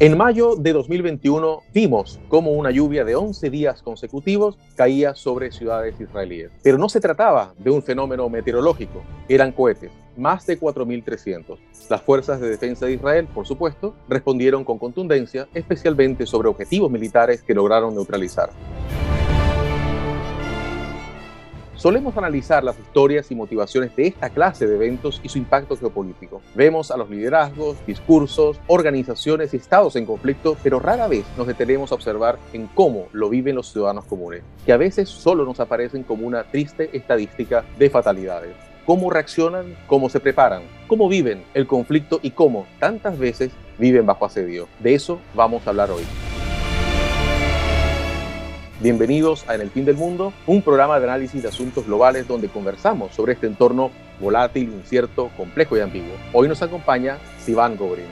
En 0.00 0.16
mayo 0.16 0.54
de 0.54 0.72
2021 0.72 1.64
vimos 1.74 2.20
cómo 2.28 2.52
una 2.52 2.70
lluvia 2.70 3.04
de 3.04 3.16
11 3.16 3.50
días 3.50 3.82
consecutivos 3.82 4.56
caía 4.76 5.16
sobre 5.16 5.50
ciudades 5.50 6.00
israelíes. 6.00 6.52
Pero 6.62 6.78
no 6.78 6.88
se 6.88 7.00
trataba 7.00 7.52
de 7.58 7.70
un 7.70 7.82
fenómeno 7.82 8.28
meteorológico, 8.28 9.02
eran 9.28 9.50
cohetes, 9.50 9.90
más 10.16 10.46
de 10.46 10.56
4.300. 10.56 11.58
Las 11.90 12.00
fuerzas 12.02 12.40
de 12.40 12.48
defensa 12.48 12.86
de 12.86 12.92
Israel, 12.92 13.26
por 13.34 13.44
supuesto, 13.44 13.96
respondieron 14.08 14.62
con 14.62 14.78
contundencia, 14.78 15.48
especialmente 15.52 16.26
sobre 16.26 16.48
objetivos 16.48 16.92
militares 16.92 17.42
que 17.42 17.54
lograron 17.54 17.92
neutralizar. 17.92 18.50
Solemos 21.78 22.16
analizar 22.16 22.64
las 22.64 22.76
historias 22.76 23.30
y 23.30 23.36
motivaciones 23.36 23.94
de 23.94 24.08
esta 24.08 24.30
clase 24.30 24.66
de 24.66 24.74
eventos 24.74 25.20
y 25.22 25.28
su 25.28 25.38
impacto 25.38 25.76
geopolítico. 25.76 26.42
Vemos 26.56 26.90
a 26.90 26.96
los 26.96 27.08
liderazgos, 27.08 27.76
discursos, 27.86 28.58
organizaciones 28.66 29.54
y 29.54 29.58
estados 29.58 29.94
en 29.94 30.04
conflicto, 30.04 30.56
pero 30.64 30.80
rara 30.80 31.06
vez 31.06 31.24
nos 31.36 31.46
detenemos 31.46 31.92
a 31.92 31.94
observar 31.94 32.36
en 32.52 32.66
cómo 32.66 33.06
lo 33.12 33.28
viven 33.28 33.54
los 33.54 33.70
ciudadanos 33.70 34.06
comunes, 34.06 34.42
que 34.66 34.72
a 34.72 34.76
veces 34.76 35.08
solo 35.08 35.44
nos 35.44 35.60
aparecen 35.60 36.02
como 36.02 36.26
una 36.26 36.42
triste 36.42 36.90
estadística 36.96 37.64
de 37.78 37.88
fatalidades. 37.88 38.56
Cómo 38.84 39.08
reaccionan, 39.08 39.76
cómo 39.86 40.08
se 40.08 40.18
preparan, 40.18 40.62
cómo 40.88 41.08
viven 41.08 41.44
el 41.54 41.68
conflicto 41.68 42.18
y 42.22 42.32
cómo 42.32 42.66
tantas 42.80 43.16
veces 43.20 43.52
viven 43.78 44.04
bajo 44.04 44.24
asedio. 44.24 44.66
De 44.80 44.94
eso 44.94 45.20
vamos 45.32 45.64
a 45.64 45.70
hablar 45.70 45.92
hoy. 45.92 46.02
Bienvenidos 48.80 49.44
a 49.48 49.56
En 49.56 49.60
el 49.60 49.70
Fin 49.70 49.84
del 49.84 49.96
Mundo, 49.96 50.32
un 50.46 50.62
programa 50.62 51.00
de 51.00 51.06
análisis 51.06 51.42
de 51.42 51.48
asuntos 51.48 51.84
globales 51.84 52.28
donde 52.28 52.48
conversamos 52.48 53.12
sobre 53.12 53.32
este 53.32 53.48
entorno 53.48 53.90
volátil, 54.20 54.72
incierto, 54.72 55.32
complejo 55.36 55.76
y 55.76 55.80
ambiguo. 55.80 56.14
Hoy 56.32 56.46
nos 56.46 56.62
acompaña 56.62 57.18
Sivan 57.40 57.76
Gobrin. 57.76 58.06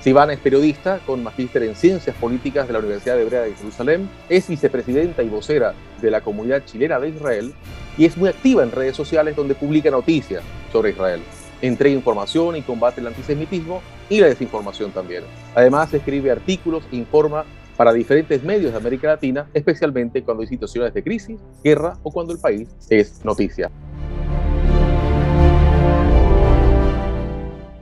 Sivan 0.00 0.30
es 0.30 0.38
periodista 0.38 1.00
con 1.04 1.22
magíster 1.22 1.64
en 1.64 1.74
Ciencias 1.74 2.16
Políticas 2.16 2.68
de 2.68 2.72
la 2.72 2.78
Universidad 2.78 3.20
Hebrea 3.20 3.42
de 3.42 3.54
Jerusalén, 3.54 4.08
es 4.30 4.48
vicepresidenta 4.48 5.22
y 5.22 5.28
vocera 5.28 5.74
de 6.00 6.10
la 6.10 6.22
comunidad 6.22 6.64
chilena 6.64 6.98
de 6.98 7.10
Israel 7.10 7.52
y 7.98 8.06
es 8.06 8.16
muy 8.16 8.30
activa 8.30 8.62
en 8.62 8.72
redes 8.72 8.96
sociales 8.96 9.36
donde 9.36 9.54
publica 9.54 9.90
noticias 9.90 10.42
sobre 10.72 10.92
Israel 10.92 11.20
entrega 11.62 11.94
información 11.94 12.56
y 12.56 12.62
combate 12.62 13.00
el 13.00 13.06
antisemitismo 13.06 13.82
y 14.08 14.20
la 14.20 14.26
desinformación 14.28 14.92
también. 14.92 15.24
Además, 15.54 15.92
escribe 15.92 16.30
artículos 16.30 16.84
informa 16.92 17.44
para 17.76 17.92
diferentes 17.92 18.42
medios 18.42 18.72
de 18.72 18.78
América 18.78 19.08
Latina, 19.08 19.48
especialmente 19.54 20.22
cuando 20.22 20.42
hay 20.42 20.48
situaciones 20.48 20.92
de 20.92 21.02
crisis, 21.02 21.40
guerra 21.64 21.96
o 22.02 22.10
cuando 22.12 22.32
el 22.32 22.38
país 22.38 22.68
es 22.90 23.24
noticia. 23.24 23.70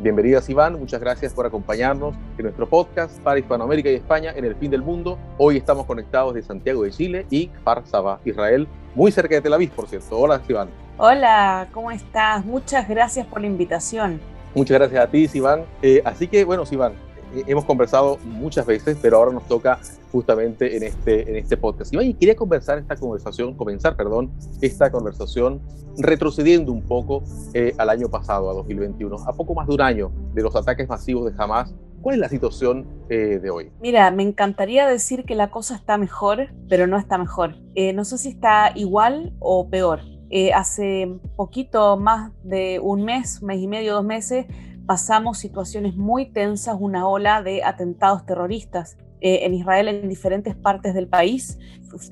Bienvenidas 0.01 0.49
Iván, 0.49 0.79
muchas 0.79 1.01
gracias 1.01 1.35
por 1.35 1.45
acompañarnos 1.45 2.15
en 2.37 2.45
nuestro 2.45 2.69
podcast 2.69 3.19
para 3.21 3.41
Hispanoamérica 3.41 3.91
y 3.91 3.97
España 3.97 4.33
en 4.37 4.45
el 4.45 4.55
fin 4.55 4.71
del 4.71 4.81
mundo. 4.81 5.19
Hoy 5.39 5.57
estamos 5.57 5.87
conectados 5.87 6.35
de 6.35 6.43
Santiago 6.43 6.85
de 6.85 6.93
Chile 6.93 7.27
y 7.31 7.49
Kfar 7.49 7.83
Israel, 8.25 8.69
muy 8.99 9.13
cerca 9.13 9.37
de 9.37 9.41
Tel 9.41 9.55
Aviv, 9.55 9.71
por 9.71 9.87
cierto. 9.87 10.19
Hola 10.19 10.43
Iván. 10.49 10.71
Hola, 10.97 11.69
¿cómo 11.73 11.93
estás? 11.93 12.45
Muchas 12.45 12.89
gracias 12.89 13.25
por 13.29 13.41
la 13.41 13.47
invitación. 13.47 14.21
Muchas 14.57 14.77
gracias 14.77 15.05
a 15.05 15.09
ti, 15.09 15.29
Sivan. 15.29 15.63
Eh, 15.83 16.03
así 16.05 16.27
que, 16.27 16.43
bueno, 16.43 16.67
Sivan, 16.67 16.95
eh, 17.33 17.45
hemos 17.47 17.65
conversado 17.65 18.19
muchas 18.25 18.67
veces, 18.67 18.99
pero 19.01 19.19
ahora 19.19 19.31
nos 19.31 19.47
toca 19.47 19.79
justamente 20.11 20.77
en 20.77 20.83
este, 20.83 21.31
en 21.31 21.37
este 21.37 21.57
podcast. 21.57 21.93
Iván, 21.95 22.07
y 22.07 22.15
quería 22.15 22.35
conversar 22.35 22.79
esta 22.79 22.97
conversación, 22.97 23.55
comenzar, 23.55 23.95
perdón, 23.95 24.33
esta 24.61 24.91
conversación 24.91 25.61
retrocediendo 25.97 26.73
un 26.73 26.83
poco 26.83 27.23
eh, 27.55 27.75
al 27.79 27.91
año 27.91 28.09
pasado, 28.09 28.51
a 28.51 28.55
2021, 28.55 29.15
a 29.29 29.33
poco 29.33 29.55
más 29.55 29.69
de 29.69 29.75
un 29.75 29.81
año 29.81 30.11
de 30.35 30.43
los 30.43 30.57
ataques 30.57 30.89
masivos 30.89 31.33
de 31.33 31.41
Hamas 31.41 31.73
¿Cuál 32.01 32.15
es 32.15 32.21
la 32.21 32.29
situación 32.29 32.87
de 33.09 33.51
hoy? 33.51 33.71
Mira, 33.81 34.11
me 34.11 34.23
encantaría 34.23 34.87
decir 34.87 35.25
que 35.25 35.35
la 35.35 35.51
cosa 35.51 35.75
está 35.75 35.99
mejor, 35.99 36.49
pero 36.69 36.87
no 36.87 36.99
está 36.99 37.19
mejor. 37.19 37.57
no 37.95 38.05
sé 38.05 38.19
si 38.19 38.29
está 38.29 38.73
igual 38.75 39.35
o 39.41 39.69
peor. 39.69 40.01
Eh, 40.31 40.53
hace 40.53 41.19
poquito 41.37 41.97
más 41.97 42.33
de 42.43 42.81
un 42.81 43.03
mes, 43.03 43.43
mes 43.43 43.61
y 43.61 43.67
medio, 43.67 43.95
dos 43.95 44.05
meses, 44.05 44.47
pasamos 44.87 45.39
situaciones 45.39 45.97
muy 45.97 46.27
tensas, 46.27 46.77
una 46.79 47.09
ola 47.09 47.43
de 47.43 47.65
atentados 47.65 48.27
terroristas 48.27 48.99
eh, 49.23 49.41
en 49.45 49.55
Israel 49.55 49.89
en 49.89 50.09
diferentes 50.09 50.55
partes 50.55 50.93
del 50.93 51.09
país. 51.09 51.59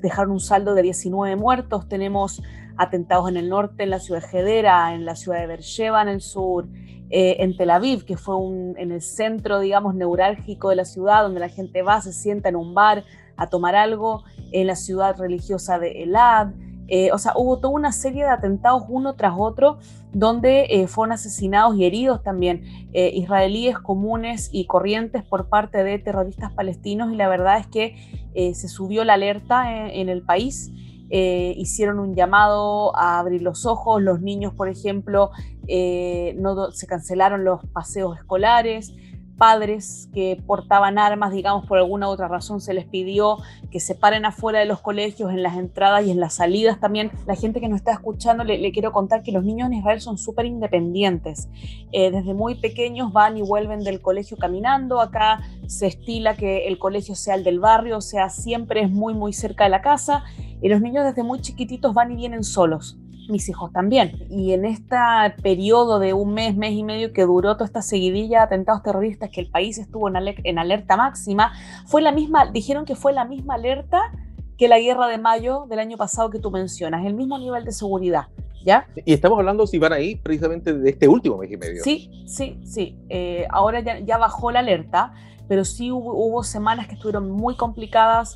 Dejaron 0.01 0.31
un 0.31 0.39
saldo 0.39 0.73
de 0.73 0.81
19 0.81 1.35
muertos. 1.35 1.87
Tenemos 1.87 2.41
atentados 2.77 3.29
en 3.29 3.37
el 3.37 3.49
norte, 3.49 3.83
en 3.83 3.89
la 3.89 3.99
ciudad 3.99 4.21
de 4.21 4.39
Hedera, 4.39 4.93
en 4.93 5.05
la 5.05 5.15
ciudad 5.15 5.39
de 5.39 5.47
Beersheba, 5.47 6.01
en 6.01 6.07
el 6.09 6.21
sur, 6.21 6.67
eh, 7.09 7.37
en 7.39 7.55
Tel 7.55 7.69
Aviv, 7.69 8.03
que 8.03 8.17
fue 8.17 8.35
un, 8.35 8.75
en 8.77 8.91
el 8.91 9.01
centro, 9.01 9.61
digamos, 9.61 9.95
neurálgico 9.95 10.69
de 10.69 10.75
la 10.75 10.83
ciudad, 10.83 11.23
donde 11.23 11.39
la 11.39 11.47
gente 11.47 11.81
va, 11.81 12.01
se 12.01 12.11
sienta 12.11 12.49
en 12.49 12.57
un 12.57 12.73
bar 12.73 13.05
a 13.37 13.47
tomar 13.47 13.75
algo, 13.75 14.25
en 14.51 14.67
la 14.67 14.75
ciudad 14.75 15.17
religiosa 15.17 15.79
de 15.79 16.03
Elad, 16.03 16.49
eh, 16.89 17.11
o 17.11 17.17
sea, 17.17 17.33
hubo 17.35 17.59
toda 17.59 17.73
una 17.73 17.91
serie 17.91 18.23
de 18.23 18.29
atentados 18.29 18.83
uno 18.87 19.15
tras 19.15 19.33
otro 19.37 19.77
donde 20.13 20.67
eh, 20.69 20.87
fueron 20.87 21.11
asesinados 21.11 21.75
y 21.75 21.83
heridos 21.83 22.23
también 22.23 22.63
israelíes 22.93 23.77
comunes 23.77 24.49
y 24.53 24.65
corrientes 24.65 25.21
por 25.23 25.49
parte 25.49 25.83
de 25.83 25.99
terroristas 25.99 26.53
palestinos 26.53 27.11
y 27.11 27.17
la 27.17 27.27
verdad 27.27 27.59
es 27.59 27.67
que 27.67 28.53
se 28.53 28.67
subió 28.69 29.03
la 29.03 29.13
alerta 29.13 29.91
en, 29.91 30.09
el 30.09 30.23
país. 30.23 30.71
Hicieron 31.09 31.99
un 31.99 32.15
llamado 32.15 32.95
a 32.97 33.19
abrir 33.19 33.41
los 33.41 33.65
ojos, 33.65 34.01
los 34.01 34.21
niños, 34.21 34.53
por 34.53 34.69
ejemplo, 34.69 35.31
no, 36.35 36.71
se 36.71 36.87
cancelaron 36.87 37.43
los 37.43 37.65
paseos 37.67 38.17
escolares, 38.17 38.93
padres 39.37 40.09
que 40.13 40.41
portaban 40.45 40.97
armas, 40.97 41.31
digamos, 41.31 41.65
por 41.65 41.77
alguna 41.77 42.09
otra 42.09 42.27
razón 42.27 42.59
se 42.59 42.73
les 42.73 42.85
pidió 42.85 43.37
que 43.71 43.79
se 43.79 43.95
paren 43.95 44.25
afuera 44.25 44.59
de 44.59 44.65
los 44.65 44.81
colegios, 44.81 45.31
en 45.31 45.43
las 45.43 45.57
entradas 45.57 46.05
y 46.05 46.11
en 46.11 46.19
las 46.19 46.35
salidas 46.35 46.79
también. 46.79 47.11
La 47.25 47.35
gente 47.35 47.61
que 47.61 47.69
nos 47.69 47.77
está 47.77 47.93
escuchando, 47.93 48.43
le, 48.43 48.71
quiero 48.71 48.91
contar 48.91 49.23
que 49.23 49.31
los 49.31 49.43
niños 49.43 49.67
en 49.67 49.75
Israel 49.75 50.01
son 50.01 50.17
súper 50.17 50.45
independientes. 50.45 51.49
Eh, 51.91 52.11
desde 52.11 52.33
muy 52.33 52.55
pequeños 52.55 53.13
van 53.13 53.37
y 53.37 53.41
vuelven 53.41 53.83
del 53.83 54.01
colegio 54.01 54.37
caminando. 54.37 54.99
Acá 54.99 55.41
se 55.67 55.87
estila 55.87 56.35
que 56.35 56.67
el 56.67 56.79
colegio 56.79 57.15
sea 57.15 57.35
el 57.35 57.43
del 57.43 57.59
barrio, 57.59 57.97
o 57.97 58.01
sea, 58.01 58.29
siempre 58.29 58.81
es 58.81 58.89
muy, 58.89 59.13
muy 59.13 59.33
cerca 59.33 59.65
de 59.65 59.69
la 59.69 59.81
casa. 59.81 60.23
Y 60.61 60.69
los 60.69 60.81
niños 60.81 61.05
desde 61.05 61.23
muy 61.23 61.39
chiquititos 61.41 61.93
van 61.93 62.11
y 62.11 62.15
vienen 62.15 62.43
solos 62.43 62.97
mis 63.29 63.47
hijos 63.49 63.71
también. 63.71 64.25
Y 64.29 64.53
en 64.53 64.65
este 64.65 64.95
periodo 65.41 65.99
de 65.99 66.13
un 66.13 66.33
mes, 66.33 66.55
mes 66.55 66.73
y 66.73 66.83
medio 66.83 67.13
que 67.13 67.23
duró 67.23 67.53
toda 67.55 67.65
esta 67.65 67.81
seguidilla 67.81 68.39
de 68.39 68.45
atentados 68.45 68.83
terroristas 68.83 69.29
que 69.29 69.41
el 69.41 69.49
país 69.49 69.77
estuvo 69.77 70.09
en, 70.09 70.59
alerta 70.59 70.97
máxima, 70.97 71.53
fue 71.85 72.01
la 72.01 72.11
misma, 72.11 72.47
dijeron 72.51 72.85
que 72.85 72.95
fue 72.95 73.13
la 73.13 73.25
misma 73.25 73.55
alerta 73.55 74.11
que 74.57 74.67
la 74.67 74.79
guerra 74.79 75.07
de 75.07 75.17
mayo 75.17 75.65
del 75.69 75.79
año 75.79 75.97
pasado 75.97 76.29
que 76.29 76.39
tú 76.39 76.49
mencionas, 76.51 77.05
el 77.05 77.13
mismo 77.13 77.37
nivel 77.37 77.63
de 77.65 77.71
seguridad. 77.71 78.27
¿Ya? 78.65 78.85
Y 79.05 79.13
estamos 79.13 79.39
hablando, 79.39 79.65
si 79.65 79.77
van 79.77 79.93
ahí, 79.93 80.15
precisamente 80.15 80.73
de 80.73 80.89
este 80.89 81.07
último 81.07 81.37
mes 81.37 81.51
y 81.51 81.57
medio. 81.57 81.83
Sí, 81.83 82.25
sí, 82.25 82.59
sí. 82.65 82.97
Eh, 83.07 83.47
ahora 83.49 83.79
ya, 83.79 83.99
ya, 83.99 84.17
bajó 84.17 84.51
la 84.51 84.59
alerta, 84.59 85.13
pero 85.47 85.63
sí 85.63 85.89
hubo, 85.89 86.13
hubo 86.13 86.43
semanas 86.43 86.87
que 86.87 86.95
estuvieron 86.95 87.31
muy 87.31 87.55
complicadas 87.55 88.35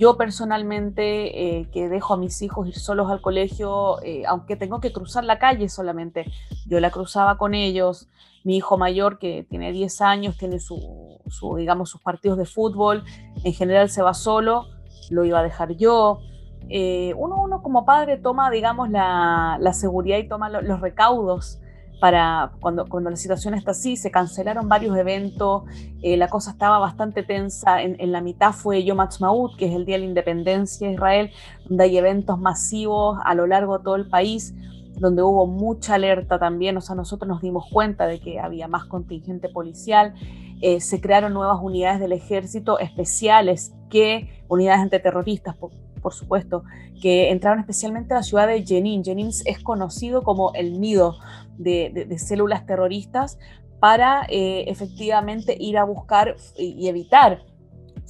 yo 0.00 0.16
personalmente, 0.16 1.58
eh, 1.58 1.68
que 1.70 1.90
dejo 1.90 2.14
a 2.14 2.16
mis 2.16 2.40
hijos 2.40 2.66
ir 2.66 2.74
solos 2.74 3.10
al 3.10 3.20
colegio, 3.20 4.00
eh, 4.02 4.24
aunque 4.26 4.56
tengo 4.56 4.80
que 4.80 4.94
cruzar 4.94 5.24
la 5.24 5.38
calle 5.38 5.68
solamente, 5.68 6.24
yo 6.66 6.80
la 6.80 6.90
cruzaba 6.90 7.36
con 7.36 7.54
ellos. 7.54 8.08
Mi 8.42 8.56
hijo 8.56 8.78
mayor, 8.78 9.18
que 9.18 9.46
tiene 9.48 9.72
10 9.72 10.00
años, 10.00 10.38
tiene 10.38 10.58
su, 10.58 11.20
digamos, 11.58 11.90
sus 11.90 12.00
partidos 12.00 12.38
de 12.38 12.46
fútbol, 12.46 13.04
en 13.44 13.52
general 13.52 13.90
se 13.90 14.00
va 14.00 14.14
solo, 14.14 14.68
lo 15.10 15.26
iba 15.26 15.40
a 15.40 15.42
dejar 15.42 15.76
yo. 15.76 16.20
Eh, 16.70 17.12
uno, 17.18 17.36
uno 17.42 17.62
como 17.62 17.84
padre 17.84 18.16
toma, 18.16 18.50
digamos, 18.50 18.88
la, 18.88 19.58
la 19.60 19.74
seguridad 19.74 20.16
y 20.16 20.26
toma 20.26 20.48
los 20.48 20.80
recaudos 20.80 21.59
para 22.00 22.52
cuando, 22.60 22.88
cuando 22.88 23.10
la 23.10 23.16
situación 23.16 23.54
está 23.54 23.72
así, 23.72 23.96
se 23.96 24.10
cancelaron 24.10 24.68
varios 24.68 24.96
eventos, 24.96 25.64
eh, 26.02 26.16
la 26.16 26.28
cosa 26.28 26.52
estaba 26.52 26.78
bastante 26.78 27.22
tensa, 27.22 27.82
en, 27.82 28.10
la 28.10 28.22
mitad 28.22 28.52
fue 28.52 28.82
Yom 28.82 29.00
Ha'atzmaut, 29.00 29.56
que 29.56 29.66
es 29.66 29.74
el 29.74 29.84
Día 29.84 29.96
de 29.96 30.00
la 30.00 30.06
Independencia 30.06 30.88
de 30.88 30.94
Israel, 30.94 31.30
donde 31.68 31.84
hay 31.84 31.98
eventos 31.98 32.38
masivos 32.40 33.18
a 33.24 33.34
lo 33.34 33.46
largo 33.46 33.78
de 33.78 33.84
todo 33.84 33.96
el 33.96 34.08
país, 34.08 34.54
donde 34.98 35.22
hubo 35.22 35.46
mucha 35.46 35.94
alerta 35.94 36.38
también, 36.38 36.76
o 36.76 36.80
sea, 36.80 36.96
nosotros 36.96 37.28
nos 37.28 37.42
dimos 37.42 37.66
cuenta 37.70 38.06
de 38.06 38.18
que 38.18 38.40
había 38.40 38.66
más 38.66 38.86
contingente 38.86 39.48
policial, 39.48 40.14
eh, 40.62 40.80
se 40.80 41.00
crearon 41.00 41.32
nuevas 41.32 41.58
unidades 41.62 42.00
del 42.00 42.12
ejército 42.12 42.78
especiales 42.78 43.72
que 43.88 44.42
unidades 44.48 44.80
antiterroristas, 44.80 45.56
por, 45.56 45.70
por 46.00 46.12
supuesto, 46.12 46.64
que 47.00 47.30
entraron 47.30 47.60
especialmente 47.60 48.14
a 48.14 48.18
la 48.18 48.22
ciudad 48.22 48.46
de 48.46 48.64
Jenin. 48.64 49.04
Jenin 49.04 49.28
es 49.28 49.62
conocido 49.62 50.22
como 50.22 50.52
el 50.54 50.80
nido 50.80 51.16
de, 51.62 52.18
células 52.18 52.66
terroristas 52.66 53.38
para 53.80 54.26
eh, 54.28 54.64
efectivamente 54.68 55.56
ir 55.58 55.78
a 55.78 55.84
buscar 55.84 56.36
y 56.56 56.88
evitar 56.88 57.42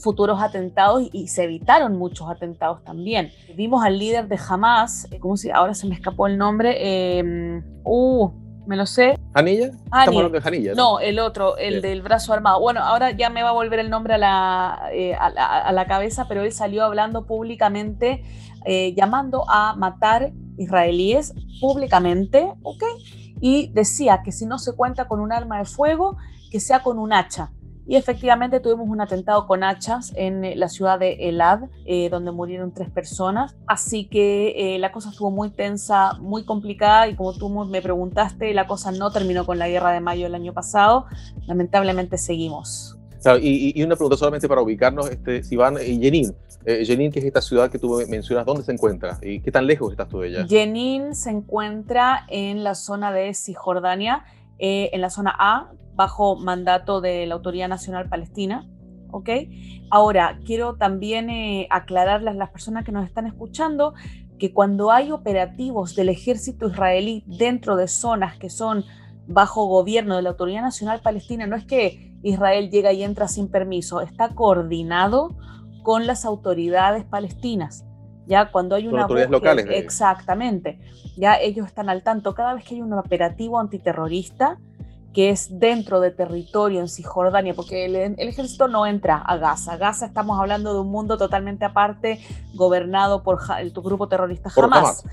futuros 0.00 0.41
atentados 0.43 1.08
y, 1.12 1.29
se 1.29 1.44
evitaron 1.44 1.97
muchos 1.97 2.29
atentados 2.29 2.82
también. 2.82 3.31
Vimos 3.56 3.85
al 3.85 3.99
líder 3.99 4.29
de 4.29 4.38
Hamas, 4.49 5.08
¿cómo 5.20 5.37
se, 5.37 5.52
ahora 5.52 5.75
se 5.75 5.87
me 5.87 5.94
escapó 5.94 6.26
el 6.26 6.38
nombre, 6.38 6.76
eh, 6.79 7.62
uh, 7.85 8.31
me 8.67 8.76
lo 8.76 8.87
sé. 8.87 9.19
¿Janilla? 9.35 9.70
De 10.31 10.41
Janilla. 10.41 10.75
¿no? 10.75 11.00
el 11.00 11.19
otro, 11.19 11.56
el 11.56 11.82
del 11.82 12.03
brazo 12.03 12.32
armado. 12.32 12.61
Bueno, 12.61 12.81
ahora 12.81 13.11
ya 13.11 13.31
me 13.31 13.43
va 13.43 13.50
a 13.50 13.53
volver 13.53 13.81
el 13.81 13.91
nombre 13.91 14.14
a 14.14 14.19
la, 14.19 14.82
eh, 14.93 15.14
a, 15.14 15.73
la 15.73 15.87
cabeza, 15.87 16.26
pero 16.29 16.43
él 16.43 16.53
salió 16.53 16.85
hablando 16.85 17.26
públicamente, 17.26 18.23
eh, 18.67 18.94
llamando 18.94 19.44
a 19.49 19.75
matar 19.76 20.32
israelíes 20.56 21.35
públicamente, 21.61 22.53
¿ok? 22.62 22.85
Y 23.40 23.70
decía 23.72 24.22
que 24.22 24.32
si 24.32 24.46
no 24.46 24.58
se 24.58 24.75
cuenta 24.75 25.08
con 25.08 25.20
un 25.20 25.32
arma 25.32 25.58
de 25.58 25.64
fuego, 25.64 26.16
que 26.50 26.60
sea 26.60 26.82
con 26.82 26.98
un 26.98 27.12
hacha. 27.12 27.50
Y 27.90 27.96
efectivamente 27.96 28.60
tuvimos 28.60 28.88
un 28.88 29.00
atentado 29.00 29.48
con 29.48 29.64
hachas 29.64 30.12
en 30.14 30.44
eh, 30.44 30.54
la 30.54 30.69
ciudad 30.69 30.98
de 31.00 31.28
Elad, 31.28 31.62
eh, 31.87 32.08
donde 32.08 32.31
murieron 32.31 32.72
tres 32.72 32.88
personas. 32.88 33.56
Así 33.66 34.04
que 34.04 34.76
eh, 34.76 34.78
la 34.78 34.92
cosa 34.92 35.10
estuvo 35.10 35.32
muy 35.32 35.50
tensa, 35.50 36.12
muy 36.20 36.44
complicada 36.44 37.08
y 37.08 37.16
como 37.16 37.32
tú 37.32 37.48
me 37.48 37.82
preguntaste, 37.82 38.54
la 38.54 38.69
cosa 38.69 38.92
no 38.92 39.10
terminó 39.10 39.44
con 39.44 39.58
la 39.58 39.69
guerra 39.69 39.90
de 39.90 39.98
mayo 39.98 40.22
del 40.22 40.36
año 40.36 40.52
pasado. 40.52 41.06
Lamentablemente 41.48 42.16
seguimos. 42.16 42.96
y, 43.40 43.82
una 43.82 43.96
pregunta 43.96 44.16
solamente 44.16 44.46
para 44.46 44.62
ubicarnos, 44.62 45.10
este, 45.10 45.56
van 45.56 45.76
en 45.78 46.00
Jenin. 46.64 46.86
Jenin, 46.86 47.12
que 47.12 47.20
es 47.20 47.24
esta 47.24 47.40
ciudad 47.40 47.70
que 47.70 47.78
tú 47.78 48.02
mencionas, 48.08 48.46
¿dónde 48.46 48.62
se 48.62 48.72
encuentra? 48.72 49.18
¿Y 49.22 49.40
qué 49.40 49.50
tan 49.50 49.66
lejos 49.66 49.90
estás 49.90 50.08
tú 50.08 50.20
de 50.20 50.28
ella? 50.28 50.46
Jenin 50.48 51.14
se 51.14 51.30
encuentra 51.30 52.26
en 52.28 52.64
la 52.64 52.74
zona 52.74 53.12
de 53.12 53.32
Cisjordania, 53.34 54.24
en 54.58 55.00
la 55.00 55.10
zona 55.10 55.34
A, 55.38 55.72
bajo 55.94 56.36
mandato 56.36 57.00
de 57.00 57.26
la 57.26 57.34
Autoridad 57.34 57.68
Nacional 57.68 58.08
Palestina. 58.08 58.68
¿ok? 59.12 59.28
Ahora, 59.90 60.38
quiero 60.44 60.76
también 60.76 61.30
eh, 61.30 61.66
aclararles 61.70 62.34
a 62.34 62.36
las 62.36 62.50
personas 62.50 62.84
que 62.84 62.92
nos 62.92 63.06
están 63.06 63.26
escuchando 63.26 63.94
que 64.38 64.52
cuando 64.52 64.90
hay 64.90 65.12
operativos 65.12 65.94
del 65.94 66.08
ejército 66.08 66.68
israelí 66.68 67.24
dentro 67.26 67.76
de 67.76 67.88
zonas 67.88 68.38
que 68.38 68.48
son 68.48 68.84
bajo 69.26 69.66
gobierno 69.66 70.16
de 70.16 70.22
la 70.22 70.30
Autoridad 70.30 70.62
Nacional 70.62 71.00
Palestina, 71.02 71.46
no 71.46 71.56
es 71.56 71.64
que 71.64 72.14
Israel 72.22 72.70
llega 72.70 72.92
y 72.92 73.02
entra 73.02 73.28
sin 73.28 73.48
permiso, 73.48 74.00
está 74.00 74.34
coordinado 74.34 75.36
con 75.82 76.06
las 76.06 76.25
autoridades 76.25 77.05
palestinas. 77.05 77.85
Ya 78.27 78.50
cuando 78.50 78.77
hay 78.77 78.87
una 78.87 79.03
autoridades 79.03 79.31
locales. 79.31 79.67
Exactamente. 79.71 80.79
Ya 81.17 81.38
ellos 81.38 81.67
están 81.67 81.88
al 81.88 82.03
tanto 82.03 82.35
cada 82.35 82.55
vez 82.55 82.65
que 82.65 82.77
hay 82.77 82.82
un 82.82 82.93
operativo 82.93 83.59
antiterrorista, 83.59 84.59
que 85.12 85.31
es 85.31 85.59
dentro 85.59 86.00
de 86.00 86.12
territorio 86.12 86.81
en 86.81 86.88
Cisjordania, 86.88 87.55
porque 87.55 87.87
el, 87.87 87.97
ejército 88.17 88.69
no 88.69 88.87
entra 88.87 89.17
a 89.17 89.37
Gaza. 89.37 89.77
Gaza 89.77 90.06
estamos 90.06 90.38
hablando 90.38 90.73
de 90.73 90.81
un 90.81 90.91
mundo 90.91 91.19
totalmente 91.19 91.65
aparte, 91.65 92.21
gobernado 92.55 93.25
por 93.25 93.41
el, 93.59 93.73
tu 93.73 93.82
grupo 93.82 94.09
terrorista 94.09 94.50
Hamas. 94.56 95.05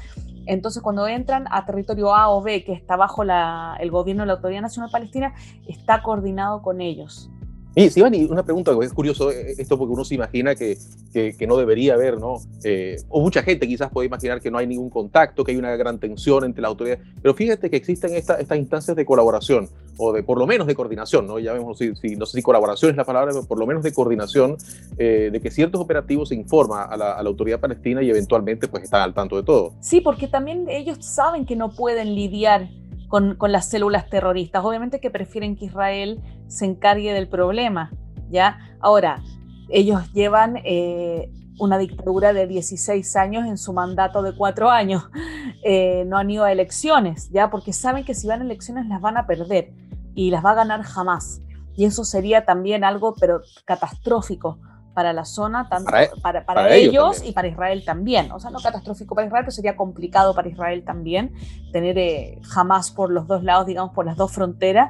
Entonces, 0.46 0.82
cuando 0.82 1.08
entran 1.08 1.46
a 1.52 1.66
territorio 1.66 2.16
A 2.16 2.30
o 2.30 2.42
B, 2.42 2.64
que 2.64 2.74
está 2.74 2.96
bajo 2.96 3.24
el 3.24 3.92
gobierno 3.92 4.24
de 4.24 4.28
la 4.28 4.34
Autoridad 4.34 4.62
Nacional 4.62 4.90
Palestina, 4.92 5.34
está 5.68 6.02
coordinado 6.02 6.62
con 6.62 6.80
ellos. 6.80 7.30
Y 7.80 7.92
Iván, 7.96 8.16
y 8.16 8.24
una 8.24 8.42
pregunta, 8.42 8.72
es 8.82 8.92
curioso 8.92 9.30
eh, 9.32 9.54
esto 9.56 9.78
porque 9.78 9.94
uno 9.94 10.04
se 10.04 10.16
imagina 10.16 10.56
que, 10.56 10.80
que, 11.14 11.46
no 11.46 11.58
debería 11.58 11.94
haber, 11.94 12.20
¿no? 12.20 12.38
Eh, 12.64 12.96
o 13.08 13.22
mucha 13.22 13.44
gente 13.44 13.68
quizás 13.68 13.92
puede 13.92 14.08
imaginar 14.08 14.42
que 14.42 14.50
no 14.50 14.58
hay 14.58 14.66
ningún 14.66 14.90
contacto, 14.90 15.44
que 15.44 15.52
hay 15.52 15.60
una 15.60 15.76
gran 15.76 16.00
tensión 16.00 16.44
entre 16.44 16.64
las 16.64 16.70
autoridades, 16.70 17.06
pero 17.22 17.36
fíjate 17.36 17.70
que 17.70 17.78
existen 17.78 18.16
estas 18.16 18.58
instancias 18.58 18.98
de 18.98 19.06
colaboración, 19.06 19.70
o 19.98 20.12
de 20.12 20.24
por 20.24 20.40
lo 20.40 20.48
menos 20.48 20.66
de 20.66 20.74
coordinación, 20.74 21.28
¿no? 21.28 21.38
Ya 21.38 21.54
vemos, 21.54 21.78
si, 21.78 22.16
no 22.16 22.26
sé 22.26 22.38
si 22.38 22.42
colaboración 22.42 22.90
es 22.90 22.98
la 22.98 23.06
palabra, 23.06 23.32
pero 23.32 23.46
por 23.46 23.60
lo 23.60 23.68
menos 23.68 23.84
de 23.84 23.94
coordinación, 23.94 24.58
eh, 24.98 25.30
de 25.32 25.40
que 25.40 25.52
ciertos 25.52 25.80
operativos 25.80 26.30
se 26.30 26.36
informa 26.36 26.82
a 26.82 26.98
la, 26.98 27.12
a 27.12 27.22
la, 27.22 27.30
autoridad 27.30 27.60
palestina 27.60 28.02
y 28.02 28.10
eventualmente 28.10 28.68
pues 28.68 28.86
están 28.86 29.04
al 29.04 29.14
tanto 29.14 29.36
de 29.36 29.44
todo. 29.44 29.74
Sí, 29.82 30.02
porque 30.02 30.28
también 30.28 30.68
ellos 30.68 30.98
saben 31.06 31.46
que 31.46 31.56
no 31.56 31.70
pueden 31.70 32.16
lidiar 32.16 32.70
con, 33.08 33.38
las 33.40 33.70
células 33.70 34.10
terroristas. 34.10 34.64
Obviamente 34.64 35.00
que 35.00 35.10
prefieren 35.10 35.56
que 35.56 35.66
Israel 35.66 36.22
se 36.48 36.66
encargue 36.66 37.14
del 37.14 37.28
problema, 37.28 37.92
¿ya? 38.30 38.60
Ahora, 38.80 39.22
ellos 39.70 40.12
llevan 40.14 40.58
eh, 40.64 41.32
una 41.60 41.78
dictadura 41.78 42.34
de 42.34 42.48
16 42.48 43.16
años 43.16 43.48
en 43.48 43.58
su 43.58 43.74
mandato 43.74 44.22
de 44.22 44.36
cuatro 44.36 44.70
años. 44.70 45.10
Eh, 45.64 46.06
no 46.06 46.18
han 46.18 46.30
ido 46.30 46.46
a 46.46 46.52
elecciones, 46.52 47.30
¿ya? 47.32 47.50
Porque 47.50 47.74
saben 47.74 48.06
que 48.06 48.14
si 48.14 48.28
van 48.28 48.42
a 48.42 48.46
elecciones 48.46 48.86
las 48.88 49.02
van 49.02 49.18
a 49.18 49.26
perder 49.26 49.74
y 50.14 50.30
las 50.32 50.46
va 50.46 50.52
a 50.52 50.54
ganar 50.54 50.84
jamás. 50.84 51.42
Y 51.76 51.84
eso 51.84 52.06
sería 52.06 52.46
también 52.46 52.86
algo, 52.86 53.16
pero 53.20 53.42
catastrófico 53.66 54.60
para 54.98 55.14
la 55.14 55.26
zona, 55.26 55.70
tanto 55.70 55.92
para, 56.24 56.44
para, 56.44 56.74
ellos, 56.74 57.22
y 57.24 57.32
para 57.32 57.48
Israel 57.48 57.86
también. 57.86 58.32
O 58.32 58.40
sea, 58.40 58.50
no 58.50 58.60
catastrófico 58.60 59.14
para 59.14 59.28
Israel, 59.28 59.44
pero 59.46 59.52
sería 59.52 59.76
complicado 59.76 60.34
para 60.34 60.50
Israel 60.50 60.84
también 60.84 61.36
tener 61.72 62.00
eh, 62.00 62.40
jamás 62.42 62.90
por 62.90 63.12
los 63.12 63.28
dos 63.28 63.44
lados, 63.44 63.68
digamos, 63.68 63.94
por 63.94 64.08
las 64.08 64.18
dos 64.18 64.32
fronteras. 64.32 64.90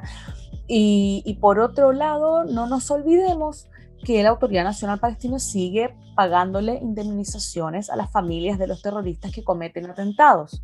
Y, 0.66 1.22
y 1.26 1.34
por 1.34 1.60
otro 1.60 1.92
lado, 1.92 2.44
no 2.44 2.66
nos 2.66 2.90
olvidemos 2.90 3.68
que 4.02 4.22
la 4.22 4.30
Autoridad 4.30 4.64
Nacional 4.64 4.98
Palestina 4.98 5.38
sigue 5.38 5.94
pagándole 6.14 6.78
indemnizaciones 6.80 7.90
a 7.90 7.96
las 7.96 8.10
familias 8.10 8.58
de 8.58 8.66
los 8.66 8.80
terroristas 8.80 9.30
que 9.30 9.44
cometen 9.44 9.90
atentados. 9.90 10.62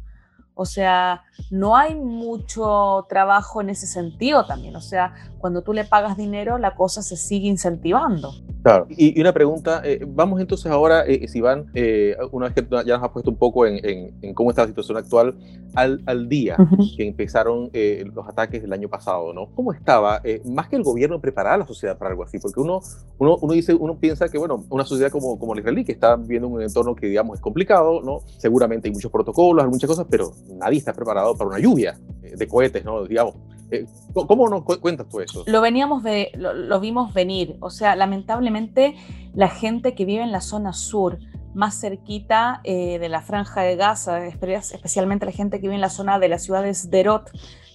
O 0.54 0.64
sea, 0.64 1.22
no 1.50 1.76
hay 1.76 1.96
mucho 1.96 3.04
trabajo 3.10 3.60
en 3.60 3.68
ese 3.68 3.86
sentido 3.86 4.46
también. 4.46 4.74
O 4.74 4.80
sea, 4.80 5.12
cuando 5.36 5.60
tú 5.60 5.74
le 5.74 5.84
pagas 5.84 6.16
dinero, 6.16 6.56
la 6.56 6.76
cosa 6.76 7.02
se 7.02 7.18
sigue 7.18 7.46
incentivando. 7.46 8.32
Claro, 8.64 8.86
y, 8.88 9.20
una 9.20 9.34
pregunta, 9.34 9.82
eh, 9.84 10.02
vamos 10.08 10.40
entonces 10.40 10.72
ahora, 10.72 11.04
eh, 11.06 11.28
Sivan, 11.28 11.66
eh, 11.74 12.16
una 12.32 12.46
vez 12.46 12.54
que 12.54 12.66
ya 12.86 12.94
nos 12.94 13.04
has 13.04 13.10
puesto 13.10 13.30
un 13.30 13.36
poco 13.36 13.66
en, 13.66 14.32
cómo 14.32 14.48
está 14.48 14.62
la 14.62 14.68
situación 14.68 14.96
actual, 14.96 15.34
al, 15.74 16.00
al 16.06 16.30
día 16.30 16.56
que 16.96 17.06
empezaron 17.06 17.68
eh, 17.74 18.06
los 18.14 18.26
ataques 18.26 18.62
del 18.62 18.72
año 18.72 18.88
pasado, 18.88 19.34
¿no? 19.34 19.50
¿Cómo 19.54 19.74
estaba, 19.74 20.22
más 20.46 20.68
que 20.68 20.76
el 20.76 20.82
gobierno, 20.82 21.20
preparar 21.20 21.52
a 21.52 21.58
la 21.58 21.66
sociedad 21.66 21.98
para 21.98 22.12
algo 22.12 22.22
así? 22.22 22.38
Porque 22.38 22.58
uno, 22.58 22.80
uno, 23.18 23.36
uno, 23.38 23.52
dice, 23.52 23.74
uno 23.74 23.98
piensa 23.98 24.30
que, 24.30 24.38
bueno, 24.38 24.64
una 24.70 24.86
sociedad 24.86 25.10
como, 25.10 25.38
como 25.38 25.54
la 25.54 25.60
israelí, 25.60 25.84
que 25.84 25.92
está 25.92 26.16
viviendo 26.16 26.48
un 26.48 26.62
entorno 26.62 26.94
que, 26.94 27.06
digamos, 27.06 27.36
es 27.36 27.42
complicado, 27.42 28.00
¿no? 28.00 28.20
Seguramente 28.38 28.88
hay 28.88 28.94
muchos 28.94 29.12
protocolos, 29.12 29.62
hay 29.62 29.70
muchas 29.70 29.88
cosas, 29.88 30.06
pero 30.08 30.32
nadie 30.48 30.78
está 30.78 30.94
preparado 30.94 31.36
para 31.36 31.50
una 31.50 31.58
lluvia 31.58 31.98
de 32.22 32.48
cohetes, 32.48 32.82
¿no? 32.82 33.04
Digamos, 33.04 33.34
eh, 33.34 33.63
¿Cómo 34.12 34.48
nos 34.48 34.62
cuentas 34.62 35.08
tú 35.08 35.20
eso? 35.20 35.44
Lo 35.46 35.60
veníamos 35.60 36.02
de, 36.02 36.30
lo, 36.36 36.80
vimos 36.80 37.12
venir. 37.14 37.56
O 37.60 37.70
sea, 37.70 37.96
lamentablemente 37.96 38.94
la 39.34 39.48
gente 39.48 39.94
que 39.94 40.04
vive 40.04 40.22
en 40.22 40.32
la 40.32 40.40
zona 40.40 40.72
sur, 40.72 41.18
más 41.54 41.80
cerquita 41.80 42.60
eh, 42.64 42.98
de 42.98 43.08
la 43.08 43.22
franja 43.22 43.62
de 43.62 43.76
Gaza, 43.76 44.26
especialmente 44.26 45.26
la 45.26 45.32
gente 45.32 45.58
que 45.60 45.62
vive 45.62 45.76
en 45.76 45.80
la 45.80 45.90
zona 45.90 46.18
de 46.18 46.28
la 46.28 46.38
ciudad 46.38 46.62
de 46.62 46.74
Sderot, 46.74 47.30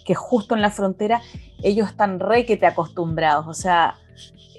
que 0.06 0.16
justo 0.16 0.56
en 0.56 0.62
la 0.62 0.72
frontera, 0.72 1.22
ellos 1.64 1.90
están 1.90 2.20
re 2.20 2.46
que 2.46 2.58
te 2.58 2.66
acostumbrados. 2.66 3.48
O 3.48 3.54
sea, 3.54 3.96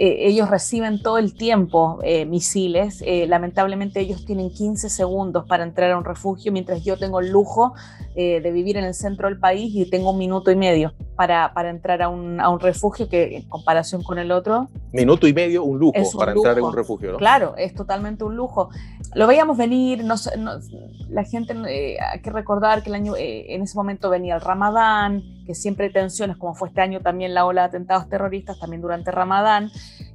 eh, 0.02 0.28
ellos 0.28 0.48
reciben 0.48 1.02
todo 1.02 1.18
el 1.18 1.34
tiempo 1.34 1.98
misiles. 2.26 3.04
lamentablemente 3.28 4.00
ellos 4.00 4.24
tienen 4.24 4.50
15 4.50 4.88
segundos 4.88 5.44
para 5.46 5.62
entrar 5.62 5.90
a 5.92 5.98
un 5.98 6.04
refugio, 6.04 6.52
mientras 6.52 6.82
yo 6.82 6.96
tengo 6.96 7.20
el 7.20 7.30
lujo 7.30 7.74
de 8.14 8.50
vivir 8.50 8.76
en 8.76 8.84
el 8.84 8.94
centro 8.94 9.28
del 9.28 9.38
país 9.38 9.74
y 9.74 9.88
tengo 9.88 10.10
un 10.10 10.18
minuto 10.18 10.50
y 10.50 10.56
medio 10.56 10.94
para, 11.20 11.52
para 11.52 11.68
entrar 11.68 12.00
a 12.00 12.08
un, 12.08 12.40
a 12.40 12.48
un, 12.48 12.60
refugio 12.60 13.08
que 13.10 13.36
en 13.36 13.42
comparación 13.48 14.02
con 14.02 14.18
el 14.18 14.32
otro... 14.32 14.68
Minuto 14.90 15.28
y 15.28 15.34
medio, 15.34 15.64
un 15.64 15.78
lujo 15.78 16.18
para 16.18 16.32
entrar 16.32 16.56
en 16.56 16.64
un 16.64 16.74
refugio, 16.74 17.12
¿no? 17.12 17.18
Claro, 17.18 17.54
es 17.58 17.74
totalmente 17.74 18.24
un 18.24 18.36
lujo. 18.36 18.70
Lo 19.14 19.26
veíamos 19.26 19.56
venir, 19.56 20.04
no, 20.04 20.14
la 21.08 21.24
gente, 21.24 21.54
eh, 21.68 21.96
hay 22.00 22.20
que 22.20 22.30
recordar 22.30 22.82
que 22.82 22.90
el 22.90 22.94
año, 22.94 23.16
eh, 23.16 23.54
en 23.54 23.62
ese 23.62 23.76
momento 23.76 24.08
venía 24.08 24.36
el 24.36 24.40
Ramadán, 24.40 25.24
que 25.46 25.54
siempre 25.56 25.86
hay 25.86 25.92
tensiones, 25.92 26.36
como 26.36 26.54
fue 26.54 26.68
este 26.68 26.80
año 26.80 27.00
también 27.00 27.34
la 27.34 27.44
ola 27.44 27.62
de 27.62 27.68
atentados 27.68 28.08
terroristas, 28.08 28.60
también 28.60 28.80
durante 28.80 29.10
Ramadán, 29.10 29.70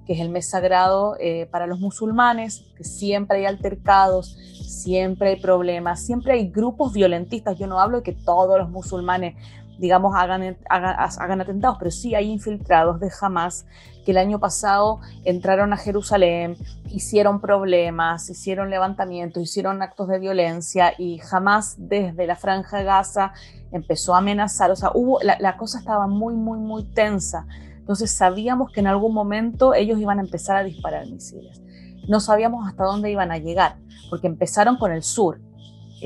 que 0.07 0.13
es 0.13 0.21
el 0.21 0.29
mes 0.29 0.49
sagrado 0.49 1.17
eh, 1.19 1.45
para 1.51 1.67
los 1.67 1.79
musulmanes, 1.79 2.63
que 2.77 2.85
siempre 2.85 3.39
hay 3.39 3.45
altercados, 3.45 4.37
siempre 4.65 5.29
hay 5.29 5.41
problemas, 5.41 6.05
siempre 6.05 6.33
hay 6.33 6.49
grupos 6.49 6.93
violentistas. 6.93 7.57
Yo 7.57 7.67
no 7.67 7.81
hablo 7.81 7.97
de 7.97 8.03
que 8.03 8.13
todos 8.13 8.57
los 8.57 8.69
musulmanes 8.69 9.35
digamos, 9.77 10.15
hagan, 10.15 10.57
hagan, 10.69 11.41
atentados, 11.41 11.77
pero 11.77 11.91
sí 11.91 12.15
hay 12.15 12.31
infiltrados 12.31 12.99
de 13.01 13.11
Hamas 13.21 13.65
que 14.05 14.12
el 14.12 14.17
año 14.17 14.39
pasado 14.39 15.00
entraron 15.25 15.74
a 15.74 15.77
Jerusalén, 15.77 16.55
hicieron 16.89 17.41
problemas, 17.41 18.29
hicieron 18.29 18.69
levantamientos, 18.69 19.43
hicieron 19.43 19.81
actos 19.81 20.07
de 20.07 20.19
violencia 20.19 20.93
y 20.97 21.17
jamás 21.17 21.75
desde 21.77 22.27
la 22.27 22.35
franja 22.35 22.77
de 22.77 22.83
Gaza 22.85 23.33
empezó 23.71 24.15
a 24.15 24.19
amenazar, 24.19 24.71
o 24.71 24.75
sea, 24.75 24.91
hubo, 24.93 25.19
la, 25.21 25.38
la 25.39 25.57
cosa 25.57 25.79
estaba 25.79 26.07
muy, 26.07 26.35
muy, 26.35 26.59
muy 26.59 26.83
tensa. 26.83 27.47
Entonces 27.77 28.12
sabíamos 28.12 28.71
que 28.71 28.79
en 28.79 28.88
algún 28.88 29.13
momento 29.13 29.74
ellos 29.74 30.00
iban 30.00 30.19
a 30.19 30.21
empezar 30.21 30.55
a 30.55 30.63
disparar 30.63 31.07
misiles. 31.07 31.62
No 32.07 32.19
sabíamos 32.19 32.67
hasta 32.67 32.83
dónde 32.83 33.12
iban 33.12 33.31
a 33.31 33.38
llegar, 33.38 33.77
porque 34.09 34.27
empezaron 34.27 34.77
con 34.77 34.91
el 34.91 35.03
sur, 35.03 35.41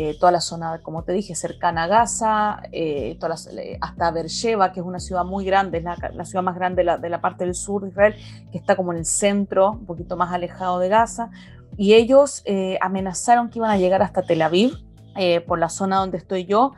eh, 0.02 0.16
toda 0.18 0.32
la 0.32 0.40
zona, 0.40 0.80
como 0.82 1.04
te 1.04 1.12
dije, 1.12 1.36
cercana 1.36 1.84
a 1.84 1.88
Gaza, 1.88 2.62
eh, 2.72 3.20
hasta 3.82 4.12
Beersheba, 4.12 4.72
que 4.72 4.80
es 4.80 4.86
una 4.86 5.02
ciudad 5.02 5.26
muy 5.26 5.44
grande, 5.44 5.80
es 5.80 5.84
la, 5.84 6.24
ciudad 6.24 6.42
más 6.42 6.56
grande 6.56 6.86
de 6.86 7.10
la, 7.10 7.20
parte 7.20 7.44
del 7.44 7.54
sur 7.54 7.82
de 7.82 7.90
Israel, 7.90 8.16
que 8.50 8.58
está 8.58 8.78
como 8.78 8.94
en 8.94 9.00
el 9.00 9.06
centro, 9.06 9.72
un 9.72 9.86
poquito 9.86 10.16
más 10.16 10.32
alejado 10.32 10.80
de 10.80 10.88
Gaza, 10.88 11.32
y 11.76 11.96
ellos 11.96 12.46
amenazaron 12.80 13.50
que 13.50 13.60
iban 13.60 13.72
a 13.72 13.78
llegar 13.78 14.02
hasta 14.02 14.22
Tel 14.22 14.42
Aviv, 14.42 14.78
por 15.46 15.60
la 15.60 15.68
zona 15.68 15.98
donde 15.98 16.18
estoy 16.18 16.46
yo, 16.46 16.72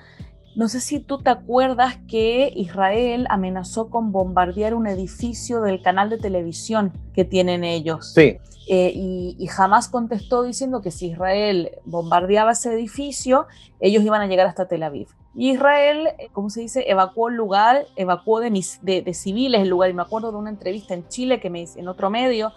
no 0.55 0.67
sé 0.67 0.81
si 0.81 1.00
tú 1.00 1.20
te 1.20 1.29
acuerdas 1.29 1.98
que 2.08 2.51
Israel 2.55 3.25
amenazó 3.29 3.89
con 3.89 4.12
bombardear 4.12 4.74
un 4.74 4.88
edificio 4.88 5.62
del 5.62 5.81
canal 5.81 6.10
de 6.10 6.17
televisión 6.17 6.91
que 7.13 7.24
tienen 7.24 7.63
ellos. 7.63 8.13
Sí. 8.13 8.38
Eh, 8.67 8.93
y, 8.96 9.48
jamás 9.48 9.88
contestó 9.88 10.43
diciendo 10.43 10.81
que 10.81 10.91
si 10.91 11.08
Israel 11.08 11.72
bombardeaba 11.84 12.51
ese 12.51 12.72
edificio, 12.72 13.48
ellos 13.79 14.03
iban 14.03 14.22
a 14.22 14.27
llegar 14.27 14.48
hasta 14.48 14.67
Tel 14.67 14.84
Aviv. 14.84 15.08
Y 15.36 15.51
Israel, 15.51 16.08
eh, 16.20 16.29
¿cómo 16.31 16.50
se 16.50 16.62
dice? 16.62 16.89
Evacuó 16.89 17.29
el 17.29 17.36
lugar, 17.36 17.86
evacuó 17.96 18.39
de, 18.39 18.50
de, 18.51 19.13
civiles 19.13 19.62
el 19.62 19.70
lugar. 19.70 19.89
Y 19.89 19.93
me 19.93 20.03
acuerdo 20.03 20.31
de 20.31 20.38
una 20.38 20.50
entrevista 20.50 20.93
en 20.93 21.08
Chile, 21.08 21.39
que 21.39 21.50
me, 21.50 21.65
en 21.75 21.88
otro 21.88 22.10
medio, 22.10 22.53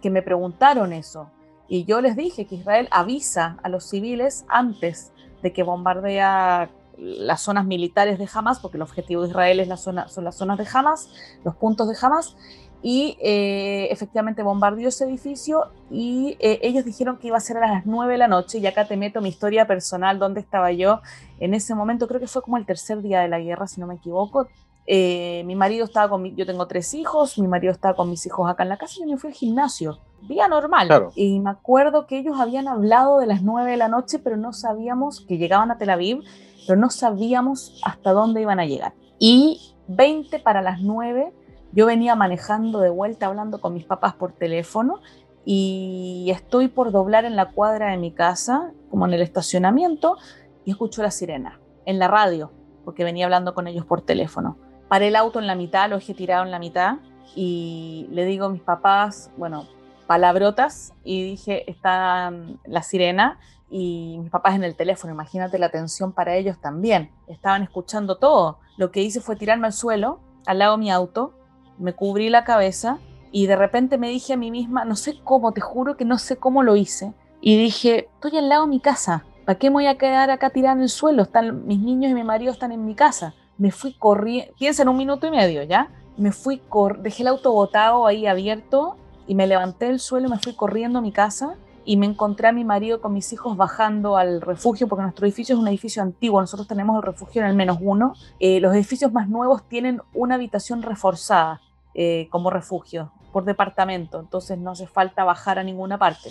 que 0.00 0.10
me 0.10 0.22
preguntaron 0.22 0.92
eso. 0.92 1.30
Y 1.68 1.84
yo 1.84 2.00
les 2.00 2.16
dije 2.16 2.46
que 2.46 2.56
Israel 2.56 2.88
avisa 2.90 3.58
a 3.62 3.68
los 3.68 3.84
civiles 3.84 4.44
antes 4.48 5.12
de 5.42 5.52
que 5.52 5.62
bombardea 5.62 6.70
las 7.02 7.40
zonas 7.40 7.66
militares 7.66 8.18
de 8.18 8.28
Hamas, 8.32 8.60
porque 8.60 8.76
el 8.76 8.82
objetivo 8.82 9.22
de 9.22 9.28
Israel 9.28 9.60
es 9.60 9.68
la 9.68 9.76
zona, 9.76 10.08
son 10.08 10.24
las 10.24 10.36
zonas 10.36 10.58
de 10.58 10.66
Hamas, 10.72 11.10
los 11.44 11.56
puntos 11.56 11.88
de 11.88 11.96
Hamas, 12.00 12.36
y 12.82 13.16
eh, 13.20 13.88
efectivamente 13.90 14.42
bombardeó 14.42 14.88
ese 14.88 15.04
edificio 15.04 15.68
y 15.88 16.36
eh, 16.40 16.58
ellos 16.62 16.84
dijeron 16.84 17.16
que 17.16 17.28
iba 17.28 17.36
a 17.36 17.40
ser 17.40 17.56
a 17.58 17.60
las 17.60 17.86
9 17.86 18.12
de 18.12 18.18
la 18.18 18.26
noche 18.26 18.58
y 18.58 18.66
acá 18.66 18.86
te 18.88 18.96
meto 18.96 19.20
mi 19.20 19.28
historia 19.28 19.66
personal, 19.68 20.18
dónde 20.18 20.40
estaba 20.40 20.72
yo 20.72 21.00
en 21.38 21.54
ese 21.54 21.74
momento, 21.74 22.08
creo 22.08 22.20
que 22.20 22.26
fue 22.26 22.42
como 22.42 22.56
el 22.56 22.66
tercer 22.66 23.00
día 23.00 23.20
de 23.20 23.28
la 23.28 23.38
guerra, 23.38 23.66
si 23.66 23.80
no 23.80 23.86
me 23.86 23.94
equivoco. 23.94 24.48
Eh, 24.84 25.44
mi 25.46 25.54
marido 25.54 25.84
estaba 25.84 26.08
con 26.08 26.22
mi, 26.22 26.34
yo 26.34 26.44
tengo 26.44 26.66
tres 26.66 26.92
hijos, 26.94 27.38
mi 27.38 27.46
marido 27.46 27.72
estaba 27.72 27.94
con 27.94 28.10
mis 28.10 28.26
hijos 28.26 28.50
acá 28.50 28.64
en 28.64 28.68
la 28.68 28.76
casa 28.78 28.94
y 28.96 29.02
yo 29.02 29.06
me 29.06 29.16
fui 29.16 29.30
al 29.30 29.36
gimnasio, 29.36 30.00
día 30.22 30.48
normal. 30.48 31.10
Y 31.14 31.38
me 31.38 31.50
acuerdo 31.50 32.08
que 32.08 32.18
ellos 32.18 32.40
habían 32.40 32.66
hablado 32.66 33.20
de 33.20 33.26
las 33.26 33.42
9 33.42 33.70
de 33.70 33.76
la 33.76 33.86
noche, 33.86 34.18
pero 34.18 34.36
no 34.36 34.52
sabíamos 34.52 35.20
que 35.20 35.38
llegaban 35.38 35.70
a 35.70 35.78
Tel 35.78 35.90
Aviv 35.90 36.24
pero 36.66 36.78
no 36.78 36.90
sabíamos 36.90 37.80
hasta 37.84 38.12
dónde 38.12 38.40
iban 38.40 38.60
a 38.60 38.66
llegar. 38.66 38.94
Y 39.18 39.74
20 39.88 40.38
para 40.40 40.62
las 40.62 40.80
9, 40.80 41.32
yo 41.72 41.86
venía 41.86 42.14
manejando 42.14 42.80
de 42.80 42.90
vuelta 42.90 43.26
hablando 43.26 43.60
con 43.60 43.74
mis 43.74 43.84
papás 43.84 44.14
por 44.14 44.32
teléfono 44.32 45.00
y 45.44 46.28
estoy 46.30 46.68
por 46.68 46.92
doblar 46.92 47.24
en 47.24 47.36
la 47.36 47.50
cuadra 47.50 47.90
de 47.90 47.96
mi 47.96 48.12
casa, 48.12 48.72
como 48.90 49.06
en 49.06 49.14
el 49.14 49.22
estacionamiento, 49.22 50.16
y 50.64 50.70
escucho 50.70 51.02
la 51.02 51.10
sirena 51.10 51.58
en 51.84 51.98
la 51.98 52.08
radio, 52.08 52.52
porque 52.84 53.04
venía 53.04 53.24
hablando 53.24 53.54
con 53.54 53.66
ellos 53.66 53.84
por 53.84 54.02
teléfono. 54.02 54.56
Paré 54.88 55.08
el 55.08 55.16
auto 55.16 55.40
en 55.40 55.46
la 55.46 55.54
mitad, 55.54 55.88
lo 55.88 55.96
dejé 55.96 56.14
tirado 56.14 56.44
en 56.44 56.50
la 56.50 56.58
mitad 56.58 56.98
y 57.34 58.06
le 58.10 58.24
digo 58.24 58.46
a 58.46 58.50
mis 58.50 58.62
papás, 58.62 59.30
bueno, 59.36 59.66
palabrotas 60.12 60.92
y 61.04 61.22
dije, 61.22 61.70
está 61.70 62.30
la 62.66 62.82
sirena 62.82 63.38
y 63.70 64.18
mis 64.18 64.30
papás 64.30 64.54
en 64.54 64.62
el 64.62 64.76
teléfono, 64.76 65.14
imagínate 65.14 65.58
la 65.58 65.64
atención 65.64 66.12
para 66.12 66.36
ellos 66.36 66.58
también. 66.60 67.10
Estaban 67.28 67.62
escuchando 67.62 68.18
todo. 68.18 68.58
Lo 68.76 68.90
que 68.90 69.00
hice 69.00 69.22
fue 69.22 69.36
tirarme 69.36 69.68
al 69.68 69.72
suelo, 69.72 70.20
al 70.44 70.58
lado 70.58 70.72
de 70.72 70.80
mi 70.80 70.90
auto, 70.90 71.32
me 71.78 71.94
cubrí 71.94 72.28
la 72.28 72.44
cabeza 72.44 72.98
y 73.30 73.46
de 73.46 73.56
repente 73.56 73.96
me 73.96 74.10
dije 74.10 74.34
a 74.34 74.36
mí 74.36 74.50
misma, 74.50 74.84
no 74.84 74.96
sé 74.96 75.18
cómo, 75.24 75.52
te 75.52 75.62
juro 75.62 75.96
que 75.96 76.04
no 76.04 76.18
sé 76.18 76.36
cómo 76.36 76.62
lo 76.62 76.76
hice. 76.76 77.14
Y 77.40 77.56
dije, 77.56 78.10
estoy 78.12 78.36
al 78.36 78.50
lado 78.50 78.64
de 78.64 78.68
mi 78.68 78.80
casa, 78.80 79.24
¿para 79.46 79.58
qué 79.58 79.70
me 79.70 79.74
voy 79.76 79.86
a 79.86 79.96
quedar 79.96 80.30
acá 80.30 80.50
tirada 80.50 80.76
en 80.76 80.82
el 80.82 80.90
suelo? 80.90 81.22
Están, 81.22 81.66
mis 81.66 81.80
niños 81.80 82.10
y 82.10 82.14
mi 82.14 82.22
marido 82.22 82.52
están 82.52 82.72
en 82.72 82.84
mi 82.84 82.94
casa. 82.94 83.32
Me 83.56 83.70
fui 83.70 83.94
corriendo, 83.94 84.52
piensa 84.58 84.82
en 84.82 84.90
un 84.90 84.98
minuto 84.98 85.26
y 85.26 85.30
medio, 85.30 85.62
¿ya? 85.62 85.88
Me 86.18 86.32
fui, 86.32 86.60
dejé 86.98 87.22
el 87.22 87.28
auto 87.28 87.50
botado 87.50 88.06
ahí 88.06 88.26
abierto 88.26 88.98
y 89.26 89.34
me 89.34 89.46
levanté 89.46 89.86
del 89.86 90.00
suelo 90.00 90.28
y 90.28 90.30
me 90.30 90.38
fui 90.38 90.54
corriendo 90.54 90.98
a 90.98 91.02
mi 91.02 91.12
casa 91.12 91.56
y 91.84 91.96
me 91.96 92.06
encontré 92.06 92.48
a 92.48 92.52
mi 92.52 92.64
marido 92.64 93.00
con 93.00 93.12
mis 93.12 93.32
hijos 93.32 93.56
bajando 93.56 94.16
al 94.16 94.40
refugio, 94.40 94.88
porque 94.88 95.02
nuestro 95.02 95.26
edificio 95.26 95.54
es 95.54 95.60
un 95.60 95.68
edificio 95.68 96.02
antiguo, 96.02 96.40
nosotros 96.40 96.68
tenemos 96.68 96.96
el 96.96 97.02
refugio 97.02 97.42
en 97.42 97.48
el 97.48 97.56
menos 97.56 97.78
uno. 97.80 98.14
Eh, 98.38 98.60
los 98.60 98.74
edificios 98.74 99.12
más 99.12 99.28
nuevos 99.28 99.66
tienen 99.68 100.00
una 100.14 100.36
habitación 100.36 100.82
reforzada 100.82 101.60
eh, 101.94 102.28
como 102.30 102.50
refugio 102.50 103.12
por 103.32 103.44
departamento, 103.44 104.20
entonces 104.20 104.58
no 104.58 104.72
hace 104.72 104.86
falta 104.86 105.24
bajar 105.24 105.58
a 105.58 105.64
ninguna 105.64 105.98
parte. 105.98 106.30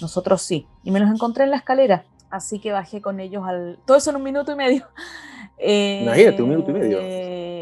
Nosotros 0.00 0.42
sí. 0.42 0.66
Y 0.82 0.90
me 0.90 1.00
los 1.00 1.10
encontré 1.10 1.44
en 1.44 1.50
la 1.50 1.56
escalera, 1.56 2.04
así 2.30 2.58
que 2.58 2.72
bajé 2.72 3.00
con 3.00 3.20
ellos 3.20 3.44
al... 3.46 3.78
Todo 3.84 3.96
eso 3.96 4.10
en 4.10 4.16
un 4.16 4.22
minuto 4.22 4.52
y 4.52 4.56
medio. 4.56 4.86
Eh, 5.58 6.00
Imagínate, 6.02 6.42
un 6.42 6.50
minuto 6.50 6.70
y 6.70 6.74
medio. 6.74 6.98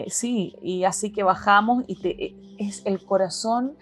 sí, 0.08 0.56
y 0.60 0.82
así 0.82 1.12
que 1.12 1.22
bajamos 1.22 1.84
y 1.86 2.56
es 2.58 2.82
el 2.86 3.04
corazón, 3.04 3.76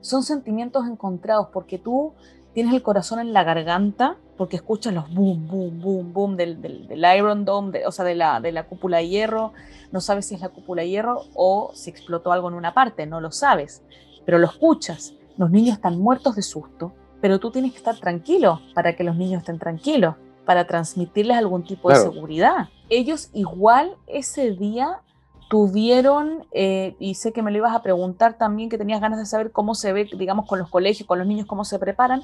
son 0.00 0.22
sentimientos 0.22 0.86
encontrados, 0.86 1.48
porque 1.52 1.78
tú 1.78 2.12
tienes 2.52 2.74
el 2.74 2.82
corazón 2.82 3.20
en 3.20 3.32
la 3.32 3.44
garganta 3.44 4.16
porque 4.38 4.56
escuchas 4.56 4.94
los 4.94 5.12
boom, 5.12 5.48
boom, 5.48 5.80
boom, 5.80 6.12
boom 6.12 6.36
del, 6.36 6.62
del, 6.62 7.04
Iron 7.16 7.44
Dome, 7.44 7.84
o 7.86 7.92
sea, 7.92 8.04
de 8.04 8.14
la, 8.14 8.40
de 8.40 8.52
la 8.52 8.66
cúpula 8.66 8.98
de 8.98 9.08
hierro. 9.08 9.52
No 9.90 10.00
sabes 10.00 10.26
si 10.26 10.36
es 10.36 10.40
la 10.40 10.48
cúpula 10.48 10.82
de 10.82 10.88
hierro 10.88 11.24
o 11.34 11.72
si 11.74 11.90
explotó 11.90 12.30
algo 12.30 12.48
en 12.48 12.54
una 12.54 12.72
parte, 12.72 13.04
no 13.04 13.20
lo 13.20 13.32
sabes, 13.32 13.82
pero 14.24 14.38
lo 14.38 14.46
escuchas. 14.46 15.14
Los 15.36 15.50
niños 15.50 15.76
están 15.76 15.98
muertos 15.98 16.36
de 16.36 16.42
susto, 16.42 16.92
pero 17.20 17.40
tú 17.40 17.50
tienes 17.50 17.72
que 17.72 17.78
estar 17.78 17.98
tranquilo 17.98 18.60
para 18.74 18.94
que 18.94 19.04
los 19.04 19.16
niños 19.16 19.40
estén 19.40 19.58
tranquilos, 19.58 20.14
para 20.46 20.66
transmitirles 20.66 21.36
algún 21.36 21.64
tipo 21.64 21.90
de 21.90 21.96
seguridad. 21.96 22.68
Ellos 22.88 23.30
igual 23.34 23.96
ese 24.06 24.52
día 24.52 25.02
tuvieron, 25.48 26.46
eh, 26.52 26.94
y 26.98 27.14
sé 27.14 27.32
que 27.32 27.42
me 27.42 27.50
lo 27.50 27.58
ibas 27.58 27.74
a 27.74 27.82
preguntar 27.82 28.36
también, 28.36 28.68
que 28.68 28.78
tenías 28.78 29.00
ganas 29.00 29.18
de 29.18 29.26
saber 29.26 29.50
cómo 29.50 29.74
se 29.74 29.92
ve, 29.92 30.08
digamos, 30.16 30.46
con 30.46 30.58
los 30.58 30.68
colegios, 30.68 31.06
con 31.06 31.18
los 31.18 31.26
niños, 31.26 31.46
cómo 31.46 31.64
se 31.64 31.78
preparan, 31.78 32.22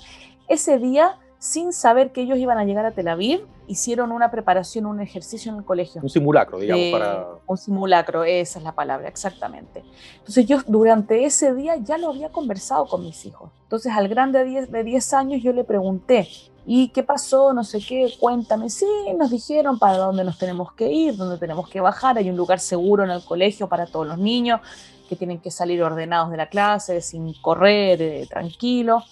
ese 0.49 0.78
día, 0.78 1.19
sin 1.38 1.73
saber 1.73 2.12
que 2.12 2.23
ellos 2.23 2.38
iban 2.38 2.59
a 2.59 2.64
llegar 2.64 2.85
a 2.87 2.93
Tel 2.93 3.09
Aviv, 3.09 3.47
hicieron 3.66 4.12
una 4.12 4.31
preparación, 4.31 4.87
un 4.87 5.00
ejercicio 5.00 5.50
en 5.52 5.59
el 5.59 5.64
colegio. 5.64 6.00
Un 6.02 6.11
simulacro, 6.11 6.59
digamos, 6.59 6.87
para... 6.93 7.26
Un 7.47 7.57
simulacro, 7.57 8.25
esa 8.25 8.59
es 8.59 8.64
la 8.64 8.73
palabra, 8.73 9.09
exactamente. 9.09 9.83
Entonces 10.19 10.47
yo 10.47 10.59
durante 10.66 11.25
ese 11.25 11.54
día 11.54 11.76
ya 11.76 11.99
lo 11.99 12.11
había 12.11 12.31
conversado 12.31 12.87
con 12.87 13.02
mis 13.02 13.25
hijos. 13.25 13.50
Entonces 13.62 13.93
al 13.93 14.09
grande 14.09 14.66
de 14.66 14.85
10 14.85 15.14
años 15.14 15.43
yo 15.43 15.52
le 15.52 15.64
pregunté, 15.64 16.28
¿Y 16.66 16.88
qué 16.88 17.02
pasó? 17.02 17.52
No 17.52 17.62
sé 17.62 17.78
qué, 17.80 18.12
cuéntame. 18.18 18.71
Sí, 18.71 18.87
nos 19.18 19.30
dijeron 19.30 19.78
para 19.78 19.99
dónde 19.99 20.25
nos 20.25 20.38
tenemos 20.38 20.73
que 20.73 20.90
ir, 20.90 21.16
dónde 21.16 21.38
tenemos 21.38 21.68
que 21.68 21.80
bajar. 21.80 22.16
Hay 22.16 22.30
un 22.30 22.37
lugar 22.37 22.59
seguro 22.59 23.04
en 23.04 23.11
el 23.11 23.25
colegio 23.25 23.68
para 23.68 23.87
todos 23.87 24.06
los 24.06 24.18
niños 24.18 24.61
que 25.09 25.16
tienen 25.16 25.40
que 25.40 25.50
salir 25.50 25.83
ordenados 25.83 26.30
de 26.30 26.38
la 26.38 26.49
clase, 26.49 27.02
sin 27.02 27.35
correr, 27.42 28.00
eh, 28.00 28.26
tranquilo. 28.28 29.02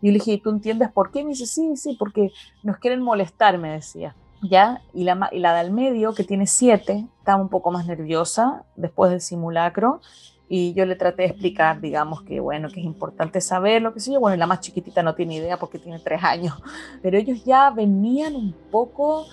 Y 0.00 0.06
yo 0.06 0.12
le 0.12 0.18
dije, 0.18 0.40
¿tú 0.42 0.50
entiendes 0.50 0.90
por 0.92 1.10
qué? 1.10 1.24
Me 1.24 1.30
dice, 1.30 1.46
sí, 1.46 1.76
sí, 1.76 1.96
porque 1.98 2.30
nos 2.62 2.78
quieren 2.78 3.02
molestar, 3.02 3.58
me 3.58 3.72
decía. 3.72 4.14
¿Ya? 4.42 4.80
Y 4.94 5.04
la, 5.04 5.28
y 5.32 5.40
la 5.40 5.54
del 5.54 5.70
medio, 5.70 6.14
que 6.14 6.24
tiene 6.24 6.46
siete, 6.46 7.06
estaba 7.18 7.42
un 7.42 7.50
poco 7.50 7.70
más 7.70 7.86
nerviosa 7.86 8.64
después 8.76 9.10
del 9.10 9.20
simulacro 9.20 10.00
y 10.52 10.74
yo 10.74 10.84
le 10.84 10.96
traté 10.96 11.22
de 11.22 11.28
explicar, 11.28 11.80
digamos, 11.80 12.22
que 12.22 12.40
bueno, 12.40 12.68
que 12.68 12.80
es 12.80 12.84
importante 12.84 13.40
saber 13.40 13.82
lo 13.82 13.94
que 13.94 14.00
sé 14.00 14.12
yo. 14.12 14.18
Bueno, 14.18 14.34
y 14.34 14.38
la 14.38 14.48
más 14.48 14.58
chiquitita 14.58 15.00
no 15.00 15.14
tiene 15.14 15.36
idea 15.36 15.56
porque 15.56 15.78
tiene 15.78 16.00
tres 16.00 16.24
años, 16.24 16.54
pero 17.02 17.16
ellos 17.16 17.44
ya 17.44 17.70
venían 17.70 18.34
un 18.34 18.52
poco 18.68 19.26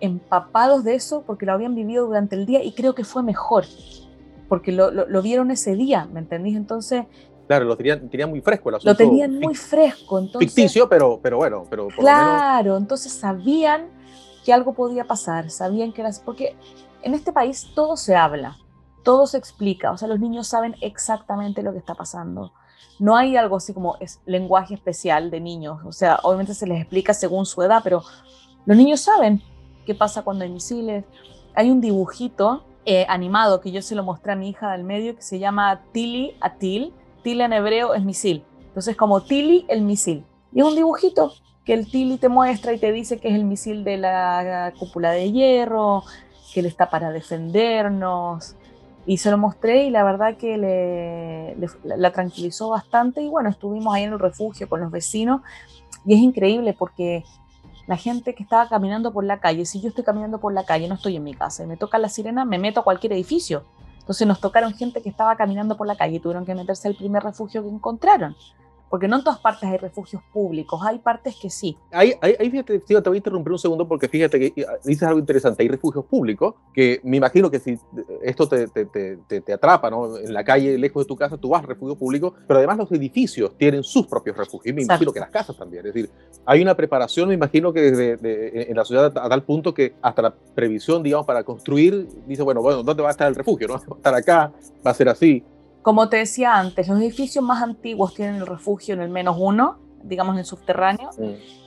empapados 0.00 0.82
de 0.82 0.96
eso 0.96 1.22
porque 1.24 1.46
lo 1.46 1.52
habían 1.52 1.76
vivido 1.76 2.06
durante 2.06 2.34
el 2.34 2.46
día 2.46 2.64
y 2.64 2.72
creo 2.72 2.96
que 2.96 3.04
fue 3.04 3.22
mejor, 3.22 3.64
porque 4.48 4.72
lo, 4.72 4.90
lo, 4.90 5.22
vieron 5.22 5.52
ese 5.52 5.76
día, 5.76 6.08
¿me 6.12 6.18
entendís? 6.18 6.56
Entonces... 6.56 7.04
Claro, 7.46 7.64
lo 7.64 7.76
tenían, 7.76 8.28
muy 8.28 8.40
fresco 8.40 8.68
el 8.70 8.74
asunto. 8.74 8.90
Lo 8.90 8.96
tenían 8.96 9.38
muy 9.38 9.54
fresco, 9.54 10.18
entonces... 10.18 10.52
Ficticio, 10.52 10.88
pero, 10.88 11.20
pero 11.22 11.36
bueno, 11.36 11.64
pero... 11.70 11.86
claro, 11.96 12.76
entonces 12.76 13.12
sabían 13.12 13.86
que 14.44 14.52
algo 14.52 14.74
podía 14.74 15.04
pasar, 15.04 15.48
sabían 15.48 15.92
que 15.92 16.00
era... 16.00 16.10
Porque 16.24 16.56
en 17.02 17.14
este 17.14 17.32
país 17.32 17.68
todo 17.72 17.96
se 17.96 18.16
habla, 18.16 18.56
todo 19.06 19.28
se 19.28 19.38
explica, 19.38 19.92
o 19.92 19.96
sea, 19.96 20.08
los 20.08 20.18
niños 20.18 20.48
saben 20.48 20.74
exactamente 20.80 21.62
lo 21.62 21.70
que 21.70 21.78
está 21.78 21.94
pasando. 21.94 22.52
No 22.98 23.16
hay 23.16 23.36
algo 23.36 23.56
así 23.56 23.72
como 23.72 23.96
lenguaje 24.24 24.74
especial 24.74 25.30
de 25.30 25.40
niños, 25.40 25.78
o 25.84 25.92
sea, 25.92 26.18
obviamente 26.24 26.54
se 26.54 26.66
les 26.66 26.80
explica 26.80 27.14
según 27.14 27.46
su 27.46 27.62
edad, 27.62 27.82
pero 27.84 28.02
los 28.64 28.76
niños 28.76 29.00
saben 29.00 29.44
qué 29.84 29.94
pasa 29.94 30.22
cuando 30.22 30.42
hay 30.42 30.50
misiles. 30.50 31.04
Hay 31.54 31.70
un 31.70 31.80
dibujito 31.80 32.64
eh, 32.84 33.06
animado 33.08 33.60
que 33.60 33.70
yo 33.70 33.80
se 33.80 33.94
lo 33.94 34.02
mostré 34.02 34.32
a 34.32 34.36
mi 34.36 34.48
hija 34.48 34.72
del 34.72 34.82
medio 34.82 35.14
que 35.14 35.22
se 35.22 35.38
llama 35.38 35.82
Tili 35.92 36.36
Atil. 36.40 36.92
Tili 37.22 37.42
en 37.42 37.52
hebreo 37.52 37.94
es 37.94 38.04
misil. 38.04 38.42
Entonces, 38.66 38.96
como 38.96 39.22
Tili 39.22 39.66
el 39.68 39.82
misil. 39.82 40.24
Y 40.52 40.60
es 40.60 40.66
un 40.66 40.74
dibujito 40.74 41.32
que 41.64 41.74
el 41.74 41.88
Tili 41.88 42.18
te 42.18 42.28
muestra 42.28 42.72
y 42.72 42.80
te 42.80 42.90
dice 42.90 43.20
que 43.20 43.28
es 43.28 43.36
el 43.36 43.44
misil 43.44 43.84
de 43.84 43.98
la 43.98 44.72
cúpula 44.76 45.12
de 45.12 45.30
hierro, 45.30 46.02
que 46.52 46.58
él 46.58 46.66
está 46.66 46.90
para 46.90 47.12
defendernos, 47.12 48.56
y 49.06 49.18
se 49.18 49.30
lo 49.30 49.38
mostré 49.38 49.84
y 49.84 49.90
la 49.90 50.02
verdad 50.02 50.36
que 50.36 50.58
le, 50.58 51.56
la 51.84 52.12
tranquilizó 52.12 52.70
bastante 52.70 53.22
y 53.22 53.28
bueno, 53.28 53.48
estuvimos 53.48 53.94
ahí 53.94 54.02
en 54.02 54.12
el 54.12 54.18
refugio 54.18 54.68
con 54.68 54.80
los 54.80 54.90
vecinos 54.90 55.42
y 56.04 56.14
es 56.14 56.20
increíble 56.20 56.74
porque 56.76 57.24
la 57.86 57.96
gente 57.96 58.34
que 58.34 58.42
estaba 58.42 58.68
caminando 58.68 59.12
por 59.12 59.24
la 59.24 59.38
calle. 59.38 59.64
Si 59.64 59.80
yo 59.80 59.90
estoy 59.90 60.02
caminando 60.02 60.38
por 60.38 60.52
la 60.52 60.64
calle, 60.64 60.88
no 60.88 60.96
estoy 60.96 61.16
en 61.16 61.22
mi 61.22 61.34
casa 61.34 61.62
y 61.62 61.66
me 61.66 61.76
toca 61.76 61.98
la 61.98 62.08
sirena, 62.08 62.44
me 62.44 62.58
meto 62.58 62.80
a 62.80 62.84
cualquier 62.84 63.12
edificio. 63.12 63.64
Entonces 64.00 64.26
nos 64.26 64.40
tocaron 64.40 64.74
gente 64.74 65.02
que 65.02 65.08
estaba 65.08 65.36
caminando 65.36 65.76
por 65.76 65.86
la 65.86 65.96
calle 65.96 66.16
y 66.16 66.20
tuvieron 66.20 66.44
que 66.44 66.54
meterse 66.54 66.88
al 66.88 66.96
primer 66.96 67.22
refugio 67.22 67.62
que 67.62 67.68
encontraron 67.68 68.36
porque 68.90 69.08
no 69.08 69.16
en 69.16 69.24
todas 69.24 69.40
partes 69.40 69.68
hay 69.68 69.78
refugios 69.78 70.22
públicos, 70.32 70.80
hay 70.84 70.98
partes 70.98 71.36
que 71.40 71.50
sí. 71.50 71.76
Ahí, 71.90 72.14
fíjate, 72.50 72.78
te 72.78 73.00
voy 73.00 73.16
a 73.16 73.18
interrumpir 73.18 73.52
un 73.52 73.58
segundo 73.58 73.86
porque 73.88 74.08
fíjate 74.08 74.38
que 74.38 74.64
ah, 74.64 74.74
dices 74.84 75.02
algo 75.02 75.18
interesante, 75.18 75.62
hay 75.62 75.68
refugios 75.68 76.04
públicos 76.04 76.54
que 76.72 77.00
me 77.02 77.16
imagino 77.16 77.50
que 77.50 77.58
si 77.58 77.78
esto 78.22 78.48
te, 78.48 78.68
te, 78.68 78.86
te, 78.86 79.40
te, 79.40 79.52
atrapa, 79.52 79.90
¿no? 79.90 80.16
En 80.16 80.32
la 80.32 80.44
calle, 80.44 80.78
lejos 80.78 81.04
de 81.04 81.08
tu 81.08 81.16
casa, 81.16 81.36
tú 81.36 81.50
vas 81.50 81.62
al 81.62 81.68
refugio 81.68 81.96
público, 81.96 82.34
pero 82.46 82.58
además 82.58 82.78
los 82.78 82.92
edificios 82.92 83.56
tienen 83.56 83.82
sus 83.82 84.06
propios 84.06 84.36
refugios, 84.36 84.74
me 84.74 84.82
imagino 84.82 85.12
que 85.12 85.20
las 85.20 85.30
casas 85.30 85.56
también, 85.56 85.86
es 85.86 85.94
decir, 85.94 86.10
hay 86.44 86.62
una 86.62 86.76
preparación, 86.76 87.28
me 87.28 87.34
imagino 87.34 87.72
que 87.72 87.80
desde, 87.90 88.70
en 88.70 88.76
la 88.76 88.84
ciudad 88.84 89.06
a 89.16 89.28
tal 89.28 89.42
punto 89.42 89.74
que 89.74 89.94
hasta 90.02 90.22
la 90.22 90.34
previsión, 90.54 91.02
digamos, 91.02 91.26
para 91.26 91.42
construir, 91.44 92.08
dice, 92.26 92.42
bueno, 92.42 92.62
bueno, 92.62 92.82
¿dónde 92.82 93.02
va 93.02 93.08
a 93.08 93.12
estar 93.12 93.28
el 93.28 93.34
refugio? 93.34 93.68
¿no? 93.68 93.74
Va 93.86 93.94
a 93.94 93.96
estar 93.96 94.14
acá, 94.14 94.52
va 94.84 94.90
a 94.90 94.94
ser 94.94 95.08
así. 95.08 95.42
Como 95.86 96.08
te 96.08 96.16
decía 96.16 96.56
antes, 96.56 96.88
los 96.88 96.98
edificios 96.98 97.44
más 97.44 97.62
antiguos 97.62 98.12
tienen 98.12 98.34
el 98.34 98.46
refugio 98.48 98.94
en 98.94 99.02
el 99.02 99.08
menos 99.08 99.36
uno, 99.38 99.78
digamos 100.02 100.34
en 100.34 100.40
el 100.40 100.44
subterráneo, 100.44 101.10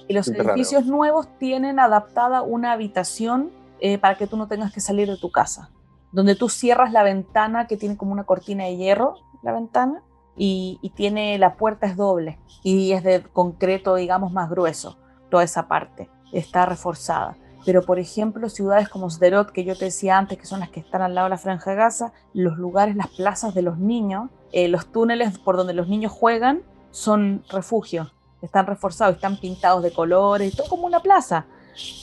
y 0.09 0.13
los 0.13 0.27
edificios 0.27 0.85
nuevos 0.85 1.29
tienen 1.37 1.79
adaptada 1.79 2.41
una 2.41 2.73
habitación 2.73 3.49
eh, 3.79 3.97
para 3.97 4.17
que 4.17 4.27
tú 4.27 4.35
no 4.35 4.49
tengas 4.49 4.73
que 4.73 4.81
salir 4.81 5.07
de 5.07 5.15
tu 5.15 5.31
casa, 5.31 5.71
donde 6.11 6.35
tú 6.35 6.49
cierras 6.49 6.91
la 6.91 7.03
ventana 7.03 7.65
que 7.65 7.77
tiene 7.77 7.95
como 7.95 8.11
una 8.11 8.25
cortina 8.25 8.65
de 8.65 8.75
hierro, 8.75 9.15
la 9.41 9.53
ventana, 9.53 10.03
y, 10.35 10.79
y 10.81 10.89
tiene 10.89 11.37
la 11.37 11.55
puerta 11.55 11.87
es 11.87 11.95
doble 11.95 12.39
y 12.61 12.91
es 12.91 13.05
de 13.05 13.23
concreto, 13.23 13.95
digamos, 13.95 14.33
más 14.33 14.49
grueso, 14.49 14.97
toda 15.31 15.45
esa 15.45 15.69
parte 15.69 16.09
está 16.33 16.65
reforzada 16.65 17.37
pero 17.65 17.83
por 17.83 17.99
ejemplo 17.99 18.49
ciudades 18.49 18.89
como 18.89 19.09
Sderot, 19.09 19.51
que 19.51 19.63
yo 19.63 19.75
te 19.75 19.85
decía 19.85 20.17
antes, 20.17 20.37
que 20.37 20.45
son 20.45 20.59
las 20.59 20.69
que 20.69 20.79
están 20.79 21.01
al 21.01 21.15
lado 21.15 21.25
de 21.25 21.31
la 21.31 21.37
franja 21.37 21.71
de 21.71 21.77
Gaza, 21.77 22.13
los 22.33 22.57
lugares, 22.57 22.95
las 22.95 23.07
plazas 23.07 23.53
de 23.53 23.61
los 23.61 23.77
niños, 23.77 24.29
eh, 24.51 24.67
los 24.67 24.91
túneles 24.91 25.37
por 25.39 25.57
donde 25.57 25.73
los 25.73 25.87
niños 25.87 26.11
juegan 26.11 26.61
son 26.91 27.43
refugios, 27.49 28.13
están 28.41 28.65
reforzados, 28.65 29.15
están 29.15 29.37
pintados 29.37 29.83
de 29.83 29.91
colores, 29.91 30.55
todo 30.55 30.67
como 30.67 30.85
una 30.85 31.01
plaza, 31.01 31.45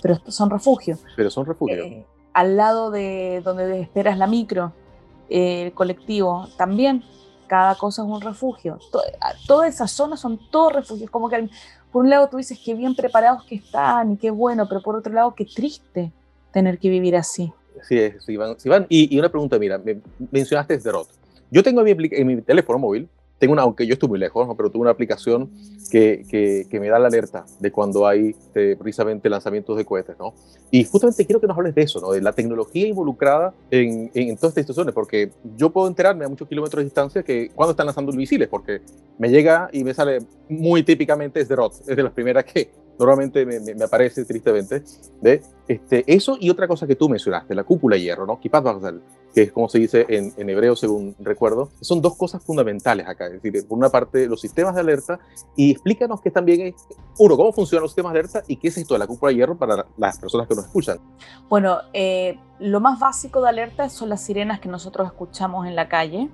pero 0.02 0.14
estos 0.14 0.34
son 0.34 0.50
refugios. 0.50 1.00
Pero 1.16 1.30
son 1.30 1.46
refugios. 1.46 1.86
Eh, 1.86 2.06
al 2.32 2.56
lado 2.56 2.90
de 2.90 3.40
donde 3.44 3.80
esperas 3.80 4.18
la 4.18 4.26
micro, 4.26 4.72
eh, 5.28 5.64
el 5.64 5.72
colectivo, 5.72 6.48
también 6.56 7.02
cada 7.46 7.74
cosa 7.76 8.02
es 8.02 8.08
un 8.08 8.20
refugio. 8.20 8.78
todas 9.46 9.74
esas 9.74 9.90
zonas 9.90 10.20
son 10.20 10.38
todos 10.50 10.72
refugios, 10.72 11.10
como 11.10 11.28
que 11.28 11.48
por 11.96 12.04
un 12.04 12.10
lado 12.10 12.28
tú 12.28 12.36
dices 12.36 12.58
que 12.62 12.74
bien 12.74 12.94
preparados 12.94 13.42
que 13.44 13.54
están 13.54 14.12
y 14.12 14.16
qué 14.18 14.30
bueno, 14.30 14.68
pero 14.68 14.82
por 14.82 14.96
otro 14.96 15.10
lado 15.14 15.34
qué 15.34 15.46
triste 15.46 16.12
tener 16.52 16.78
que 16.78 16.90
vivir 16.90 17.16
así. 17.16 17.50
Sí, 17.88 17.98
es, 17.98 18.28
Iván. 18.28 18.84
Y, 18.90 19.18
una 19.18 19.30
pregunta, 19.30 19.58
mira, 19.58 19.78
me 19.78 20.02
mencionaste 20.30 20.78
Sderot. 20.78 21.08
Yo 21.50 21.62
tengo 21.62 21.80
en 21.86 21.96
mi, 21.96 22.08
en 22.12 22.26
mi 22.26 22.42
teléfono 22.42 22.78
móvil 22.78 23.08
tengo 23.38 23.52
una, 23.52 23.62
aunque 23.62 23.86
yo 23.86 23.94
estoy 23.94 24.08
muy 24.08 24.18
lejos, 24.18 24.48
pero 24.56 24.70
tengo 24.70 24.82
una 24.82 24.90
aplicación 24.90 25.50
que, 25.90 26.24
que, 26.70 26.80
me 26.80 26.88
da 26.88 26.98
la 26.98 27.08
alerta 27.08 27.44
de 27.60 27.70
cuando 27.70 28.06
hay 28.06 28.30
este, 28.30 28.76
precisamente 28.76 29.28
lanzamientos 29.28 29.76
de 29.76 29.84
cohetes, 29.84 30.16
¿no? 30.18 30.34
Y 30.70 30.84
justamente 30.84 31.24
quiero 31.26 31.40
que 31.40 31.46
nos 31.46 31.56
hables 31.56 31.74
de 31.74 31.82
eso, 31.82 32.00
¿no? 32.00 32.12
De 32.12 32.22
la 32.22 32.32
tecnología 32.32 32.86
involucrada 32.86 33.52
en, 33.70 34.10
en, 34.14 34.36
todas 34.36 34.50
estas 34.52 34.64
situaciones, 34.64 34.94
porque 34.94 35.30
yo 35.56 35.70
puedo 35.70 35.86
enterarme 35.86 36.24
a 36.24 36.28
muchos 36.28 36.48
kilómetros 36.48 36.80
de 36.80 36.84
distancia 36.84 37.22
que 37.22 37.50
cuando 37.54 37.72
están 37.72 37.86
lanzando 37.86 38.12
misiles, 38.12 38.48
porque 38.48 38.80
me 39.18 39.28
llega 39.28 39.68
y 39.72 39.84
me 39.84 39.92
sale 39.92 40.18
muy 40.48 40.82
típicamente 40.82 41.40
es 41.40 41.48
de 41.48 41.56
ROT, 41.56 41.72
es 41.86 41.96
de 41.96 42.02
las 42.02 42.12
primeras 42.12 42.44
que 42.44 42.70
normalmente 42.98 43.44
me, 43.44 43.60
me, 43.60 43.84
aparece 43.84 44.24
tristemente, 44.24 44.82
de 45.20 45.42
este, 45.68 46.04
eso 46.06 46.36
y 46.40 46.50
otra 46.50 46.68
cosa 46.68 46.86
que 46.86 46.96
tú 46.96 47.08
mencionaste, 47.08 47.54
la 47.54 47.64
cúpula 47.64 47.96
de 47.96 48.02
hierro, 48.02 48.26
¿no? 48.26 48.38
Kipat 48.38 48.64
que 49.34 49.42
es 49.42 49.52
como 49.52 49.68
se 49.68 49.78
dice 49.78 50.06
en, 50.08 50.32
en, 50.38 50.48
hebreo 50.48 50.74
según 50.74 51.14
recuerdo, 51.18 51.68
son 51.82 52.00
dos 52.00 52.16
cosas 52.16 52.42
fundamentales 52.42 53.06
acá. 53.06 53.26
Es 53.26 53.42
decir, 53.42 53.68
por 53.68 53.76
una 53.76 53.90
parte, 53.90 54.26
los 54.26 54.40
sistemas 54.40 54.74
de 54.74 54.80
alerta 54.80 55.20
y 55.54 55.72
explícanos 55.72 56.22
qué 56.22 56.30
también 56.30 56.68
es, 56.68 56.74
uno, 57.18 57.36
cómo 57.36 57.52
funcionan 57.52 57.82
los 57.82 57.90
sistemas 57.90 58.14
de 58.14 58.20
alerta 58.20 58.42
y 58.46 58.56
qué 58.56 58.68
es 58.68 58.78
esto 58.78 58.94
de 58.94 59.00
la 59.00 59.06
cúpula 59.06 59.30
de 59.30 59.36
hierro 59.36 59.58
para 59.58 59.84
las 59.98 60.18
personas 60.18 60.48
que 60.48 60.54
nos 60.54 60.64
escuchan. 60.64 60.98
Bueno, 61.50 61.80
eh, 61.92 62.38
lo 62.60 62.80
más 62.80 62.98
básico 62.98 63.42
de 63.42 63.50
alerta 63.50 63.90
son 63.90 64.08
las 64.08 64.22
sirenas 64.22 64.58
que 64.58 64.70
nosotros 64.70 65.06
escuchamos 65.06 65.66
en 65.66 65.76
la 65.76 65.88
calle. 65.88 66.30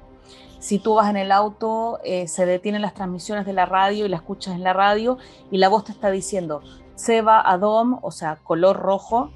Si 0.63 0.79
tú 0.79 0.95
vas 0.95 1.11
en 1.11 1.17
el 1.17 1.33
auto, 1.33 1.99
eh, 2.05 2.29
se 2.29 2.47
detienen 2.47 2.83
las 2.83 2.95
transmisiones 2.95 3.45
de 3.45 3.53
la 3.53 3.67
radio 3.67 4.07
y 4.07 4.09
la 4.09 4.19
escuchas 4.19 4.55
en 4.55 4.63
la 4.63 4.73
radio 4.73 5.19
y 5.51 5.59
la 5.59 5.69
voz 5.69 5.83
te 5.83 5.91
está 5.91 6.13
diciendo 6.13 6.63
Seba 6.95 7.41
Adom, 7.41 7.99
o 8.01 8.13
sea, 8.13 8.37
color 8.45 8.77
rojo, 8.77 9.33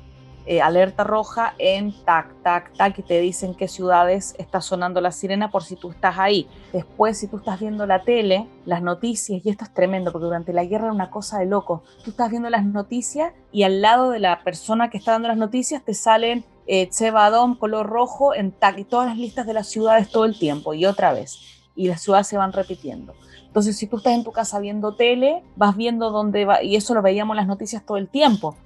eh, 0.46 0.62
alerta 0.62 1.02
roja 1.02 1.54
en 1.58 1.92
tac, 2.04 2.32
tac, 2.44 2.72
tac, 2.76 2.96
y 3.00 3.02
te 3.02 3.18
dicen 3.18 3.56
qué 3.56 3.66
ciudades 3.66 4.36
está 4.38 4.60
sonando 4.60 5.00
la 5.00 5.10
sirena 5.10 5.50
por 5.50 5.64
si 5.64 5.74
tú 5.74 5.90
estás 5.90 6.16
ahí. 6.16 6.48
Después, 6.72 7.18
si 7.18 7.26
tú 7.26 7.38
estás 7.38 7.58
viendo 7.58 7.86
la 7.86 8.04
tele, 8.04 8.46
las 8.64 8.80
noticias, 8.80 9.44
y 9.44 9.50
esto 9.50 9.64
es 9.64 9.74
tremendo, 9.74 10.12
porque 10.12 10.26
durante 10.26 10.52
la 10.52 10.64
guerra 10.64 10.84
era 10.84 10.94
una 10.94 11.10
cosa 11.10 11.40
de 11.40 11.46
loco. 11.46 11.82
Tú 12.04 12.10
estás 12.10 12.30
viendo 12.30 12.50
las 12.50 12.64
noticias 12.64 13.32
y 13.50 13.64
al 13.64 13.82
lado 13.82 14.10
de 14.10 14.20
la 14.20 14.44
persona 14.44 14.90
que 14.90 14.98
está 14.98 15.10
dando 15.10 15.26
las 15.26 15.38
noticias 15.38 15.82
te 15.82 15.92
salen 15.92 16.44
eh, 16.66 16.88
Chevadón, 16.90 17.54
color 17.54 17.86
rojo, 17.86 18.34
en 18.34 18.52
tac, 18.52 18.78
y 18.78 18.84
todas 18.84 19.08
las 19.08 19.18
listas 19.18 19.46
de 19.46 19.54
las 19.54 19.68
ciudades 19.68 20.10
todo 20.10 20.24
el 20.24 20.38
tiempo, 20.38 20.74
y 20.74 20.86
otra 20.86 21.12
vez. 21.12 21.38
Y 21.74 21.88
las 21.88 22.02
ciudades 22.02 22.26
se 22.26 22.36
van 22.36 22.52
repitiendo. 22.52 23.14
Entonces, 23.46 23.76
si 23.76 23.86
tú 23.86 23.98
estás 23.98 24.14
en 24.14 24.24
tu 24.24 24.32
casa 24.32 24.58
viendo 24.58 24.94
tele, 24.94 25.42
vas 25.56 25.76
viendo 25.76 26.10
dónde 26.10 26.44
va, 26.44 26.62
y 26.62 26.76
eso 26.76 26.94
lo 26.94 27.02
veíamos 27.02 27.34
en 27.34 27.38
las 27.38 27.46
noticias 27.46 27.84
todo 27.84 27.96
el 27.96 28.08
tiempo 28.08 28.56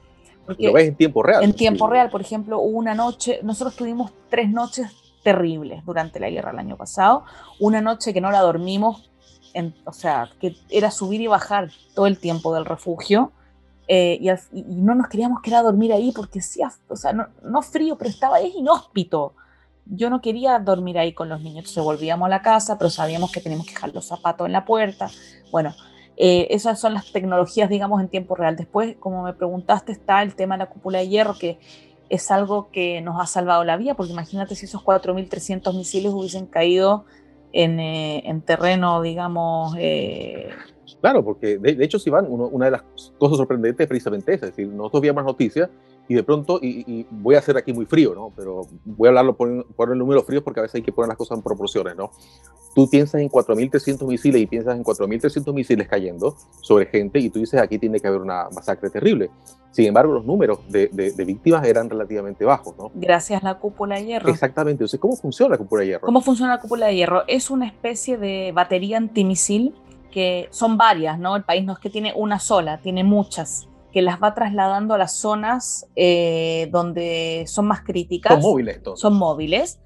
lo 0.59 0.73
ves 0.73 0.89
en 0.89 0.97
tiempo 0.97 1.23
real. 1.23 1.45
En 1.45 1.53
tiempo 1.53 1.87
real, 1.87 2.11
por 2.11 2.21
ejemplo, 2.21 2.61
una 2.61 2.95
noche, 2.95 3.41
nosotros 3.43 3.77
tuvimos 3.77 4.13
tres 4.29 4.51
noches 4.51 4.91
terribles 5.23 5.85
durante 5.85 6.19
la 6.19 6.31
guerra 6.31 6.51
el 6.51 6.59
año 6.59 6.77
pasado. 6.77 7.25
Una 7.59 7.81
noche 7.81 8.13
que 8.13 8.21
no 8.21 8.31
la 8.31 8.41
dormimos, 8.41 9.11
en, 9.53 9.75
o 9.85 9.93
sea, 9.93 10.31
que 10.41 10.57
era 10.69 10.91
subir 10.91 11.21
y 11.21 11.27
bajar 11.27 11.71
todo 11.95 12.07
el 12.07 12.19
tiempo 12.19 12.55
del 12.55 12.65
refugio. 12.65 13.33
Eh, 13.93 14.21
y, 14.53 14.63
no 14.69 14.95
nos 14.95 15.09
queríamos 15.09 15.43
quedar 15.43 15.61
a 15.61 15.63
dormir 15.65 15.93
ahí 15.93 16.13
porque 16.13 16.39
hacía, 16.39 16.71
o 16.89 16.95
sea, 16.95 17.13
no, 17.13 17.63
frío, 17.63 17.99
pero 17.99 18.09
estaba 18.09 18.37
ahí 18.37 18.53
inhóspito. 18.57 19.35
Yo 19.85 20.11
no 20.11 20.21
quería 20.21 20.61
dormir 20.61 20.97
ahí 20.97 21.13
con 21.13 21.29
los 21.29 21.41
niños, 21.41 21.59
entonces 21.59 21.83
volvíamos 21.83 22.27
a 22.27 22.29
la 22.29 22.41
casa, 22.41 22.79
pero 22.79 22.89
sabíamos 22.89 23.33
que 23.33 23.41
teníamos 23.41 23.67
que 23.67 23.75
dejar 23.75 23.93
los 23.93 24.07
zapatos 24.07 24.47
en 24.47 24.53
la 24.53 24.65
puerta. 24.65 25.11
Bueno, 25.51 25.75
eh, 26.17 26.47
esas 26.51 26.79
son 26.79 26.95
las 26.95 27.11
tecnologías, 27.11 27.69
digamos, 27.69 28.01
en 28.01 28.07
tiempo 28.07 28.37
real. 28.37 28.55
Después, 28.55 28.95
como 29.01 29.25
me 29.25 29.33
preguntaste, 29.33 29.91
está 29.91 30.23
el 30.23 30.37
tema 30.37 30.55
de 30.55 30.59
la 30.61 30.71
cúpula 30.71 30.99
de 30.99 31.09
hierro, 31.09 31.35
que 31.37 31.59
es 32.11 32.31
algo 32.31 32.71
que 32.71 33.01
nos 33.01 33.21
ha 33.21 33.27
salvado 33.27 33.65
la 33.65 33.77
vida, 33.77 33.95
porque 33.95 34.13
imagínate 34.13 34.55
si 34.55 34.67
esos 34.67 34.85
4.300 34.85 35.77
misiles 35.77 36.13
hubiesen 36.13 36.47
caído 36.47 37.07
en, 37.53 37.81
eh, 37.81 38.23
en 38.25 38.41
terreno, 38.43 39.03
digamos... 39.03 39.75
claro, 41.01 41.25
porque 41.25 41.59
de, 41.59 41.85
hecho, 41.85 41.99
si 41.99 42.11
van, 42.11 42.27
una 42.29 42.67
de 42.67 42.71
las 42.73 42.83
cosas 43.19 43.37
sorprendentes 43.37 43.85
es 43.85 43.89
precisamente 43.89 44.35
esa, 44.35 44.47
es 44.47 44.57
decir, 44.57 44.73
nosotros 44.73 45.15
más 45.15 45.25
noticias 45.25 45.69
y 46.09 46.15
de 46.15 46.25
pronto, 46.25 46.59
y, 46.61 47.07
voy 47.11 47.37
a 47.37 47.39
hacer 47.39 47.57
aquí 47.57 47.73
muy 47.73 47.87
frío, 47.87 48.15
¿no? 48.17 48.33
Pero 48.37 48.63
voy 48.85 49.07
a 49.07 49.11
hablarlo 49.11 49.37
por, 49.37 49.65
por 49.75 49.93
el 49.93 49.99
número 49.99 50.23
frío 50.25 50.43
porque 50.43 50.59
a 50.59 50.63
veces 50.65 50.77
hay 50.77 50.83
que 50.83 50.91
poner 50.91 51.09
las 51.09 51.17
cosas 51.17 51.39
en 51.39 51.45
proporciones, 51.45 51.95
¿no? 51.95 52.11
Tú 52.75 52.91
piensas 52.91 53.21
en 53.21 53.29
4.300 53.29 54.07
misiles 54.07 54.43
y 54.43 54.47
piensas 54.47 54.77
en 54.77 54.83
4.300 54.83 55.53
misiles 55.53 55.87
cayendo 55.87 56.37
sobre 56.61 56.87
gente 56.87 57.21
y 57.21 57.31
tú 57.31 57.39
dices 57.39 57.61
aquí 57.61 57.79
tiene 57.79 58.01
que 58.01 58.09
haber 58.09 58.21
una 58.21 58.49
masacre 58.51 58.91
terrible. 58.91 59.31
Sin 59.71 59.87
embargo, 59.87 60.13
los 60.13 60.25
números 60.25 60.59
de, 60.69 60.89
de, 60.89 61.25
víctimas 61.25 61.65
eran 61.65 61.89
relativamente 61.89 62.45
bajos, 62.45 62.77
¿no? 62.77 62.91
Gracias 62.95 63.43
a 63.45 63.47
la 63.47 63.59
cúpula 63.61 63.95
de 63.95 64.07
hierro. 64.07 64.31
Exactamente. 64.31 64.83
Entonces, 64.83 64.99
¿cómo 64.99 65.15
funciona 65.15 65.53
la 65.53 65.59
cúpula 65.59 65.83
de 65.83 65.89
hierro? 65.89 66.07
¿Cómo 66.07 66.21
funciona 66.21 66.57
la 66.57 66.61
cúpula 66.61 66.87
de 66.87 66.97
hierro? 66.97 67.23
Es 67.29 67.51
una 67.51 67.67
especie 67.67 68.19
de 68.19 68.51
batería 68.53 68.97
antimisil 68.97 69.75
que 70.11 70.49
son 70.51 70.77
varias, 70.77 71.19
¿no? 71.19 71.37
El 71.37 71.45
país 71.45 71.65
no 71.65 71.73
es 71.73 71.79
que 71.79 71.91
tiene 71.91 72.13
una 72.15 72.39
sola, 72.39 72.81
tiene 72.81 73.05
muchas 73.05 73.69
que 73.93 74.03
las 74.03 74.23
va 74.23 74.35
trasladando 74.35 74.95
a 74.95 74.99
las 74.99 75.17
zonas 75.17 75.87
eh, 75.97 76.69
donde 76.71 77.45
son 77.47 77.67
más 77.67 77.83
críticas. 77.83 78.35
Son 78.35 78.43
móviles 78.43 78.81
Son 78.95 79.15
móviles. 79.15 79.81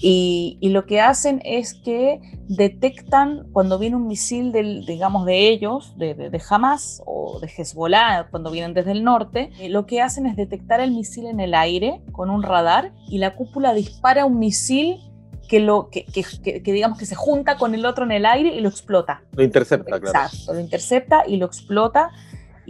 Y, 0.00 0.58
lo 0.62 0.86
que 0.86 1.00
hacen 1.00 1.42
es 1.44 1.74
que 1.74 2.20
detectan 2.46 3.48
cuando 3.52 3.80
viene 3.80 3.96
un 3.96 4.06
misil, 4.06 4.52
del, 4.52 4.86
digamos, 4.86 5.26
de 5.26 5.48
ellos, 5.48 5.98
de, 5.98 6.14
de, 6.14 6.42
Hamas 6.48 7.02
o 7.04 7.40
de 7.40 7.48
Hezbollah, 7.48 8.28
cuando 8.30 8.52
vienen 8.52 8.74
desde 8.74 8.92
el 8.92 9.02
norte, 9.02 9.50
eh, 9.58 9.68
lo 9.68 9.86
que 9.86 10.00
hacen 10.00 10.26
es 10.26 10.36
detectar 10.36 10.80
el 10.80 10.92
misil 10.92 11.26
en 11.26 11.40
el 11.40 11.52
aire 11.52 12.00
con 12.12 12.30
un 12.30 12.44
radar 12.44 12.92
y 13.08 13.18
la 13.18 13.34
cúpula 13.34 13.74
dispara 13.74 14.24
un 14.24 14.38
misil 14.38 15.00
que, 15.48 15.60
lo, 15.60 15.88
que, 15.90 16.04
que, 16.04 16.22
que, 16.62 16.72
digamos 16.72 16.98
que 16.98 17.06
se 17.06 17.14
junta 17.14 17.56
con 17.56 17.74
el 17.74 17.84
otro 17.86 18.04
en 18.04 18.12
el 18.12 18.26
aire 18.26 18.54
y 18.54 18.60
lo 18.60 18.68
explota. 18.68 19.22
Lo 19.32 19.42
intercepta, 19.42 19.98
claro. 19.98 20.06
Exacto, 20.06 20.52
lo 20.52 20.60
intercepta 20.60 21.24
y 21.26 21.38
lo 21.38 21.46
explota 21.46 22.10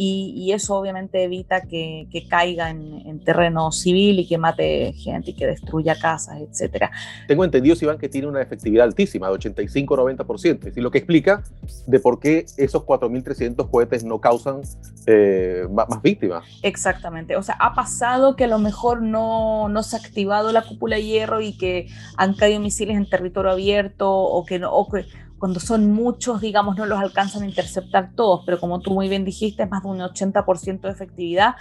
y, 0.00 0.52
eso 0.52 0.76
obviamente 0.76 1.24
evita 1.24 1.62
que, 1.62 2.06
caiga 2.30 2.70
en, 2.70 3.20
terreno 3.24 3.72
civil 3.72 4.20
y 4.20 4.26
que 4.26 4.38
mate 4.38 4.92
gente 4.92 5.32
y 5.32 5.34
que 5.34 5.46
destruya 5.46 5.98
casas, 5.98 6.40
etcétera. 6.40 6.90
Tengo 7.26 7.44
entendido, 7.44 7.76
Iván, 7.80 7.98
que 7.98 8.08
tiene 8.08 8.28
una 8.28 8.40
efectividad 8.40 8.84
altísima, 8.84 9.28
de 9.28 9.34
85-90%, 9.34 10.50
es 10.50 10.60
decir, 10.60 10.82
lo 10.82 10.90
que 10.92 10.98
explica 10.98 11.42
de 11.86 11.98
por 11.98 12.20
qué 12.20 12.46
esos 12.56 12.82
4.300 12.84 13.68
cohetes 13.70 14.04
no 14.04 14.20
causan 14.20 14.60
eh, 15.06 15.66
más, 15.70 16.00
víctimas. 16.00 16.44
Exactamente, 16.62 17.36
o 17.36 17.42
sea, 17.42 17.56
ha 17.58 17.74
pasado 17.74 18.36
que 18.36 18.44
a 18.44 18.48
lo 18.48 18.60
mejor 18.60 19.02
no, 19.02 19.68
no 19.68 19.82
se 19.82 19.96
ha 19.96 19.98
activado 19.98 20.52
la 20.52 20.62
cúpula 20.62 20.96
de 20.96 21.04
hierro 21.04 21.40
y 21.40 21.58
que 21.58 21.88
han 22.16 22.34
caído 22.34 22.60
misiles 22.60 22.96
en 22.96 23.10
territorio 23.10 23.50
abierto 23.50 24.10
o 24.12 24.44
que, 24.46 24.60
no, 24.60 24.72
o 24.72 24.88
que 24.88 25.06
cuando 25.38 25.60
son 25.60 25.92
muchos, 25.92 26.40
digamos, 26.40 26.76
no 26.76 26.86
los 26.86 26.98
alcanzan 26.98 27.42
a 27.42 27.46
interceptar 27.46 28.12
todos, 28.14 28.42
pero 28.44 28.58
como 28.58 28.80
tú 28.80 28.92
muy 28.92 29.08
bien 29.08 29.24
dijiste, 29.24 29.62
es 29.62 29.70
más 29.70 29.82
de 29.82 29.88
un 29.88 29.98
80% 29.98 30.80
de 30.80 30.90
efectividad 30.90 31.54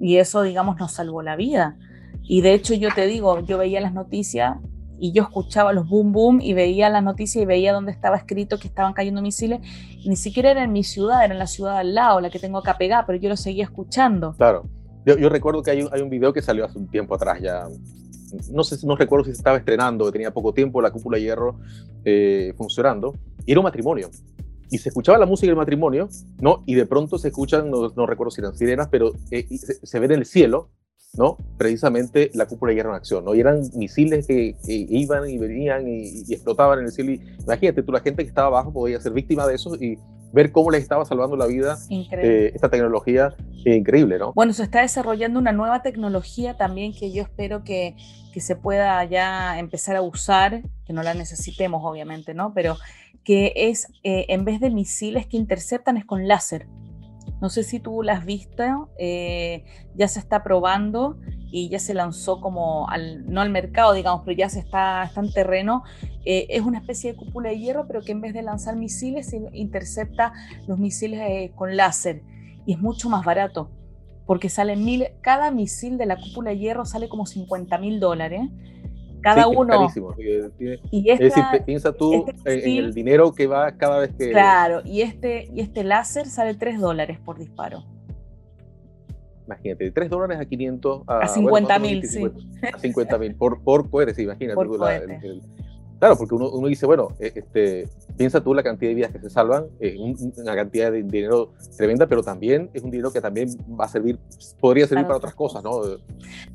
y 0.00 0.16
eso, 0.16 0.42
digamos, 0.42 0.78
nos 0.78 0.92
salvó 0.92 1.22
la 1.22 1.36
vida. 1.36 1.76
Y 2.22 2.40
de 2.40 2.54
hecho 2.54 2.74
yo 2.74 2.88
te 2.94 3.06
digo, 3.06 3.40
yo 3.40 3.58
veía 3.58 3.80
las 3.80 3.92
noticias 3.92 4.56
y 4.98 5.12
yo 5.12 5.24
escuchaba 5.24 5.72
los 5.72 5.88
boom 5.88 6.12
boom 6.12 6.40
y 6.40 6.54
veía 6.54 6.88
las 6.88 7.02
noticias 7.02 7.42
y 7.42 7.46
veía 7.46 7.72
donde 7.72 7.92
estaba 7.92 8.16
escrito 8.16 8.58
que 8.58 8.68
estaban 8.68 8.92
cayendo 8.92 9.22
misiles. 9.22 9.60
Ni 10.06 10.16
siquiera 10.16 10.50
era 10.50 10.64
en 10.64 10.72
mi 10.72 10.84
ciudad, 10.84 11.24
era 11.24 11.34
en 11.34 11.38
la 11.38 11.46
ciudad 11.46 11.78
al 11.78 11.94
lado, 11.94 12.20
la 12.20 12.30
que 12.30 12.38
tengo 12.38 12.58
acá 12.58 12.78
pegada, 12.78 13.04
pero 13.06 13.18
yo 13.18 13.28
lo 13.28 13.36
seguía 13.36 13.64
escuchando. 13.64 14.34
Claro. 14.34 14.64
Yo, 15.04 15.28
recuerdo 15.28 15.62
que 15.62 15.70
hay 15.70 15.82
un, 15.82 15.88
hay 15.92 16.00
un 16.00 16.08
video 16.08 16.32
que 16.32 16.40
salió 16.40 16.64
hace 16.64 16.78
un 16.78 16.88
tiempo 16.88 17.14
atrás 17.14 17.38
ya, 17.40 17.68
no 18.50 18.64
sé, 18.64 18.86
no 18.86 18.96
recuerdo 18.96 19.24
si 19.24 19.32
se 19.32 19.38
estaba 19.38 19.58
estrenando, 19.58 20.10
tenía 20.10 20.32
poco 20.32 20.52
tiempo 20.54 20.80
la 20.80 20.90
cúpula 20.90 21.18
de 21.18 21.24
hierro 21.24 21.58
eh, 22.04 22.52
funcionando, 22.56 23.14
y 23.44 23.52
era 23.52 23.60
un 23.60 23.64
matrimonio. 23.64 24.10
Y 24.70 24.78
se 24.78 24.88
escuchaba 24.88 25.18
la 25.18 25.26
música 25.26 25.48
del 25.48 25.56
matrimonio, 25.56 26.08
¿no? 26.40 26.64
Y 26.66 26.74
de 26.74 26.86
pronto 26.86 27.18
se 27.18 27.28
escuchan, 27.28 27.70
no, 27.70 27.92
no 27.94 28.06
recuerdo 28.06 28.30
si 28.30 28.40
eran 28.40 28.56
sirenas, 28.56 28.88
pero 28.88 29.12
eh, 29.30 29.46
se, 29.58 29.98
ve 30.00 30.06
en 30.06 30.12
el 30.12 30.24
cielo, 30.24 30.70
¿no? 31.12 31.36
Precisamente 31.58 32.30
la 32.34 32.46
cúpula 32.46 32.70
de 32.70 32.76
hierro 32.76 32.90
en 32.90 32.96
acción, 32.96 33.24
¿no? 33.24 33.34
Y 33.34 33.40
eran 33.40 33.60
misiles 33.74 34.26
que, 34.26 34.56
iban 34.66 35.28
y 35.28 35.38
venían 35.38 35.86
y, 35.86 36.32
explotaban 36.32 36.80
en 36.80 36.86
el 36.86 36.92
cielo. 36.92 37.12
imagínate, 37.12 37.82
tú, 37.82 37.92
la 37.92 38.00
gente 38.00 38.22
que 38.22 38.28
estaba 38.28 38.48
abajo 38.48 38.72
podía 38.72 39.00
ser 39.00 39.12
víctima 39.12 39.46
de 39.46 39.54
eso 39.54 39.76
y 39.76 39.98
ver 40.34 40.50
cómo 40.50 40.70
les 40.70 40.82
estaba 40.82 41.04
salvando 41.04 41.36
la 41.36 41.46
vida 41.46 41.78
eh, 41.90 42.50
esta 42.54 42.68
tecnología 42.68 43.34
increíble, 43.64 44.18
¿no? 44.18 44.32
Bueno, 44.34 44.52
se 44.52 44.64
está 44.64 44.80
desarrollando 44.80 45.38
una 45.38 45.52
nueva 45.52 45.80
tecnología 45.80 46.56
también 46.56 46.92
que 46.92 47.12
yo 47.12 47.22
espero 47.22 47.62
que, 47.62 47.96
que 48.32 48.40
se 48.40 48.56
pueda 48.56 49.02
ya 49.04 49.58
empezar 49.58 49.94
a 49.96 50.02
usar, 50.02 50.62
que 50.84 50.92
no 50.92 51.02
la 51.02 51.14
necesitemos 51.14 51.82
obviamente, 51.84 52.34
¿no? 52.34 52.52
Pero 52.52 52.76
que 53.22 53.52
es, 53.54 53.88
eh, 54.02 54.26
en 54.28 54.44
vez 54.44 54.60
de 54.60 54.70
misiles 54.70 55.26
que 55.26 55.36
interceptan, 55.36 55.96
es 55.96 56.04
con 56.04 56.26
láser. 56.26 56.66
No 57.44 57.50
sé 57.50 57.62
si 57.62 57.78
tú 57.78 58.02
la 58.02 58.14
has 58.14 58.24
visto, 58.24 58.88
eh, 58.96 59.66
ya 59.94 60.08
se 60.08 60.18
está 60.18 60.42
probando 60.42 61.18
y 61.52 61.68
ya 61.68 61.78
se 61.78 61.92
lanzó 61.92 62.40
como, 62.40 62.88
al, 62.88 63.30
no 63.30 63.42
al 63.42 63.50
mercado, 63.50 63.92
digamos, 63.92 64.22
pero 64.24 64.34
ya 64.34 64.48
se 64.48 64.60
está, 64.60 65.04
está 65.04 65.20
en 65.20 65.30
terreno. 65.30 65.82
Eh, 66.24 66.46
es 66.48 66.62
una 66.62 66.78
especie 66.78 67.12
de 67.12 67.18
cúpula 67.18 67.50
de 67.50 67.58
hierro, 67.58 67.86
pero 67.86 68.00
que 68.00 68.12
en 68.12 68.22
vez 68.22 68.32
de 68.32 68.40
lanzar 68.40 68.76
misiles, 68.76 69.36
intercepta 69.52 70.32
los 70.66 70.78
misiles 70.78 71.50
con 71.54 71.76
láser 71.76 72.22
y 72.64 72.72
es 72.72 72.78
mucho 72.78 73.10
más 73.10 73.26
barato 73.26 73.68
porque 74.24 74.48
sale 74.48 74.74
mil, 74.74 75.08
cada 75.20 75.50
misil 75.50 75.98
de 75.98 76.06
la 76.06 76.16
cúpula 76.16 76.48
de 76.48 76.56
hierro 76.56 76.86
sale 76.86 77.10
como 77.10 77.26
50 77.26 77.76
mil 77.76 78.00
dólares. 78.00 78.48
Cada 79.24 79.48
uno. 79.48 79.88
y 80.90 81.10
es 81.10 81.18
decir, 81.18 81.42
piensa 81.64 81.92
tú 81.92 82.26
este 82.28 82.78
en, 82.78 82.84
el 82.84 82.92
dinero 82.92 83.32
que 83.32 83.46
va 83.46 83.72
cada 83.72 84.00
vez 84.00 84.12
que. 84.12 84.30
Claro, 84.30 84.82
y 84.84 85.00
este, 85.00 85.48
y 85.54 85.62
este 85.62 85.82
láser 85.82 86.26
sale 86.26 86.54
3 86.54 86.78
dólares 86.78 87.18
por 87.24 87.38
disparo. 87.38 87.84
Imagínate, 89.46 89.84
de 89.84 89.90
3 89.90 90.10
dólares 90.10 90.38
a 90.38 90.44
500 90.44 91.02
a, 91.06 91.18
a 91.20 91.28
50 91.28 91.78
mil, 91.78 92.06
sí. 92.06 92.22
A 92.72 92.78
50 92.78 93.18
mil 93.18 93.34
por, 93.34 93.62
por 93.62 93.88
cohete, 93.88 94.22
imagínate. 94.22 94.54
Por 94.54 94.66
tú, 94.66 94.78
Claro, 95.98 96.16
porque 96.16 96.34
uno, 96.34 96.50
uno, 96.50 96.68
dice, 96.68 96.86
bueno, 96.86 97.08
e, 97.18 97.32
este, 97.34 97.88
piensa 98.16 98.42
tú 98.42 98.52
la 98.52 98.62
cantidad 98.62 98.90
de 98.90 98.94
vidas 98.94 99.12
que 99.12 99.20
se 99.20 99.30
salvan, 99.30 99.66
es 99.80 99.96
una 100.36 100.54
cantidad 100.54 100.90
de 100.92 101.02
dinero 101.02 101.52
tremenda, 101.76 102.06
pero 102.06 102.22
también 102.22 102.70
es 102.74 102.82
un 102.82 102.90
dinero 102.90 103.12
que 103.12 103.20
también 103.20 103.48
va 103.80 103.86
a 103.86 103.88
servir, 103.88 104.18
podría 104.60 104.86
servir 104.86 105.06
para, 105.06 105.16
otras 105.16 105.34
cosas, 105.34 105.62
¿no? 105.62 105.80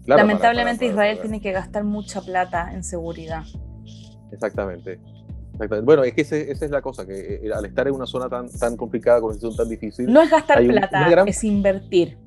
Lamentablemente 0.06 0.86
Israel 0.86 1.20
tiene 1.22 1.42
que 1.42 1.52
gastar 1.52 1.84
mucha 1.84 2.22
plata 2.22 2.74
en 2.74 2.84
seguridad. 2.84 3.44
Exactamente. 4.32 5.00
Bueno, 5.84 6.04
es 6.04 6.14
que 6.14 6.22
esa 6.22 6.38
es 6.38 6.72
la 6.72 6.82
cosa, 6.82 7.06
que 7.06 7.42
eh, 7.44 7.52
al 7.54 7.66
estar 7.66 7.88
en 7.88 7.94
una 7.94 8.06
zona 8.06 8.30
tan, 8.30 8.50
tan 8.50 8.78
complicada, 8.78 9.20
con 9.20 9.32
una 9.32 9.34
situación 9.34 9.58
tan 9.58 9.70
difícil... 9.70 10.12
No 10.12 10.22
es 10.22 10.30
gastar 10.30 10.66
plata, 10.66 11.26
es 11.26 11.44
invertir. 11.44 12.18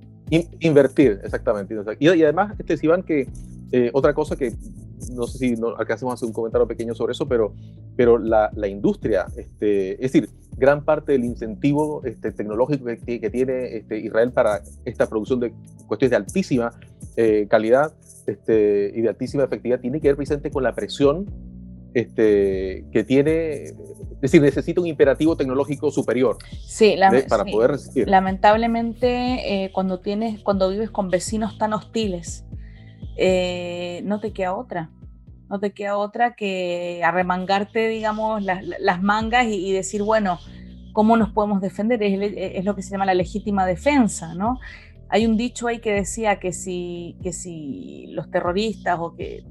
invertir, 0.61 1.20
exactamente. 1.25 1.75
Y, 1.98 2.11
y 2.11 2.22
además, 2.22 2.55
este, 2.59 2.77
Iván, 2.83 3.03
que 3.03 3.29
eh, 3.72 3.90
otra 3.94 4.12
cosa 4.12 4.37
que 4.37 4.53
no 5.11 5.27
sé 5.27 5.38
si 5.38 5.53
no, 5.53 5.77
alcancemos 5.77 6.12
a 6.12 6.15
hacer 6.15 6.27
un 6.27 6.33
comentario 6.33 6.67
pequeño 6.67 6.95
sobre 6.95 7.12
eso, 7.12 7.27
pero, 7.27 7.55
pero 7.97 8.19
la, 8.19 8.51
la 8.55 8.69
industria, 8.69 9.27
este, 9.37 9.93
es 9.95 10.12
decir, 10.12 10.29
gran 10.57 10.85
parte 10.85 11.12
del 11.12 11.25
incentivo 11.25 12.03
este, 12.05 12.33
tecnológico 12.33 12.87
que, 13.05 13.21
que 13.21 13.31
tiene 13.31 13.77
este, 13.77 13.99
Israel 13.99 14.33
para 14.33 14.62
esta 14.85 15.09
producción 15.09 15.41
de 15.41 15.53
cuestiones 15.87 16.11
de 16.11 16.17
altísima 16.17 16.73
eh, 17.17 17.47
calidad 17.49 17.93
este, 18.27 18.93
y 18.95 19.03
de 19.03 19.09
altísima 19.09 19.45
efectividad 19.45 19.81
tiene 19.81 20.01
que 20.01 20.09
ver 20.09 20.17
precisamente 20.17 20.51
con 20.51 20.62
la 20.62 20.75
presión 20.75 21.27
este, 21.95 22.87
que 22.91 23.05
tiene, 23.05 23.65
es 23.65 24.21
decir, 24.21 24.41
necesita 24.41 24.81
un 24.81 24.87
imperativo 24.87 25.37
tecnológico 25.37 25.91
superior 25.91 26.38
sí, 26.65 26.97
para 27.29 27.45
poder 27.45 27.73
resistir. 27.73 28.09
Lamentablemente, 28.09 29.65
eh, 29.65 29.71
cuando, 29.73 30.01
tienes, 30.01 30.41
cuando 30.41 30.71
vives 30.71 30.91
con 30.91 31.11
vecinos 31.11 31.59
tan 31.59 31.75
hostiles, 31.75 32.45
eh, 33.16 34.01
no 34.05 34.20
te 34.20 34.33
queda 34.33 34.55
otra. 34.55 34.90
No 35.48 35.61
te 35.61 35.72
queda 35.72 35.98
otra 35.98 36.35
que 36.35 37.03
arremangarte, 37.05 37.88
digamos, 37.88 38.42
las, 38.42 39.03
mangas 39.03 39.46
y, 39.48 39.70
decir, 39.72 40.03
bueno, 40.03 40.38
¿cómo 40.94 41.16
nos 41.18 41.31
podemos 41.31 41.61
defender? 41.61 42.03
Es, 42.03 42.64
lo 42.64 42.75
que 42.75 42.83
se 42.83 42.90
llama 42.90 43.05
la 43.05 43.12
legítima 43.12 43.66
defensa, 43.66 44.35
¿no? 44.35 44.61
Hay 45.11 45.27
un 45.27 45.37
dicho 45.37 45.66
ahí 45.68 45.81
que 45.81 45.92
decía 45.92 46.40
que 46.40 46.53
si, 46.55 47.18
que 47.22 47.35
si 47.35 48.07
los 48.12 48.31
terroristas 48.31 48.98
o 48.98 49.14
que, 49.14 49.44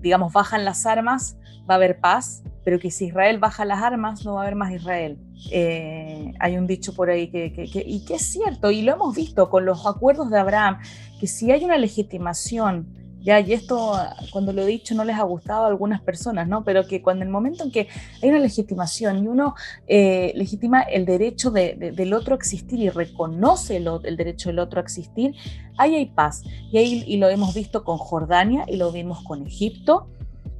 digamos, 0.00 0.32
bajan 0.32 0.64
las 0.64 0.86
armas, 0.86 1.36
va 1.68 1.74
a 1.74 1.76
haber 1.76 2.00
paz, 2.00 2.42
pero 2.64 2.78
que 2.78 2.90
si 2.90 3.06
Israel 3.06 3.38
baja 3.38 3.66
las 3.66 3.82
armas, 3.82 4.24
no 4.24 4.34
va 4.34 4.40
a 4.40 4.42
haber 4.44 4.54
más 4.54 4.72
Israel. 4.72 5.18
Eh, 5.50 6.32
hay 6.40 6.56
un 6.56 6.66
dicho 6.66 6.94
por 6.94 7.10
ahí 7.10 7.28
que, 7.28 7.52
y 7.86 8.04
que 8.06 8.14
es 8.14 8.22
cierto, 8.22 8.70
y 8.70 8.80
lo 8.80 8.94
hemos 8.94 9.14
visto 9.14 9.50
con 9.50 9.66
los 9.66 9.86
acuerdos 9.86 10.30
de 10.30 10.38
Abraham, 10.38 10.78
que 11.20 11.26
si 11.26 11.50
hay 11.50 11.64
una 11.64 11.76
legitimación 11.76 13.01
ya, 13.22 13.38
y 13.40 13.52
esto 13.52 13.96
cuando 14.32 14.52
lo 14.52 14.62
he 14.62 14.66
dicho 14.66 14.94
no 14.94 15.04
les 15.04 15.16
ha 15.16 15.22
gustado 15.22 15.64
a 15.64 15.68
algunas 15.68 16.00
personas, 16.00 16.48
¿no? 16.48 16.64
Pero 16.64 16.86
que 16.86 17.02
cuando 17.02 17.24
el 17.24 17.30
momento 17.30 17.62
en 17.62 17.70
que 17.70 17.88
hay 18.20 18.28
una 18.28 18.40
legitimación 18.40 19.24
y 19.24 19.28
uno 19.28 19.54
eh, 19.86 20.32
legitima 20.34 20.82
el 20.82 21.04
derecho 21.04 21.50
del 21.52 22.14
otro 22.14 22.34
a 22.34 22.36
existir 22.36 22.80
y 22.80 22.88
reconoce 22.88 23.76
el, 23.76 24.16
derecho 24.16 24.48
del 24.48 24.58
otro 24.58 24.80
a 24.80 24.82
existir, 24.82 25.34
ahí 25.78 25.94
hay 25.94 26.06
paz. 26.06 26.42
Y 26.72 26.78
ahí 26.78 27.04
y 27.06 27.16
lo 27.18 27.28
hemos 27.28 27.54
visto 27.54 27.84
con 27.84 27.98
Jordania 27.98 28.64
y 28.66 28.76
lo 28.76 28.90
vimos 28.90 29.22
con 29.22 29.46
Egipto, 29.46 30.08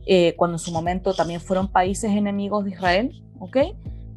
eh, 0.07 0.35
cuando 0.37 0.57
en 0.57 0.61
su 0.61 0.73
momento 0.73 1.15
también 1.15 1.41
fueron 1.41 1.69
países 1.69 2.13
enemigos 2.13 2.65
de 2.65 2.71
Israel, 2.71 3.23
¿ok? 3.41 3.57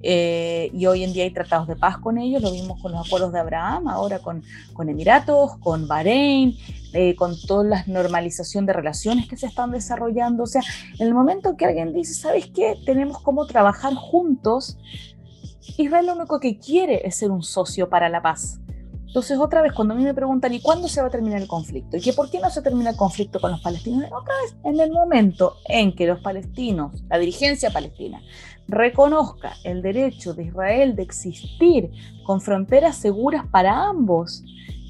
Eh, 0.07 0.69
y 0.71 0.85
hoy 0.85 1.03
en 1.03 1.13
día 1.13 1.23
hay 1.23 1.31
tratados 1.31 1.67
de 1.67 1.75
paz 1.75 1.97
con 1.97 2.19
ellos, 2.19 2.39
lo 2.39 2.51
vimos 2.51 2.79
con 2.79 2.91
los 2.91 3.07
acuerdos 3.07 3.33
de 3.33 3.39
Abraham, 3.39 3.87
ahora 3.87 4.19
con, 4.19 4.43
con 4.73 4.87
Emiratos, 4.87 5.57
con 5.57 5.87
Bahrein, 5.87 6.55
eh, 6.95 7.15
con 7.15 7.35
toda 7.39 7.63
la 7.65 7.83
normalización 7.87 8.65
de 8.65 8.73
relaciones 8.73 9.27
que 9.27 9.35
se 9.35 9.47
están 9.47 9.71
desarrollando. 9.71 10.43
O 10.43 10.47
sea, 10.47 10.61
en 10.97 11.07
el 11.07 11.13
momento 11.13 11.57
que 11.57 11.65
alguien 11.65 11.93
dice, 11.93 12.13
¿sabes 12.13 12.49
qué? 12.53 12.79
Tenemos 12.85 13.21
cómo 13.21 13.45
trabajar 13.45 13.93
juntos, 13.93 14.77
Israel 15.77 16.05
lo 16.05 16.15
único 16.15 16.39
que 16.39 16.57
quiere 16.57 17.05
es 17.05 17.17
ser 17.17 17.31
un 17.31 17.43
socio 17.43 17.89
para 17.89 18.07
la 18.07 18.21
paz. 18.21 18.61
Entonces, 19.07 19.37
otra 19.39 19.61
vez, 19.61 19.71
cuando 19.73 19.93
a 19.93 19.97
mí 19.97 20.03
me 20.03 20.13
preguntan, 20.13 20.53
¿y 20.53 20.61
cuándo 20.61 20.87
se 20.87 21.01
va 21.01 21.07
a 21.07 21.09
terminar 21.09 21.41
el 21.41 21.47
conflicto? 21.47 21.95
¿Y 21.97 22.01
que 22.01 22.13
por 22.13 22.29
qué 22.29 22.39
no 22.39 22.49
se 22.49 22.61
termina 22.61 22.89
el 22.89 22.97
conflicto 22.97 23.39
con 23.39 23.51
los 23.51 23.61
palestinos? 23.61 24.05
Otra 24.11 24.33
vez, 24.41 24.55
en 24.63 24.79
el 24.79 24.91
momento 24.91 25.57
en 25.69 25.95
que 25.95 26.05
los 26.05 26.19
palestinos, 26.19 27.03
la 27.09 27.17
dirigencia 27.17 27.71
palestina, 27.71 28.21
reconozca 28.67 29.53
el 29.63 29.81
derecho 29.81 30.33
de 30.33 30.43
Israel 30.45 30.95
de 30.95 31.03
existir 31.03 31.91
con 32.23 32.41
fronteras 32.41 32.97
seguras 32.97 33.45
para 33.47 33.85
ambos, 33.87 34.43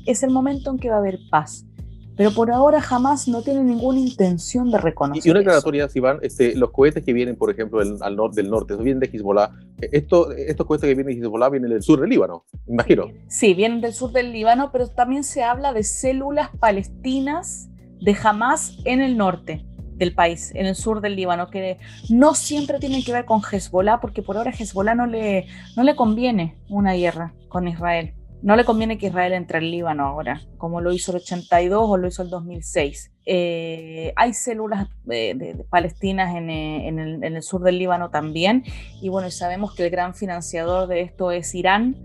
es 0.06 0.24
el 0.24 0.32
momento 0.32 0.72
en 0.72 0.80
que 0.80 0.90
va 0.90 0.96
a 0.96 1.00
haber 1.00 1.20
paz. 1.30 1.66
Pero 2.16 2.32
por 2.32 2.52
ahora 2.52 2.82
jamás 2.82 3.28
no 3.28 3.42
tiene 3.42 3.64
ninguna 3.64 4.00
intención 4.00 4.72
de 4.72 4.78
reconocer. 4.78 5.26
Y 5.26 5.32
una 5.32 5.42
aclaratoria, 5.42 5.88
Iván, 5.94 6.20
este, 6.22 6.56
los 6.56 6.72
cohetes 6.72 7.04
que 7.04 7.14
vienen, 7.14 7.36
por 7.36 7.52
ejemplo, 7.52 7.80
del, 7.80 7.98
al 8.02 8.18
del 8.34 8.50
norte, 8.50 8.76
vienen 8.78 9.00
de 9.00 9.10
Hezbollah. 9.12 9.52
Eh, 9.82 9.90
esto, 9.92 10.32
estos 10.32 10.66
cohetes 10.66 10.88
que 10.88 10.96
vienen 10.96 11.20
de 11.20 11.26
Hezbollah 11.26 11.50
vienen 11.50 11.72
del 11.72 11.82
sur 11.82 12.00
del 12.00 12.10
Líbano, 12.10 12.46
imagino. 12.68 13.12
Sí, 13.28 13.54
vienen 13.54 13.82
del 13.82 13.94
sur 13.94 14.12
del 14.12 14.32
Líbano, 14.32 14.72
pero 14.72 14.88
también 14.88 15.24
se 15.24 15.44
habla 15.44 15.74
de 15.74 15.84
células 15.84 16.50
palestinas 16.58 17.70
de 18.02 18.16
Hamas 18.24 18.78
en 18.86 19.02
el 19.02 19.18
norte 19.18 19.66
del 19.96 20.14
país, 20.14 20.52
en 20.56 20.66
el 20.66 20.76
sur 20.76 21.02
del 21.02 21.16
Líbano, 21.16 21.50
que 21.50 21.78
no 22.10 22.36
siempre 22.36 22.80
tienen 22.80 23.04
que 23.04 23.14
ver 23.14 23.26
con 23.26 23.42
Hezbollah, 23.42 24.00
porque 24.00 24.22
por 24.22 24.38
ahora 24.38 24.52
a 24.52 24.54
Hezbollah 24.54 24.96
no 24.96 25.06
le, 25.06 25.48
no 25.76 25.84
le 25.84 25.96
conviene 25.96 26.58
una 26.70 26.94
guerra 26.94 27.34
con 27.48 27.68
Israel. 27.68 28.14
No 28.46 28.56
le 28.56 28.64
conviene 28.64 29.00
que 29.00 29.08
Israel 29.08 29.34
entre 29.34 29.58
al 29.58 29.72
Líbano 29.72 30.06
ahora, 30.06 30.40
como 30.60 30.80
lo 30.80 30.94
hizo 30.94 31.12
el 31.12 31.18
82 31.18 31.84
o 31.84 31.98
lo 31.98 32.08
hizo 32.08 32.22
el 32.22 32.30
2006. 32.30 33.12
Eh, 33.26 34.14
hay 34.16 34.36
células 34.36 34.88
de, 35.04 35.66
palestinas 35.72 36.36
en, 36.36 36.52
en, 36.52 37.00
el, 37.00 37.24
en, 37.24 37.42
sur 37.42 37.64
del 37.64 37.80
Líbano 37.80 38.12
también, 38.12 38.64
y 39.02 39.10
bueno, 39.10 39.32
sabemos 39.32 39.74
que 39.74 39.84
el 39.86 39.90
gran 39.90 40.14
financiador 40.14 40.88
de 40.88 41.02
esto 41.02 41.32
es 41.32 41.56
Irán, 41.56 41.96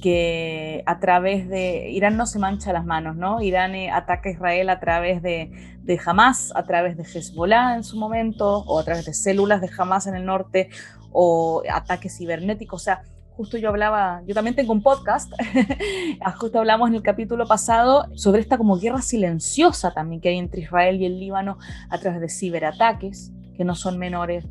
que 0.00 0.84
a 0.86 1.00
través 1.00 1.48
de 1.48 1.90
Irán 1.90 2.16
no 2.16 2.26
se 2.26 2.38
mancha 2.38 2.72
las 2.72 2.84
manos, 2.84 3.16
¿no? 3.16 3.42
Irán 3.42 3.74
eh, 3.74 3.90
ataca 3.90 4.28
a 4.28 4.32
Israel 4.32 4.70
a 4.70 4.78
través 4.78 5.22
de, 5.22 5.50
de 5.82 6.00
Hamas, 6.06 6.52
a 6.54 6.62
través 6.66 6.96
de 6.96 7.02
Hezbollah 7.02 7.74
en 7.74 7.82
su 7.82 7.98
momento, 7.98 8.58
o 8.58 8.78
a 8.78 8.84
través 8.84 9.06
de 9.06 9.12
células 9.12 9.60
de 9.60 9.68
Hamas 9.76 10.06
en 10.06 10.14
el 10.14 10.24
norte, 10.24 10.70
o 11.10 11.64
ataques 11.68 12.16
cibernéticos, 12.16 12.80
o 12.80 12.84
sea, 12.84 13.02
justo 13.36 13.58
yo 13.58 13.68
hablaba, 13.68 14.22
yo 14.26 14.34
también 14.34 14.54
tengo 14.54 14.72
un 14.72 14.82
podcast, 14.82 15.32
ah, 16.20 16.32
justo 16.32 16.58
hablamos 16.58 16.88
en 16.88 16.96
el 16.96 17.02
capítulo 17.02 17.46
pasado 17.46 18.06
sobre 18.14 18.40
esta 18.40 18.58
como 18.58 18.78
guerra 18.78 19.02
silenciosa 19.02 19.92
también 19.92 20.20
que 20.20 20.28
hay 20.28 20.38
entre 20.38 20.62
Israel 20.62 21.00
y 21.00 21.06
el 21.06 21.18
Líbano 21.18 21.58
a 21.88 21.98
través 21.98 22.20
de 22.20 22.28
ciberataques, 22.28 23.32
que 23.56 23.64
no 23.64 23.74
son 23.74 23.98
menores, 23.98 24.44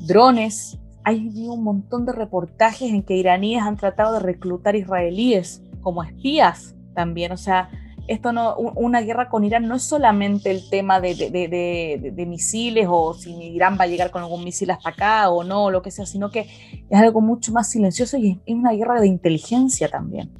drones. 0.00 0.78
Hay 1.04 1.28
un 1.46 1.62
montón 1.62 2.06
de 2.06 2.12
reportajes 2.12 2.90
en 2.90 3.02
que 3.02 3.14
iraníes 3.14 3.62
han 3.62 3.76
tratado 3.76 4.14
de 4.14 4.20
reclutar 4.20 4.74
israelíes 4.74 5.62
como 5.80 6.02
espías 6.02 6.74
también, 6.94 7.32
o 7.32 7.36
sea, 7.36 7.68
esto 8.06 8.32
no, 8.32 8.56
una 8.56 9.00
guerra 9.00 9.28
con 9.28 9.44
Irán 9.44 9.66
no 9.66 9.76
es 9.76 9.82
solamente 9.82 10.50
el 10.50 10.68
tema 10.68 11.00
de, 11.00 11.14
de, 11.14 12.26
misiles 12.26 12.86
o 12.88 13.14
si 13.14 13.32
Irán 13.32 13.76
va 13.78 13.84
a 13.84 13.86
llegar 13.86 14.10
con 14.10 14.22
algún 14.22 14.44
misil 14.44 14.70
hasta 14.70 14.90
acá 14.90 15.30
o 15.30 15.44
no, 15.44 15.64
o 15.64 15.70
lo 15.70 15.82
que 15.82 15.90
sea, 15.90 16.06
sino 16.06 16.30
que 16.30 16.40
es 16.88 17.00
algo 17.00 17.20
mucho 17.20 17.52
más 17.52 17.70
silencioso 17.70 18.16
y 18.16 18.40
es 18.44 18.54
una 18.54 18.72
guerra 18.72 19.00
de 19.00 19.06
inteligencia 19.06 19.88
también. 19.88 20.30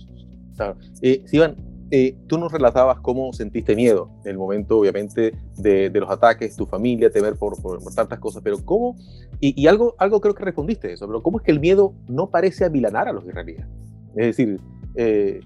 Claro. 0.56 0.76
Eh, 1.02 1.22
Sivan, 1.26 1.56
eh, 1.90 2.16
tú 2.26 2.38
nos 2.38 2.50
relatabas 2.50 3.00
cómo 3.00 3.32
sentiste 3.32 3.76
miedo 3.76 4.10
en 4.24 4.32
el 4.32 4.38
momento, 4.38 4.78
obviamente, 4.78 5.34
de, 5.56 5.90
los 5.90 6.10
ataques, 6.10 6.56
tu 6.56 6.66
familia, 6.66 7.10
temer 7.10 7.36
por, 7.36 7.60
por, 7.62 7.80
tantas 7.94 8.18
cosas, 8.18 8.42
pero 8.42 8.58
cómo, 8.64 8.96
y, 9.38 9.66
algo, 9.66 9.94
algo 9.98 10.20
creo 10.20 10.34
que 10.34 10.44
respondiste 10.44 10.92
eso, 10.92 11.06
pero 11.06 11.22
cómo 11.22 11.38
es 11.38 11.44
que 11.44 11.52
el 11.52 11.60
miedo 11.60 11.94
no 12.08 12.30
parece 12.30 12.64
amilanar 12.64 13.08
a 13.08 13.12
los 13.12 13.24
israelíes. 13.24 13.66
Es 14.16 14.26
decir, 14.26 14.60
eh, 14.96 15.40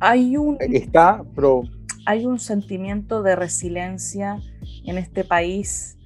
hay 0.00 0.36
un, 0.36 0.56
eh, 0.60 0.68
está, 0.72 1.22
pero... 1.34 1.62
Hay 2.06 2.24
un 2.24 2.38
sentimiento 2.38 3.22
de 3.22 3.36
resiliencia 3.36 4.40
en 4.84 4.96
este 4.96 5.24
país 5.24 5.98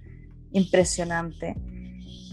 impresionante. 0.51 1.57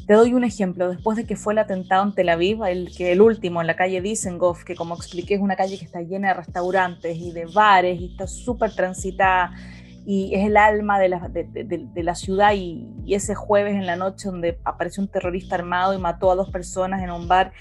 Te 0.08 0.16
doy 0.16 0.34
un 0.34 0.44
ejemplo. 0.44 0.90
Después 0.90 1.18
de 1.18 1.26
que 1.26 1.36
fue 1.36 1.54
el 1.54 1.60
atentado 1.60 2.04
en 2.04 2.16
Tel 2.16 2.30
Aviv, 2.30 2.64
el, 2.64 2.90
que 2.96 3.12
el 3.12 3.22
último 3.22 3.62
en 3.62 3.68
la 3.68 3.76
calle 3.76 4.02
Dizengoff, 4.02 4.64
que 4.64 4.74
como 4.74 4.96
expliqué 4.96 5.36
es 5.36 5.40
una 5.40 5.56
calle 5.56 5.78
que 5.78 5.86
está 5.86 6.02
llena 6.02 6.30
de 6.30 6.34
restaurantes 6.34 7.16
y 7.16 7.32
de 7.32 7.46
bares 7.46 8.02
y 8.02 8.08
está 8.08 8.26
súper 8.26 8.74
transitada 8.74 9.52
y 10.04 10.34
es 10.34 10.48
el 10.48 10.58
alma 10.58 10.98
de 10.98 11.10
la, 11.10 11.30
de, 11.30 12.04
la 12.04 12.16
ciudad 12.16 12.54
y, 12.56 12.92
y, 13.06 13.14
ese 13.14 13.36
jueves 13.36 13.76
en 13.76 13.86
la 13.86 13.96
noche 13.96 14.30
donde 14.30 14.58
apareció 14.64 15.04
un 15.04 15.10
terrorista 15.10 15.54
armado 15.54 15.94
y 15.94 16.00
mató 16.00 16.32
a 16.32 16.36
dos 16.36 16.50
personas 16.50 17.04
en 17.04 17.12
un 17.12 17.28
bar 17.28 17.52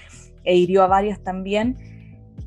e 0.43 0.55
hirió 0.55 0.81
a 0.81 0.87
varias 0.87 1.21
también, 1.21 1.77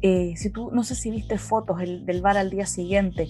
eh, 0.03 0.35
si 0.37 0.51
tú, 0.51 0.71
no 0.73 0.83
sé 0.83 0.95
si 0.95 1.11
viste 1.11 1.39
fotos 1.39 1.79
del 1.79 2.21
bar 2.23 2.37
al 2.37 2.51
día 2.51 2.67
siguiente, 2.67 3.29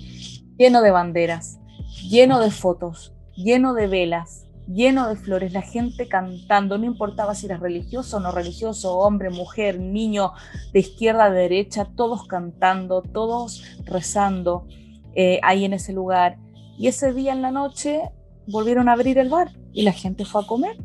lleno 0.56 0.80
de 0.80 0.90
banderas, 0.90 1.60
lleno 2.08 2.40
de 2.40 2.50
fotos, 2.50 3.12
lleno 3.36 3.74
de 3.74 3.86
velas, 3.86 4.46
lleno 4.66 5.08
de 5.08 5.16
flores, 5.16 5.52
la 5.52 5.60
gente 5.60 6.08
cantando, 6.08 6.78
no 6.78 6.86
importaba 6.86 7.34
si 7.34 7.46
eras 7.46 7.60
religioso 7.60 8.16
o 8.16 8.20
no 8.20 8.32
religioso, 8.32 8.96
hombre, 8.96 9.28
mujer, 9.28 9.78
niño, 9.80 10.32
de 10.72 10.80
izquierda 10.80 11.24
a 11.24 11.30
derecha, 11.30 11.88
todos 11.94 12.26
cantando, 12.26 13.02
todos 13.02 13.62
rezando 13.84 14.66
eh, 15.14 15.40
ahí 15.42 15.66
en 15.66 15.74
ese 15.74 15.92
lugar. 15.92 16.38
Y 16.78 16.86
ese 16.86 17.12
día 17.12 17.32
en 17.32 17.42
la 17.42 17.50
noche 17.50 18.00
volvieron 18.46 18.88
a 18.88 18.92
abrir 18.92 19.18
el 19.18 19.28
bar 19.28 19.50
y 19.72 19.82
la 19.82 19.92
gente 19.92 20.24
fue 20.24 20.42
a 20.42 20.46
comer 20.46 20.76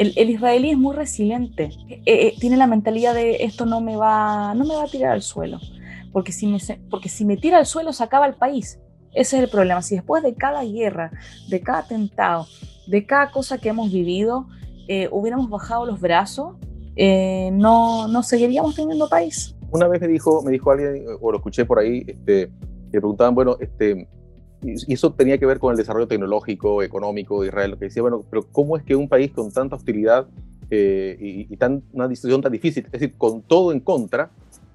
el, 0.00 0.30
israelí 0.30 0.70
es 0.70 0.78
muy 0.78 0.96
resiliente, 0.96 1.70
eh, 1.88 2.02
eh, 2.06 2.34
tiene 2.40 2.56
la 2.56 2.66
mentalidad 2.66 3.14
de 3.14 3.44
esto 3.44 3.66
no 3.66 3.82
me, 3.82 3.96
va, 3.96 4.54
no 4.54 4.64
me 4.64 4.74
va 4.74 4.84
a 4.84 4.86
tirar 4.86 5.12
al 5.12 5.20
suelo, 5.20 5.58
porque 6.10 6.32
si, 6.32 6.46
me, 6.46 6.58
porque 6.88 7.10
si 7.10 7.26
me 7.26 7.36
tira 7.36 7.58
al 7.58 7.66
suelo 7.66 7.92
se 7.92 8.02
acaba 8.02 8.26
el 8.26 8.34
país. 8.34 8.80
Ese 9.12 9.36
es 9.36 9.42
el 9.42 9.50
problema. 9.50 9.82
Si 9.82 9.96
después 9.96 10.22
de 10.22 10.34
cada 10.34 10.64
guerra, 10.64 11.10
de 11.48 11.60
cada 11.60 11.80
atentado, 11.80 12.46
de 12.86 13.04
cada 13.04 13.30
cosa 13.32 13.58
que 13.58 13.68
hemos 13.68 13.92
vivido, 13.92 14.46
eh, 14.88 15.08
hubiéramos 15.10 15.50
bajado 15.50 15.84
los 15.84 16.00
brazos, 16.00 16.56
no, 17.52 18.08
no 18.08 18.22
seguiríamos 18.22 18.76
teniendo 18.76 19.08
país. 19.08 19.56
Una 19.72 19.88
vez 19.88 20.00
me 20.00 20.08
dijo, 20.08 20.42
me 20.42 20.52
dijo 20.52 20.70
alguien, 20.70 21.04
o 21.20 21.32
lo 21.32 21.38
escuché 21.38 21.64
por 21.64 21.78
ahí, 21.78 22.04
este, 22.06 22.50
que 22.90 23.00
preguntaban, 23.00 23.34
bueno, 23.34 23.56
este, 23.60 24.08
y 24.62 24.92
eso 24.92 25.12
tenía 25.12 25.38
que 25.38 25.46
ver 25.46 25.58
con 25.58 25.72
el 25.72 25.78
desarrollo 25.78 26.06
tecnológico, 26.06 26.82
económico 26.82 27.40
de 27.40 27.48
Israel, 27.48 27.76
que 27.78 27.86
decía, 27.86 28.02
bueno, 28.02 28.24
pero 28.28 28.46
¿cómo 28.50 28.76
es 28.76 28.82
que 28.82 28.94
un 28.94 29.08
país 29.08 29.32
con 29.32 29.50
tanta 29.50 29.76
hostilidad 29.76 30.26
eh, 30.70 31.16
y, 31.18 31.56
tan, 31.56 31.82
una 31.92 32.06
decisión 32.08 32.42
tan 32.42 32.52
difícil, 32.52 32.84
es 32.86 32.92
decir, 32.92 33.14
con 33.16 33.42
todo 33.42 33.72
en 33.72 33.80
contra, 33.80 34.30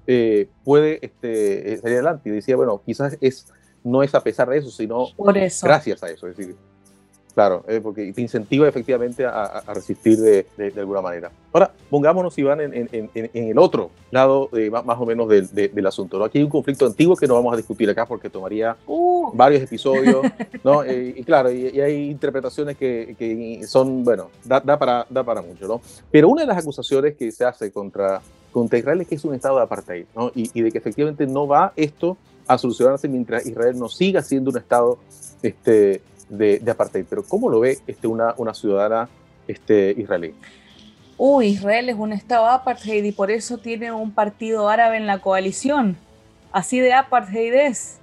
eh, 0.06 0.48
puede 0.64 0.98
este, 1.04 1.72
eh, 1.72 1.76
salir 1.78 1.96
adelante? 1.96 2.28
Y 2.28 2.32
decía, 2.32 2.56
bueno, 2.56 2.82
quizás 2.84 3.16
es, 3.20 3.46
no 3.84 4.02
es 4.02 4.14
a 4.14 4.22
pesar 4.22 4.48
de 4.48 4.58
eso, 4.58 4.70
sino 4.70 5.06
gracias 5.62 6.02
a 6.02 6.10
eso. 6.10 6.26
Es 6.26 6.36
decir, 6.36 6.56
Claro, 7.36 7.66
eh, 7.68 7.80
porque 7.82 8.10
te 8.14 8.22
incentiva 8.22 8.66
efectivamente 8.66 9.26
a, 9.26 9.62
resistir 9.74 10.16
de, 10.18 10.72
alguna 10.74 11.02
manera. 11.02 11.30
Ahora, 11.52 11.70
pongámonos, 11.90 12.38
Iván, 12.38 12.62
en, 12.62 12.88
en, 12.90 13.30
el 13.34 13.58
otro 13.58 13.90
lado 14.10 14.48
eh, 14.54 14.70
más 14.70 14.98
o 14.98 15.04
menos 15.04 15.28
del, 15.28 15.86
asunto. 15.86 16.24
Aquí 16.24 16.38
hay 16.38 16.44
un 16.44 16.50
conflicto 16.50 16.86
antiguo 16.86 17.14
que 17.14 17.26
no 17.26 17.34
vamos 17.34 17.52
a 17.52 17.58
discutir 17.58 17.90
acá 17.90 18.06
porque 18.06 18.30
tomaría 18.30 18.74
uh. 18.86 19.32
varios 19.34 19.62
episodios, 19.62 20.24
¿no? 20.64 20.82
Eh, 20.86 21.14
y 21.18 21.24
claro, 21.24 21.50
y, 21.52 21.78
hay 21.78 22.10
interpretaciones 22.10 22.78
que, 22.78 23.60
son, 23.66 24.02
bueno, 24.02 24.30
da, 24.42 24.78
para, 24.78 25.06
da 25.10 25.22
para 25.22 25.42
mucho, 25.42 25.68
¿no? 25.68 25.82
Pero 26.10 26.30
una 26.30 26.40
de 26.40 26.46
las 26.46 26.56
acusaciones 26.56 27.16
que 27.16 27.30
se 27.32 27.44
hace 27.44 27.70
contra, 27.70 28.22
contra 28.50 28.78
Israel 28.78 29.02
es 29.02 29.08
que 29.08 29.16
es 29.16 29.24
un 29.26 29.34
estado 29.34 29.56
de 29.56 29.64
apartheid, 29.64 30.06
¿no? 30.14 30.32
Y, 30.34 30.50
y 30.54 30.62
de 30.62 30.72
que 30.72 30.78
efectivamente 30.78 31.26
no 31.26 31.46
va 31.46 31.74
esto 31.76 32.16
a 32.46 32.56
solucionarse 32.56 33.08
mientras 33.08 33.44
Israel 33.44 33.78
no 33.78 33.90
siga 33.90 34.22
siendo 34.22 34.50
un 34.50 34.56
estado 34.56 34.98
este, 35.42 36.00
de, 36.28 36.62
apartheid. 36.70 37.04
Pero 37.08 37.22
¿cómo 37.22 37.48
lo 37.48 37.60
ve 37.60 37.78
este, 37.86 38.06
una, 38.06 38.34
una 38.36 38.54
ciudadana 38.54 39.08
este, 39.46 39.94
israelí? 39.96 40.34
Uy, 41.18 41.46
Israel 41.46 41.88
es 41.88 41.96
un 41.96 42.12
estado 42.12 42.46
apartheid 42.46 43.04
y 43.04 43.12
por 43.12 43.30
eso 43.30 43.58
tiene 43.58 43.92
un 43.92 44.12
partido 44.12 44.68
árabe 44.68 44.96
en 44.96 45.06
la 45.06 45.20
coalición. 45.20 45.96
Así 46.52 46.80
de 46.80 46.92
apartheid 46.92 47.54
es. 47.54 47.98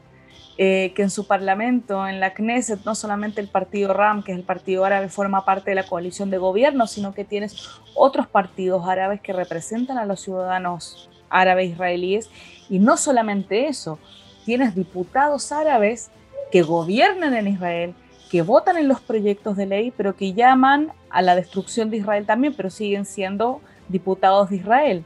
Eh, 0.60 0.94
que 0.96 1.02
en 1.02 1.10
su 1.10 1.26
parlamento, 1.26 2.08
en 2.08 2.20
la 2.20 2.36
Knesset, 2.36 2.86
no 2.86 2.94
solamente 2.94 3.42
el 3.42 3.48
partido 3.48 3.92
RAM, 3.92 4.22
que 4.22 4.34
es 4.34 4.38
el 4.38 4.44
partido 4.44 4.86
árabe, 4.86 5.10
forma 5.10 5.46
parte 5.46 5.72
de 5.72 5.76
la 5.76 5.88
coalición 5.88 6.30
de 6.30 6.38
gobierno, 6.38 6.86
sino 6.86 7.16
que 7.16 7.26
tienes 7.26 7.70
otros 7.96 8.28
partidos 8.28 8.88
árabes 8.88 9.20
que 9.20 9.34
representan 9.34 9.98
a 9.98 10.06
los 10.06 10.22
ciudadanos 10.22 11.10
árabes 11.32 11.72
israelíes. 11.72 12.30
Y 12.70 12.78
no 12.78 12.98
solamente 12.98 13.68
eso, 13.68 13.98
tienes 14.46 14.76
diputados 14.76 15.52
árabes 15.52 16.12
que 16.52 16.62
gobiernan 16.62 17.34
en 17.34 17.48
Israel, 17.48 17.96
que 18.34 18.42
votan 18.42 18.78
en 18.78 18.88
los 18.88 19.00
proyectos 19.00 19.56
de 19.58 19.68
ley, 19.68 19.94
pero 19.96 20.16
que 20.16 20.34
llaman 20.34 20.92
a 21.12 21.22
la 21.22 21.36
destrucción 21.36 21.92
de 21.92 21.98
Israel 21.98 22.26
también, 22.26 22.56
pero 22.56 22.72
siguen 22.72 23.06
siendo 23.06 23.62
diputados 23.90 24.50
de 24.50 24.56
Israel. 24.56 25.06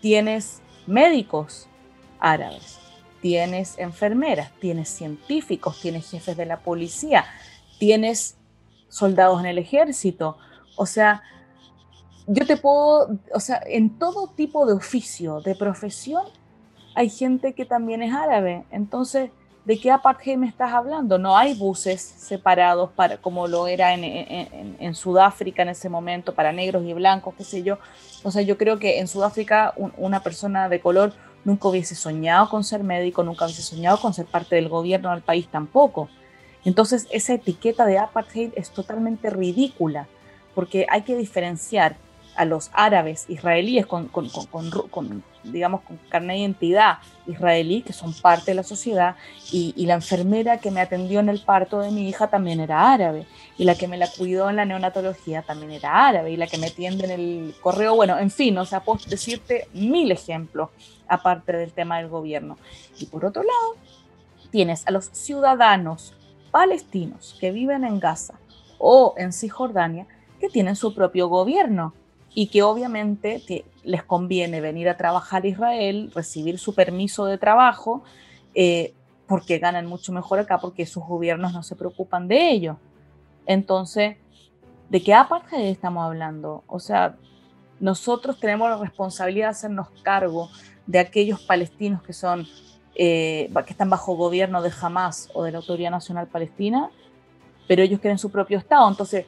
Tienes 0.00 0.62
médicos 0.86 1.66
árabes, 2.20 2.78
tienes 3.20 3.76
enfermeras, 3.80 4.52
tienes 4.60 4.90
científicos, 4.90 5.80
tienes 5.80 6.08
jefes 6.08 6.36
de 6.36 6.46
la 6.46 6.60
policía, 6.60 7.24
tienes 7.80 8.36
soldados 8.88 9.40
en 9.40 9.46
el 9.46 9.58
ejército. 9.58 10.38
O 10.76 10.86
sea, 10.86 11.24
yo 12.28 12.46
te 12.46 12.56
puedo, 12.56 13.18
o 13.34 13.40
sea, 13.40 13.60
en 13.66 13.98
todo 13.98 14.28
tipo 14.28 14.66
de 14.66 14.74
oficio, 14.74 15.40
de 15.40 15.56
profesión, 15.56 16.26
hay 16.94 17.10
gente 17.10 17.54
que 17.54 17.64
también 17.64 18.04
es 18.04 18.14
árabe. 18.14 18.66
Entonces, 18.70 19.32
¿de 19.68 19.78
qué 19.78 19.90
apartheid 19.90 20.38
me 20.38 20.48
estás 20.48 20.72
hablando? 20.72 21.18
No 21.18 21.36
hay 21.36 21.52
buses 21.52 22.00
separados 22.00 22.90
para, 22.92 23.18
como 23.18 23.46
lo 23.46 23.66
era 23.66 23.92
en, 23.92 24.94
Sudáfrica 24.94 25.60
en 25.60 25.68
ese 25.68 25.90
momento 25.90 26.34
para 26.34 26.52
negros 26.52 26.84
y 26.86 26.94
blancos, 26.94 27.34
qué 27.36 27.44
sé 27.44 27.62
yo. 27.62 27.76
O 28.22 28.30
sea, 28.30 28.40
yo 28.40 28.56
creo 28.56 28.78
que 28.78 28.98
en 28.98 29.06
Sudáfrica 29.06 29.74
una 29.98 30.22
persona 30.22 30.70
de 30.70 30.80
color 30.80 31.12
nunca 31.44 31.68
hubiese 31.68 31.94
soñado 31.94 32.48
con 32.48 32.64
ser 32.64 32.82
médico, 32.82 33.22
nunca 33.22 33.44
hubiese 33.44 33.60
soñado 33.60 34.00
con 34.00 34.14
ser 34.14 34.24
parte 34.24 34.56
del 34.56 34.70
gobierno 34.70 35.10
del 35.10 35.20
país 35.20 35.48
tampoco. 35.48 36.08
Entonces, 36.64 37.06
esa 37.10 37.34
etiqueta 37.34 37.84
de 37.84 37.98
apartheid 37.98 38.52
es 38.56 38.70
totalmente 38.70 39.28
ridícula, 39.28 40.08
porque 40.54 40.86
hay 40.88 41.02
que 41.02 41.14
diferenciar 41.14 41.96
a 42.36 42.46
los 42.46 42.70
árabes 42.72 43.26
israelíes 43.28 43.84
con, 43.84 44.08
digamos, 45.52 45.82
con 45.82 45.98
carne 46.08 46.34
de 46.34 46.40
identidad 46.40 46.98
israelí, 47.26 47.82
que 47.82 47.92
son 47.92 48.12
parte 48.12 48.50
de 48.50 48.54
la 48.54 48.62
sociedad, 48.62 49.16
y, 49.52 49.86
la 49.86 49.94
enfermera 49.94 50.58
que 50.58 50.70
me 50.70 50.80
atendió 50.80 51.20
en 51.20 51.28
el 51.28 51.40
parto 51.40 51.80
de 51.80 51.90
mi 51.90 52.08
hija 52.08 52.28
también 52.28 52.60
era 52.60 52.92
árabe, 52.92 53.26
y 53.56 53.64
la 53.64 53.74
que 53.74 53.88
me 53.88 53.96
la 53.96 54.08
cuidó 54.08 54.50
en 54.50 54.56
la 54.56 54.64
neonatología 54.64 55.42
también 55.42 55.72
era 55.72 56.06
árabe, 56.08 56.30
y 56.30 56.36
la 56.36 56.46
que 56.46 56.58
me 56.58 56.68
atiende 56.68 57.04
en 57.04 57.10
el 57.10 57.54
correo, 57.60 57.94
bueno, 57.94 58.18
en 58.18 58.30
fin, 58.30 58.56
o 58.58 58.64
sea, 58.64 58.80
puedo 58.80 59.00
decirte 59.08 59.68
mil 59.72 60.10
ejemplos 60.10 60.70
aparte 61.08 61.52
del 61.52 61.72
tema 61.72 61.98
del 61.98 62.08
gobierno. 62.08 62.58
Y 62.98 63.06
por 63.06 63.24
otro 63.24 63.42
lado, 63.42 63.76
tienes 64.50 64.86
a 64.86 64.90
los 64.90 65.06
ciudadanos 65.06 66.14
palestinos 66.50 67.36
que 67.40 67.50
viven 67.50 67.84
en 67.84 68.00
Gaza 68.00 68.34
o 68.78 69.14
en 69.16 69.32
Cisjordania, 69.32 70.06
que 70.40 70.48
tienen 70.48 70.76
su 70.76 70.94
propio 70.94 71.28
gobierno 71.28 71.94
y 72.34 72.48
que 72.48 72.62
obviamente 72.62 73.42
les 73.84 74.02
conviene 74.02 74.60
venir 74.60 74.88
a 74.88 74.96
trabajar 74.96 75.44
a 75.44 75.48
Israel, 75.48 76.12
recibir 76.14 76.58
su 76.58 76.74
permiso 76.74 77.26
de 77.26 77.38
trabajo, 77.38 78.02
eh, 78.54 78.94
porque 79.26 79.58
ganan 79.58 79.86
mucho 79.86 80.12
mejor 80.12 80.38
acá, 80.38 80.58
porque 80.58 80.86
sus 80.86 81.04
gobiernos 81.04 81.52
no 81.52 81.62
se 81.62 81.76
preocupan 81.76 82.28
de 82.28 82.50
ello. 82.50 82.76
Entonces, 83.46 84.16
¿de 84.88 85.02
qué 85.02 85.14
apartheid 85.14 85.66
estamos 85.66 86.04
hablando? 86.04 86.64
O 86.66 86.80
sea, 86.80 87.16
nosotros 87.80 88.38
tenemos 88.38 88.68
la 88.68 88.76
responsabilidad 88.76 89.46
de 89.46 89.50
hacernos 89.50 89.88
cargo 90.02 90.50
de 90.86 90.98
aquellos 90.98 91.40
palestinos 91.42 92.02
que 92.02 92.12
son 92.12 92.46
eh, 92.94 93.50
que 93.64 93.70
están 93.70 93.90
bajo 93.90 94.16
gobierno 94.16 94.60
de 94.60 94.72
Hamas 94.80 95.30
o 95.34 95.44
de 95.44 95.52
la 95.52 95.58
Autoridad 95.58 95.90
Nacional 95.90 96.26
Palestina, 96.26 96.90
pero 97.68 97.82
ellos 97.82 98.00
quieren 98.00 98.18
su 98.18 98.30
propio 98.30 98.58
Estado. 98.58 98.88
Entonces, 98.88 99.26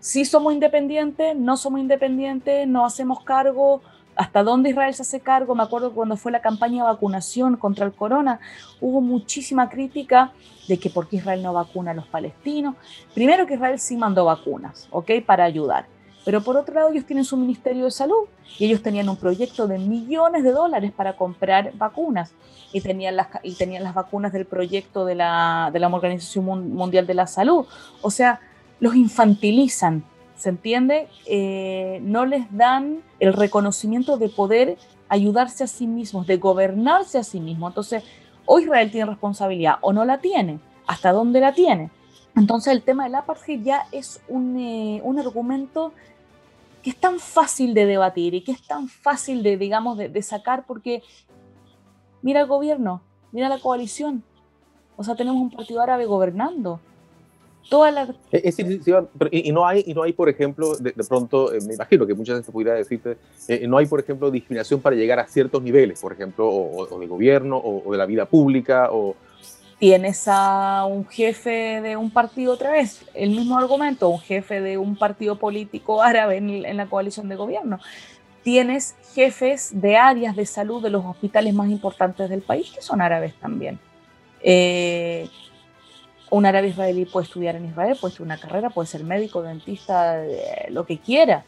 si 0.00 0.24
somos 0.24 0.52
independientes, 0.52 1.36
no 1.36 1.56
somos 1.56 1.80
independientes, 1.80 2.66
no 2.68 2.84
hacemos 2.84 3.22
cargo, 3.24 3.82
hasta 4.18 4.42
dónde 4.42 4.70
Israel 4.70 4.92
se 4.94 5.02
hace 5.02 5.20
cargo. 5.20 5.54
Me 5.54 5.62
acuerdo 5.62 5.92
cuando 5.92 6.16
fue 6.16 6.32
la 6.32 6.40
campaña 6.40 6.82
de 6.82 6.90
vacunación 6.90 7.56
contra 7.56 7.86
el 7.86 7.92
corona, 7.92 8.40
hubo 8.80 9.00
muchísima 9.00 9.68
crítica 9.68 10.32
de 10.66 10.78
que 10.78 10.90
por 10.90 11.08
qué 11.08 11.16
Israel 11.16 11.42
no 11.42 11.52
vacuna 11.52 11.92
a 11.92 11.94
los 11.94 12.06
palestinos. 12.06 12.74
Primero 13.14 13.46
que 13.46 13.54
Israel 13.54 13.78
sí 13.78 13.96
mandó 13.96 14.24
vacunas, 14.24 14.88
¿ok? 14.90 15.10
Para 15.24 15.44
ayudar. 15.44 15.86
Pero 16.24 16.42
por 16.42 16.56
otro 16.56 16.74
lado, 16.74 16.90
ellos 16.90 17.06
tienen 17.06 17.24
su 17.24 17.36
Ministerio 17.36 17.84
de 17.84 17.90
Salud 17.90 18.26
y 18.58 18.66
ellos 18.66 18.82
tenían 18.82 19.08
un 19.08 19.16
proyecto 19.16 19.66
de 19.66 19.78
millones 19.78 20.42
de 20.42 20.52
dólares 20.52 20.92
para 20.92 21.16
comprar 21.16 21.72
vacunas 21.74 22.32
y 22.72 22.80
tenían 22.80 23.16
las, 23.16 23.28
y 23.42 23.54
tenían 23.54 23.82
las 23.82 23.94
vacunas 23.94 24.32
del 24.32 24.44
proyecto 24.44 25.06
de 25.06 25.14
la, 25.14 25.70
de 25.72 25.78
la 25.78 25.88
Organización 25.88 26.74
Mundial 26.74 27.06
de 27.06 27.14
la 27.14 27.26
Salud. 27.26 27.64
O 28.02 28.10
sea, 28.10 28.40
los 28.80 28.94
infantilizan, 28.94 30.04
¿se 30.36 30.50
entiende? 30.50 31.08
Eh, 31.26 32.00
no 32.02 32.26
les 32.26 32.44
dan 32.56 33.02
el 33.20 33.32
reconocimiento 33.32 34.16
de 34.18 34.28
poder 34.28 34.78
ayudarse 35.08 35.64
a 35.64 35.66
sí 35.66 35.86
mismos, 35.86 36.26
de 36.26 36.36
gobernarse 36.36 37.18
a 37.18 37.24
sí 37.24 37.40
mismos. 37.40 37.70
Entonces, 37.70 38.04
o 38.46 38.58
Israel 38.58 38.90
tiene 38.90 39.06
responsabilidad 39.06 39.76
o 39.80 39.92
no 39.92 40.04
la 40.04 40.18
tiene. 40.18 40.60
¿Hasta 40.86 41.12
dónde 41.12 41.40
la 41.40 41.52
tiene? 41.52 41.90
Entonces, 42.36 42.72
el 42.72 42.82
tema 42.82 43.04
del 43.04 43.14
apartheid 43.16 43.62
ya 43.62 43.86
es 43.92 44.22
un, 44.28 44.56
eh, 44.58 45.00
un 45.02 45.18
argumento 45.18 45.92
que 46.82 46.90
es 46.90 46.96
tan 46.96 47.18
fácil 47.18 47.74
de 47.74 47.86
debatir 47.86 48.34
y 48.34 48.42
que 48.42 48.52
es 48.52 48.62
tan 48.66 48.88
fácil 48.88 49.42
de, 49.42 49.56
digamos, 49.56 49.98
de, 49.98 50.22
sacar 50.22 50.64
porque 50.66 51.02
mira 52.22 52.40
el 52.40 52.46
gobierno, 52.46 53.02
mira 53.32 53.48
la 53.48 53.58
coalición. 53.58 54.22
O 54.96 55.04
sea, 55.04 55.16
tenemos 55.16 55.40
un 55.40 55.50
partido 55.50 55.80
árabe 55.80 56.06
gobernando. 56.06 56.80
Toda 57.68 57.90
la... 57.90 58.14
Es, 58.30 58.58
y, 58.58 59.52
no 59.52 59.66
hay, 59.66 59.84
y 59.86 59.92
no 59.92 60.02
hay, 60.02 60.14
por 60.14 60.30
ejemplo, 60.30 60.76
de, 60.76 60.92
pronto, 61.06 61.52
eh, 61.52 61.58
me 61.66 61.74
imagino 61.74 62.06
que 62.06 62.14
muchas 62.14 62.38
veces 62.38 62.50
pudiera 62.50 62.74
decirte, 62.74 63.18
eh, 63.46 63.66
no 63.68 63.76
hay, 63.76 63.86
por 63.86 64.00
ejemplo, 64.00 64.30
discriminación 64.30 64.80
para 64.80 64.96
llegar 64.96 65.18
a 65.18 65.26
ciertos 65.26 65.62
niveles, 65.62 66.00
por 66.00 66.12
ejemplo, 66.12 66.48
o, 66.48 66.98
de 66.98 67.06
gobierno, 67.06 67.58
o, 67.58 67.92
de 67.92 67.98
la 67.98 68.06
vida 68.06 68.24
pública, 68.24 68.88
o, 68.90 69.14
tienes 69.78 70.26
a 70.26 70.86
un 70.86 71.06
jefe 71.06 71.80
de 71.80 71.96
un 71.96 72.10
partido 72.10 72.54
otra 72.54 72.70
vez, 72.72 73.04
el 73.14 73.30
mismo 73.30 73.58
argumento, 73.58 74.08
un 74.08 74.18
jefe 74.18 74.60
de 74.60 74.76
un 74.78 74.96
partido 74.96 75.38
político 75.38 76.02
árabe 76.02 76.38
en, 76.38 76.76
la 76.76 76.86
coalición 76.86 77.28
de 77.28 77.36
gobierno. 77.36 77.78
Tienes 78.42 78.96
jefes 79.14 79.70
de 79.72 79.96
áreas 79.96 80.34
de 80.34 80.46
salud 80.46 80.82
de 80.82 80.90
los 80.90 81.04
hospitales 81.04 81.54
más 81.54 81.68
importantes 81.68 82.28
del 82.28 82.40
país 82.42 82.70
que 82.74 82.82
son 82.82 83.00
árabes 83.00 83.34
también. 83.34 83.78
Eh, 84.42 85.28
un 86.30 86.46
árabe 86.46 86.68
israelí 86.68 87.04
puede 87.04 87.26
estudiar 87.26 87.56
en 87.56 87.66
Israel, 87.66 87.96
puede 88.00 88.12
estudiar 88.12 88.36
una 88.36 88.40
carrera, 88.40 88.70
puede 88.70 88.86
ser 88.86 89.04
médico, 89.04 89.42
dentista, 89.42 90.22
lo 90.70 90.84
que 90.86 90.98
quiera, 90.98 91.44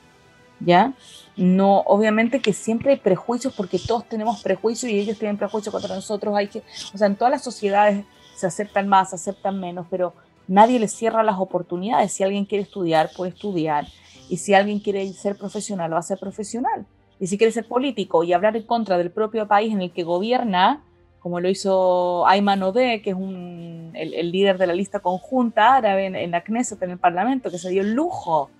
¿ya? 0.60 0.92
No, 1.36 1.78
obviamente 1.86 2.40
que 2.40 2.52
siempre 2.52 2.92
hay 2.92 2.98
prejuicios 2.98 3.54
porque 3.54 3.78
todos 3.78 4.06
tenemos 4.08 4.42
prejuicios 4.42 4.90
y 4.90 4.98
ellos 4.98 5.18
tienen 5.18 5.38
prejuicios 5.38 5.72
contra 5.72 5.94
nosotros. 5.94 6.34
Hay 6.36 6.48
que, 6.48 6.62
o 6.92 6.98
sea, 6.98 7.06
en 7.06 7.16
todas 7.16 7.30
las 7.30 7.42
sociedades 7.42 8.04
se 8.34 8.46
aceptan 8.46 8.88
más, 8.88 9.10
se 9.10 9.16
aceptan 9.16 9.58
menos, 9.60 9.86
pero 9.90 10.14
nadie 10.48 10.78
les 10.78 10.92
cierra 10.92 11.22
las 11.22 11.38
oportunidades. 11.38 12.12
Si 12.12 12.22
alguien 12.22 12.44
quiere 12.44 12.64
estudiar, 12.64 13.10
puede 13.16 13.32
estudiar. 13.32 13.86
Y 14.28 14.36
si 14.36 14.54
alguien 14.54 14.80
quiere 14.80 15.12
ser 15.12 15.36
profesional, 15.36 15.92
va 15.92 15.98
a 15.98 16.02
ser 16.02 16.18
profesional. 16.18 16.86
Y 17.18 17.26
si 17.26 17.36
quiere 17.36 17.52
ser 17.52 17.66
político 17.66 18.24
y 18.24 18.32
hablar 18.32 18.56
en 18.56 18.62
contra 18.62 18.96
del 18.96 19.10
propio 19.10 19.46
país 19.46 19.72
en 19.72 19.82
el 19.82 19.92
que 19.92 20.04
gobierna, 20.04 20.82
como 21.20 21.38
lo 21.40 21.48
hizo 21.48 22.26
Ayman 22.26 22.62
Odeh, 22.62 23.02
que 23.02 23.11
es 23.11 23.16
el, 23.16 24.33
líder 24.33 24.59
de 24.59 24.66
la 24.66 24.74
lista 24.74 25.00
conjunta 25.00 25.76
árabe 25.76 26.06
en, 26.06 26.16
en 26.16 26.30
la 26.30 26.42
Knesset, 26.42 26.83
en 26.83 26.92
el 26.92 26.98
Parlamento, 26.98 27.50
que 27.50 27.59
se 27.59 27.70
dio 27.70 27.83
el 27.83 27.92
lujo 27.92 28.50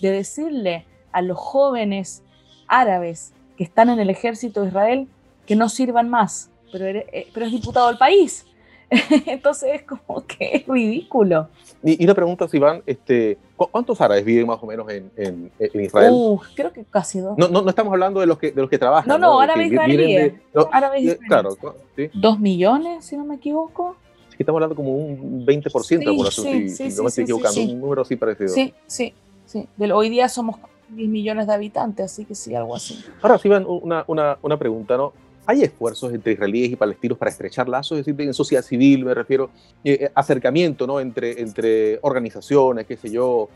de 0.00 0.10
decirle 0.10 0.86
a 1.12 1.22
los 1.22 1.38
jóvenes 1.38 2.22
árabes 2.66 3.32
que 3.56 3.64
están 3.64 3.90
en 3.90 4.00
el 4.00 4.10
ejército 4.10 4.62
de 4.62 4.68
Israel 4.68 5.08
que 5.46 5.56
no 5.56 5.68
sirvan 5.68 6.08
más, 6.08 6.50
pero, 6.72 6.86
eh, 6.86 7.28
pero 7.32 7.46
es 7.46 7.52
diputado 7.52 7.88
del 7.88 7.98
país. 7.98 8.46
Entonces 9.26 9.70
es 9.74 9.82
como 9.82 10.24
que 10.26 10.56
es 10.56 10.66
ridículo. 10.66 11.48
Y, 11.82 12.04
una 12.04 12.14
pregunta, 12.14 12.46
Iván, 12.52 12.82
este, 12.86 13.38
¿cuántos 13.56 14.00
árabes 14.00 14.24
viven 14.24 14.46
más 14.46 14.58
o 14.60 14.66
menos 14.66 14.90
en, 14.90 15.10
en, 15.16 15.50
Israel? 15.80 16.10
Uh, 16.12 16.40
creo 16.54 16.72
que 16.72 16.84
casi 16.84 17.20
dos. 17.20 17.38
No, 17.38 17.48
no, 17.48 17.62
no, 17.62 17.70
estamos 17.70 17.92
hablando 17.92 18.20
de 18.20 18.26
los 18.26 18.38
que, 18.38 18.50
de 18.50 18.60
los 18.60 18.68
que 18.68 18.78
trabajan. 18.78 19.08
No, 19.08 19.18
no, 19.18 19.40
árabes 19.40 19.70
israelíes. 19.70 20.34
árabes 20.72 21.18
Claro, 21.26 21.56
¿sí? 21.96 22.10
Dos 22.14 22.40
millones, 22.40 23.04
si 23.04 23.16
no 23.16 23.24
me 23.24 23.36
equivoco. 23.36 23.96
Sí, 24.30 24.36
estamos 24.40 24.58
hablando 24.58 24.74
como 24.74 24.92
un 24.96 25.46
20% 25.46 25.82
sí, 25.82 25.96
de 25.96 26.04
la 26.04 26.12
población, 26.12 26.68
si, 26.68 26.88
no 26.96 27.02
me 27.04 27.08
estoy 27.08 27.24
equivocando, 27.24 27.60
un 27.60 27.80
número 27.80 28.02
así 28.02 28.16
parecido. 28.16 28.48
Sí, 28.48 28.74
sí, 28.86 29.14
sí. 29.46 29.68
hoy 29.92 30.10
día 30.10 30.28
somos 30.28 30.56
10 30.88 31.08
millones 31.08 31.46
de 31.46 31.54
habitantes, 31.54 32.06
así 32.06 32.24
que 32.24 32.34
sí, 32.34 32.54
algo 32.54 32.74
así. 32.74 33.04
Ahora, 33.22 33.38
sí, 33.38 33.48
Iván, 33.48 33.64
una, 33.66 34.04
una, 34.08 34.38
una 34.42 34.58
pregunta, 34.58 34.96
¿no? 34.96 35.12
Hay 35.46 35.62
esfuerzos 35.62 36.12
entre 36.12 36.32
israelíes 36.32 36.70
y 36.70 36.76
palestinos 36.76 37.18
para 37.18 37.30
estrechar 37.30 37.68
lazos, 37.68 37.98
es 37.98 38.06
decir, 38.06 38.20
en 38.20 38.34
sociedad 38.34 38.62
civil 38.62 39.04
me 39.04 39.14
refiero, 39.14 39.50
eh, 39.84 39.98
eh, 40.02 40.10
acercamiento 40.14 40.86
¿no? 40.86 41.00
entre, 41.00 41.40
entre 41.40 41.98
organizaciones, 42.02 42.86
qué 42.86 42.96
sé 42.96 43.10
yo, 43.10 43.48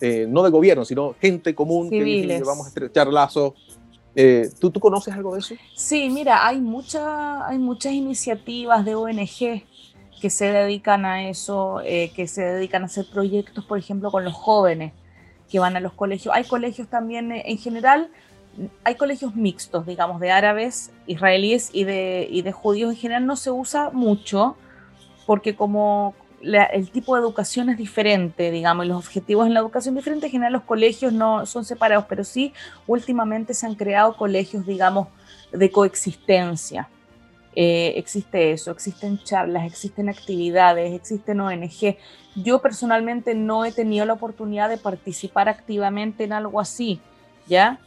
eh, 0.00 0.26
no 0.28 0.42
de 0.42 0.50
gobierno, 0.50 0.84
sino 0.84 1.14
gente 1.20 1.54
común 1.54 1.90
que 1.90 2.42
vamos 2.44 2.66
a 2.66 2.68
estrechar 2.68 3.08
lazos. 3.08 3.54
¿tú, 4.60 4.70
¿tú, 4.70 4.78
conoces 4.78 5.14
algo 5.14 5.32
de 5.34 5.40
eso? 5.40 5.54
Sí, 5.74 6.10
mira, 6.10 6.46
hay, 6.46 6.60
mucha, 6.60 7.46
hay 7.46 7.58
muchas 7.58 7.92
iniciativas 7.92 8.84
de 8.84 8.94
ONG 8.94 9.64
que 10.20 10.30
se 10.30 10.52
dedican 10.52 11.04
a 11.04 11.28
eso, 11.28 11.80
que 11.82 12.26
se 12.28 12.42
dedican 12.42 12.82
a 12.82 12.86
hacer 12.86 13.06
proyectos, 13.10 13.64
por 13.64 13.78
ejemplo, 13.78 14.10
con 14.10 14.24
los 14.24 14.34
jóvenes 14.34 14.92
que 15.50 15.58
van 15.58 15.76
a 15.76 15.80
los 15.80 15.94
colegios. 15.94 16.34
Hay 16.34 16.44
colegios 16.44 16.88
también 16.88 17.32
en 17.32 17.58
general 17.58 18.10
hay 18.84 18.94
colegios 18.96 19.34
mixtos, 19.34 19.86
digamos, 19.86 20.20
de 20.20 20.30
árabes, 20.30 20.90
israelíes 21.06 21.70
y 21.72 21.84
de, 21.84 22.28
y 22.30 22.42
de 22.42 22.52
judíos 22.52 22.90
en 22.92 22.96
general 22.96 23.26
no 23.26 23.36
se 23.36 23.50
usa 23.50 23.90
mucho 23.90 24.56
porque 25.26 25.54
como 25.56 26.14
el 26.42 26.90
tipo 26.90 27.14
de 27.14 27.22
educación 27.22 27.70
es 27.70 27.78
diferente, 27.78 28.50
digamos, 28.50 28.84
y 28.84 28.88
los 28.88 28.98
objetivos 28.98 29.46
en 29.46 29.54
la 29.54 29.60
educación 29.60 29.94
diferentes, 29.94 30.26
en 30.26 30.32
general 30.32 30.52
los 30.52 30.62
colegios 30.62 31.12
no 31.12 31.46
son 31.46 31.64
separados, 31.64 32.06
pero 32.08 32.24
sí 32.24 32.52
últimamente 32.86 33.54
se 33.54 33.66
han 33.66 33.76
creado 33.76 34.16
colegios, 34.16 34.66
digamos, 34.66 35.08
de 35.52 35.70
coexistencia. 35.70 36.88
Eh, 37.54 37.92
existe 37.96 38.52
eso, 38.52 38.70
existen 38.70 39.18
charlas, 39.22 39.66
existen 39.66 40.08
actividades, 40.08 40.92
existen 40.92 41.40
ONG. 41.40 41.96
Yo 42.34 42.60
personalmente 42.60 43.34
no 43.34 43.64
he 43.64 43.72
tenido 43.72 44.06
la 44.06 44.14
oportunidad 44.14 44.68
de 44.68 44.78
participar 44.78 45.48
activamente 45.48 46.24
en 46.24 46.32
algo 46.32 46.60
así, 46.60 47.00
¿ya? 47.46 47.78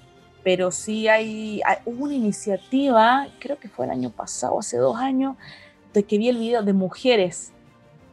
Pero 0.45 0.69
sí 0.69 1.07
hay, 1.07 1.59
hubo 1.85 2.03
una 2.03 2.13
iniciativa, 2.13 3.25
creo 3.39 3.57
que 3.57 3.67
fue 3.67 3.85
el 3.85 3.91
año 3.91 4.11
pasado, 4.11 4.59
hace 4.59 4.77
dos 4.77 4.95
años, 4.95 5.37
de 5.91 6.03
que 6.03 6.19
vi 6.19 6.29
el 6.29 6.37
video 6.37 6.61
de 6.61 6.71
mujeres 6.71 7.51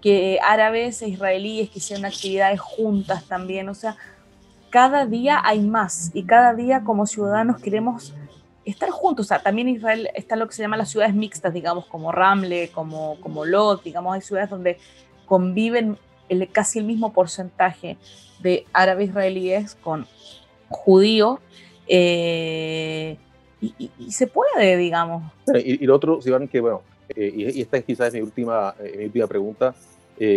que 0.00 0.38
árabes 0.42 1.02
e 1.02 1.08
israelíes 1.08 1.68
que 1.68 1.78
hicieron 1.78 2.06
actividades 2.06 2.58
juntas 2.58 3.24
también, 3.24 3.68
o 3.68 3.74
sea, 3.74 3.98
cada 4.70 5.04
día 5.04 5.42
hay 5.44 5.60
más 5.60 6.10
y 6.14 6.24
cada 6.24 6.54
día 6.54 6.84
como 6.84 7.04
ciudadanos 7.04 7.60
queremos 7.60 8.14
estar 8.64 8.88
juntos, 8.88 9.26
o 9.26 9.28
sea, 9.28 9.42
también 9.42 9.68
Israel 9.68 10.08
están 10.14 10.38
lo 10.38 10.48
que 10.48 10.54
se 10.54 10.62
llama 10.62 10.78
las 10.78 10.88
ciudades 10.88 11.14
mixtas, 11.14 11.52
digamos, 11.52 11.84
como 11.84 12.12
Ramle, 12.12 12.70
como, 12.70 13.20
como 13.20 13.44
Lot, 13.44 13.82
digamos, 13.82 14.14
hay 14.14 14.22
ciudades 14.22 14.48
donde 14.48 14.78
conviven 15.26 15.98
casi 16.50 16.78
el 16.78 16.86
mismo 16.86 17.12
porcentaje 17.12 17.98
de 18.40 18.64
árabes 18.72 19.10
israelíes 19.10 19.74
con 19.74 20.06
judíos, 20.70 21.40
eh, 21.94 23.16
y, 23.60 24.10
se 24.10 24.26
puede, 24.26 24.76
digamos. 24.76 25.30
Y, 25.54 25.86
lo 25.86 25.94
otro, 25.94 26.18
Iván, 26.24 26.48
que 26.48 26.60
bueno, 26.60 26.82
y, 27.14 27.60
esta 27.60 27.76
es 27.76 27.84
quizás 27.84 28.12
mi 28.12 28.20
última, 28.20 28.74
mi 28.96 29.04
última 29.04 29.26
pregunta, 29.26 29.74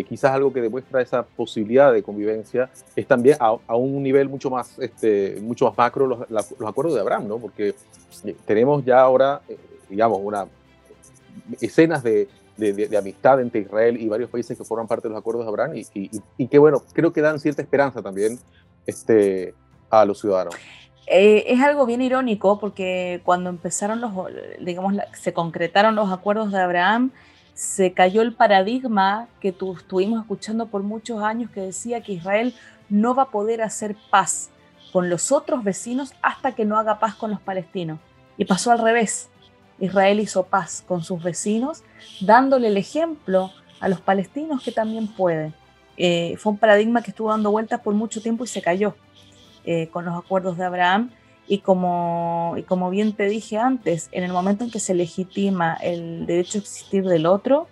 quizás 0.07 0.31
algo 0.31 0.51
que 0.51 0.61
demuestra 0.61 1.01
esa 1.01 1.23
posibilidad 1.23 1.93
de 1.93 2.01
convivencia 2.03 2.69
es 2.95 3.07
también 3.07 3.37
a, 3.39 3.75
un 3.75 4.01
nivel 4.03 4.29
mucho 4.29 4.49
más, 4.49 4.77
este, 4.79 5.37
mucho 5.41 5.65
más 5.65 5.77
macro 5.77 6.07
los, 6.07 6.29
los, 6.29 6.69
acuerdos 6.69 6.95
de 6.95 7.01
Abraham, 7.01 7.27
¿no? 7.27 7.37
Porque 7.37 7.75
tenemos 8.45 8.83
ya 8.83 8.99
ahora, 8.99 9.41
digamos, 9.89 10.19
una 10.21 10.47
escenas 11.61 12.03
de, 12.03 12.27
de, 12.57 12.97
amistad 12.97 13.41
entre 13.41 13.61
Israel 13.61 14.01
y 14.01 14.07
varios 14.07 14.29
países 14.29 14.57
que 14.57 14.63
forman 14.63 14.87
parte 14.87 15.07
de 15.07 15.13
los 15.13 15.19
acuerdos 15.19 15.45
de 15.45 15.49
Abraham 15.49 15.75
y, 15.75 16.09
y, 16.37 16.47
que, 16.47 16.57
bueno, 16.57 16.83
creo 16.93 17.11
que 17.11 17.21
dan 17.21 17.39
cierta 17.39 17.61
esperanza 17.61 18.01
también 18.01 18.39
este, 18.85 19.53
a 19.89 20.05
los 20.05 20.19
ciudadanos. 20.19 20.55
Eh, 21.07 21.45
es 21.47 21.61
algo 21.61 21.85
bien 21.85 22.01
irónico 22.01 22.59
porque 22.59 23.21
cuando 23.23 23.49
empezaron 23.49 24.01
los, 24.01 24.11
digamos, 24.59 24.95
se 25.13 25.33
concretaron 25.33 25.95
los 25.95 26.11
acuerdos 26.11 26.51
de 26.51 26.59
Abraham, 26.59 27.11
se 27.53 27.93
cayó 27.93 28.21
el 28.21 28.33
paradigma 28.33 29.27
que 29.39 29.51
tu, 29.51 29.73
estuvimos 29.73 30.21
escuchando 30.21 30.67
por 30.67 30.83
muchos 30.83 31.21
años 31.21 31.49
que 31.51 31.61
decía 31.61 32.01
que 32.01 32.13
Israel 32.13 32.53
no 32.89 33.15
va 33.15 33.23
a 33.23 33.31
poder 33.31 33.61
hacer 33.61 33.95
paz 34.09 34.49
con 34.91 35.09
los 35.09 35.31
otros 35.31 35.63
vecinos 35.63 36.13
hasta 36.21 36.53
que 36.53 36.65
no 36.65 36.77
haga 36.77 36.99
paz 36.99 37.15
con 37.15 37.29
los 37.31 37.39
palestinos. 37.39 37.99
Y 38.37 38.45
pasó 38.45 38.71
al 38.71 38.79
revés. 38.79 39.29
Israel 39.79 40.19
hizo 40.19 40.43
paz 40.43 40.83
con 40.87 41.03
sus 41.03 41.21
vecinos, 41.21 41.83
dándole 42.21 42.69
el 42.69 42.77
ejemplo 42.77 43.51
a 43.79 43.89
los 43.89 44.01
palestinos 44.01 44.63
que 44.63 44.71
también 44.71 45.07
pueden. 45.07 45.53
Eh, 45.97 46.35
fue 46.37 46.53
un 46.53 46.57
paradigma 46.57 47.01
que 47.01 47.11
estuvo 47.11 47.29
dando 47.29 47.51
vueltas 47.51 47.81
por 47.81 47.93
mucho 47.93 48.21
tiempo 48.21 48.43
y 48.43 48.47
se 48.47 48.61
cayó 48.61 48.95
eh, 49.65 49.87
con 49.91 50.05
los 50.05 50.15
acuerdos 50.15 50.57
de 50.57 50.65
Abraham. 50.65 51.11
Y 51.47 51.59
como, 51.59 52.55
y 52.57 52.63
como 52.63 52.89
bien 52.89 53.13
te 53.13 53.27
dije 53.27 53.57
antes, 53.57 54.09
en 54.11 54.23
el 54.23 54.33
momento 54.33 54.63
en 54.63 54.71
que 54.71 54.79
se 54.79 54.95
legitima 54.95 55.75
el 55.75 56.25
derecho 56.25 56.57
a 56.57 56.61
existir 56.61 57.03
del 57.03 57.27
otro, 57.27 57.67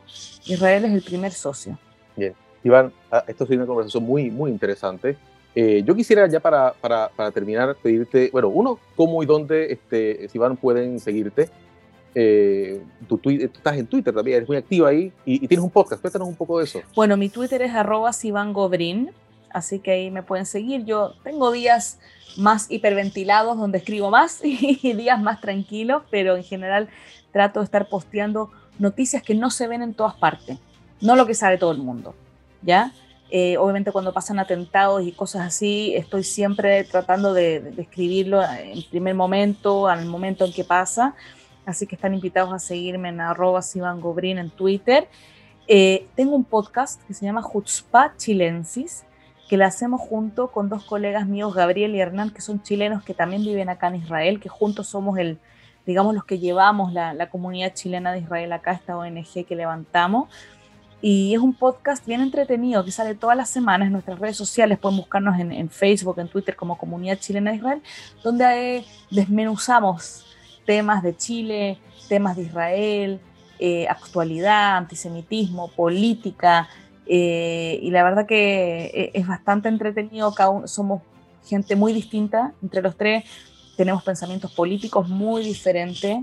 Israel 0.46 0.86
es 0.86 0.92
el 0.92 1.02
primer 1.02 1.32
socio. 1.32 1.80
Bien, 2.16 2.36
Iván, 2.64 2.94
ah, 3.12 3.24
esto 3.28 3.46
ha 3.46 3.48
sido 3.48 3.60
una 3.60 3.68
conversación 3.68 4.04
muy, 4.04 4.30
muy 4.30 4.52
interesante. 4.52 5.18
Eh, 5.56 5.84
yo 5.86 5.96
quisiera 5.96 6.28
ya 6.28 6.40
para, 6.40 6.74
para, 6.74 7.10
para, 7.10 7.32
terminar 7.32 7.76
pedirte, 7.82 8.30
bueno, 8.32 8.50
uno, 8.50 8.80
cómo 8.96 9.22
y 9.22 9.26
dónde, 9.26 9.72
este, 9.72 10.28
Iván, 10.34 10.56
pueden 10.58 11.00
seguirte. 11.00 11.50
Eh, 12.16 12.82
tú, 13.08 13.20
estás 13.26 13.78
en 13.78 13.88
Twitter 13.88 14.14
también, 14.14 14.38
eres 14.38 14.48
muy 14.48 14.58
activa 14.58 14.90
ahí 14.90 15.12
y, 15.26 15.48
tienes 15.48 15.64
un 15.64 15.72
podcast. 15.72 16.02
Cuéntanos 16.02 16.28
un 16.28 16.36
poco 16.36 16.60
de 16.60 16.66
eso. 16.66 16.82
Bueno, 16.96 17.18
mi 17.18 17.30
Twitter 17.30 17.62
es 17.62 17.74
arroba 17.74 18.12
Gobrin, 18.52 19.12
así 19.54 19.80
que 19.80 19.92
ahí 19.92 20.12
me 20.12 20.24
pueden 20.24 20.46
seguir. 20.46 20.86
Yo 20.86 21.14
tengo 21.24 21.52
días 21.52 22.00
más 22.38 22.70
hiperventilados 22.70 23.58
donde 23.58 23.78
escribo 23.78 24.10
más 24.10 24.40
y 24.44 24.94
días 24.94 25.22
más 25.22 25.40
tranquilos, 25.40 26.04
pero 26.10 26.36
en 26.36 26.44
general 26.44 26.90
trato 27.32 27.60
de 27.60 27.66
estar 27.66 27.88
posteando 27.88 28.52
noticias 28.80 29.24
que 29.24 29.36
no 29.36 29.50
se 29.50 29.68
ven 29.68 29.82
en 29.82 29.94
todas 29.94 30.16
partes, 30.16 30.58
no 31.02 31.16
lo 31.16 31.26
que 31.26 31.36
sabe 31.36 31.58
todo 31.58 31.72
el 31.72 31.80
mundo, 31.80 32.16
¿ya? 32.62 32.92
Eh, 33.30 33.58
obviamente 33.58 33.92
cuando 33.92 34.14
pasan 34.14 34.40
atentados 34.40 35.04
y 35.04 35.12
cosas 35.12 35.48
así, 35.48 35.96
estoy 35.96 36.24
siempre 36.24 36.84
tratando 36.84 37.34
de, 37.34 37.60
de 37.62 37.82
escribirlo 37.82 38.44
en 38.44 38.84
primer 38.84 39.16
momento, 39.16 39.88
al 39.88 40.06
momento 40.06 40.46
en 40.46 40.54
que 40.54 40.64
pasa, 40.64 41.16
así 41.66 41.88
que 41.88 41.96
están 41.96 42.14
invitados 42.14 42.54
a 42.54 42.60
seguirme 42.60 43.10
en 43.10 43.22
arroba 43.22 43.62
en 43.74 44.50
Twitter. 44.52 45.08
Eh, 45.68 46.08
tengo 46.16 46.36
un 46.36 46.44
podcast 46.44 47.02
que 47.08 47.14
se 47.14 47.26
llama 47.26 47.42
Jutzpa 47.42 48.14
Chilensis, 48.18 49.04
que 49.54 49.58
lo 49.58 49.68
hacemos 49.68 50.02
junto 50.02 50.48
con 50.48 50.68
dos 50.68 50.84
colegas 50.84 51.28
míos, 51.28 51.54
Gabriel 51.54 51.94
y 51.94 52.00
Hernán, 52.00 52.32
que 52.32 52.42
son 52.42 52.64
chilenos 52.64 53.04
que 53.04 53.14
también 53.14 53.44
viven 53.44 53.70
acá 53.70 53.90
en 53.90 53.98
Israel, 53.98 54.40
que 54.40 54.50
juntos 54.50 54.88
somos 54.88 55.20
el, 55.20 55.38
digamos, 55.86 56.16
los 56.16 56.26
que 56.26 56.40
llevamos 56.40 56.92
la, 56.92 57.30
comunidad 57.30 57.72
chilena 57.76 58.14
de 58.14 58.22
Israel 58.22 58.52
acá, 58.52 58.72
esta 58.72 58.98
ONG 58.98 59.46
que 59.48 59.56
levantamos. 59.56 60.28
Y 61.04 61.36
es 61.36 61.40
un 61.40 61.54
podcast 61.54 62.04
bien 62.08 62.22
entretenido 62.22 62.84
que 62.84 62.90
sale 62.90 63.14
todas 63.14 63.38
las 63.38 63.48
semanas 63.48 63.86
en 63.86 63.92
nuestras 63.92 64.18
redes 64.18 64.38
sociales. 64.38 64.80
Pueden 64.80 64.98
buscarnos 64.98 65.40
en, 65.40 65.70
Facebook, 65.70 66.18
en 66.18 66.30
Twitter 66.30 66.56
como 66.56 66.76
Comunidad 66.76 67.20
Chilena 67.20 67.52
de 67.52 67.58
Israel, 67.58 67.84
donde 68.24 68.78
eh, 68.78 68.86
desmenuzamos 69.12 70.26
temas 70.66 71.04
de 71.04 71.16
Chile, 71.16 71.78
temas 72.10 72.38
de 72.38 72.42
Israel, 72.42 73.20
eh, 73.60 73.88
actualidad, 73.88 74.78
antisemitismo, 74.78 75.68
política, 75.68 76.68
eh, 77.06 77.80
y 77.82 77.92
la 77.92 78.04
verdad 78.04 78.26
que 78.26 78.86
eh, 78.86 79.12
es 79.14 79.28
bastante 79.28 79.70
entretenido, 79.70 80.34
cada 80.34 80.68
somos 80.68 81.02
gente 81.46 81.76
muy 81.76 81.94
distinta 81.94 82.54
entre 82.62 82.82
los 82.82 82.96
tres, 82.96 83.26
tenemos 83.76 84.04
pensamientos 84.04 84.54
políticos 84.54 85.10
muy 85.10 85.44
diferentes, 85.44 86.18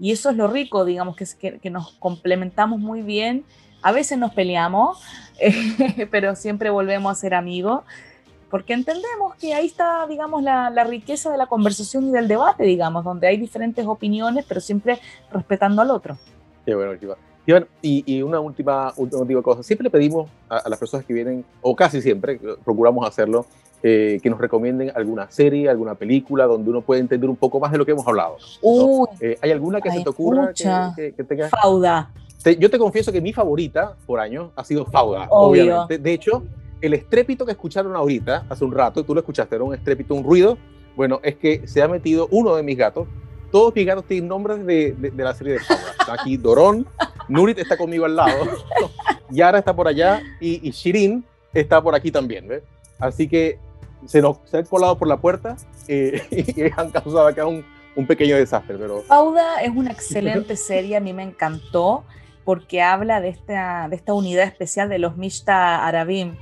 y 0.00 0.12
eso 0.12 0.30
es 0.30 0.36
lo 0.36 0.48
rico, 0.48 0.84
digamos, 0.84 1.16
que, 1.16 1.58
que 1.58 1.70
nos 1.70 1.92
complementamos 1.92 2.78
muy 2.78 3.02
bien, 3.02 3.44
a 3.82 3.92
veces 3.92 4.18
nos 4.18 4.32
peleamos, 4.34 5.02
pero 6.10 6.36
siempre 6.36 6.70
volvemos 6.70 7.12
a 7.12 7.14
ser 7.14 7.34
amigos 7.34 7.82
porque 8.50 8.72
entendemos 8.72 9.34
que 9.36 9.52
ahí 9.52 9.66
está, 9.66 10.06
digamos, 10.06 10.42
la, 10.42 10.84
riqueza 10.84 11.30
de 11.30 11.36
la 11.36 11.46
conversación 11.46 12.08
y 12.08 12.12
del 12.12 12.28
debate, 12.28 12.64
digamos, 12.64 13.04
donde 13.04 13.26
hay 13.26 13.36
diferentes 13.36 13.84
opiniones, 13.86 14.44
pero 14.48 14.60
siempre 14.60 14.98
respetando 15.30 15.82
al 15.82 15.90
otro. 15.90 16.16
Qué 16.64 16.74
bueno, 16.74 16.98
Iván. 17.48 17.66
y, 17.80 18.22
una 18.22 18.40
última, 18.40 18.92
última 18.96 19.42
cosa, 19.42 19.62
siempre 19.62 19.84
le 19.84 19.90
pedimos 19.90 20.30
a, 20.48 20.68
las 20.68 20.78
personas 20.78 21.06
que 21.06 21.14
vienen, 21.14 21.44
o 21.62 21.74
casi 21.74 22.02
siempre, 22.02 22.38
procuramos 22.64 23.08
hacerlo, 23.08 23.46
eh, 23.82 24.18
que 24.22 24.28
nos 24.28 24.38
recomienden 24.38 24.92
alguna 24.94 25.30
serie, 25.30 25.68
alguna 25.68 25.94
película 25.94 26.46
donde 26.46 26.68
uno 26.68 26.82
puede 26.82 27.00
entender 27.00 27.30
un 27.30 27.36
poco 27.36 27.58
más 27.58 27.72
de 27.72 27.78
lo 27.78 27.86
que 27.86 27.92
hemos 27.92 28.06
hablado. 28.06 28.36
Eh, 29.20 29.38
¿Hay 29.40 29.50
alguna 29.50 29.80
que 29.80 29.90
se 29.90 30.02
te 30.02 30.08
ocurra 30.08 30.52
que, 30.52 31.14
que, 31.14 31.24
tenga? 31.24 31.48
Fauda. 31.48 32.10
yo 32.58 32.68
te 32.68 32.78
confieso 32.78 33.12
que 33.12 33.20
mi 33.20 33.32
favorita 33.32 33.96
por 34.04 34.20
año 34.20 34.50
ha 34.54 34.64
sido 34.64 34.84
Fauda, 34.84 35.28
obviamente. 35.30 35.98
De 35.98 36.12
hecho, 36.12 36.42
el 36.80 36.92
estrépito 36.92 37.46
que 37.46 37.52
escucharon 37.52 37.96
ahorita, 37.96 38.44
hace 38.48 38.64
un 38.64 38.72
rato, 38.72 39.04
tú 39.04 39.14
lo 39.14 39.20
escuchaste, 39.20 39.54
era 39.54 39.64
un 39.64 39.74
estrépito, 39.74 40.14
un 40.14 40.24
ruido. 40.24 40.58
Bueno, 40.96 41.20
es 41.22 41.36
que 41.36 41.66
se 41.66 41.80
ha 41.80 41.88
metido 41.88 42.28
uno 42.30 42.56
de 42.56 42.62
mis 42.62 42.76
gatos. 42.76 43.08
Todos 43.50 43.74
mis 43.74 43.86
gatos 43.86 44.04
tienen 44.04 44.28
nombres 44.28 44.64
de, 44.64 44.92
de, 44.92 45.24
la 45.24 45.34
serie 45.34 45.54
de 45.54 45.58
Fabra. 45.60 45.84
Está 45.98 46.12
aquí 46.14 46.36
Dorón, 46.36 46.86
Nurit 47.28 47.58
está 47.58 47.76
conmigo 47.76 48.04
al 48.04 48.16
lado, 48.16 48.44
Yara 49.30 49.58
está 49.58 49.74
por 49.74 49.88
allá 49.88 50.20
y, 50.40 50.70
Shirin 50.70 51.24
está 51.52 51.82
por 51.82 51.94
aquí 51.94 52.10
también. 52.10 52.48
¿ves? 52.48 52.62
Así 52.98 53.28
que 53.28 53.58
se 54.06 54.22
nos 54.22 54.38
se 54.44 54.58
han 54.58 54.64
colado 54.64 54.96
por 54.96 55.08
la 55.08 55.16
puerta 55.16 55.56
eh, 55.88 56.22
y 56.30 56.62
han 56.76 56.90
causado 56.90 57.26
acá 57.26 57.46
un, 57.46 57.64
un 57.96 58.06
pequeño 58.06 58.36
desastre. 58.36 58.76
Pero... 58.78 59.02
Fauda 59.02 59.60
es 59.62 59.70
una 59.74 59.90
excelente 59.90 60.56
serie, 60.56 60.96
a 60.96 61.00
mí 61.00 61.12
me 61.12 61.24
encantó 61.24 62.04
porque 62.44 62.80
habla 62.80 63.20
de 63.20 63.28
esta, 63.28 63.88
de 63.90 63.96
esta 63.96 64.14
unidad 64.14 64.44
especial 64.44 64.88
de 64.88 64.98
los 64.98 65.16
Mishta 65.16 65.86
Arabim, 65.86 66.36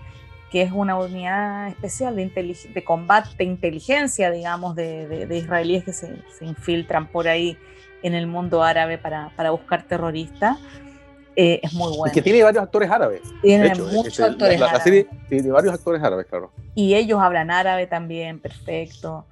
que 0.56 0.62
es 0.62 0.72
una 0.72 0.96
unidad 0.96 1.68
especial 1.68 2.16
de, 2.16 2.56
de 2.72 2.82
combate, 2.82 3.28
de 3.36 3.44
inteligencia, 3.44 4.30
digamos, 4.30 4.74
de, 4.74 5.28
israelíes 5.30 5.84
que 5.84 5.92
se, 5.92 6.16
infiltran 6.40 7.08
por 7.08 7.28
ahí 7.28 7.58
en 8.02 8.14
el 8.14 8.26
mundo 8.26 8.62
árabe 8.62 8.96
para, 8.96 9.30
para 9.36 9.50
buscar 9.50 9.82
terroristas. 9.82 10.56
Eh, 11.36 11.60
es 11.62 11.74
muy 11.74 11.94
bueno. 11.94 12.10
Y 12.10 12.14
que 12.14 12.22
tiene 12.22 12.42
varios 12.42 12.62
actores 12.62 12.90
árabes. 12.90 13.20
Tiene 13.42 13.74
muchos 13.74 14.18
actores 14.18 14.62
árabes. 14.62 15.06
tiene 15.28 15.50
varios 15.50 15.74
actores 15.74 16.02
árabes, 16.02 16.24
claro. 16.24 16.50
Y 16.74 16.94
ellos 16.94 17.20
hablan 17.20 17.50
árabe 17.50 17.86
también, 17.86 18.40
perfecto. 18.40 19.26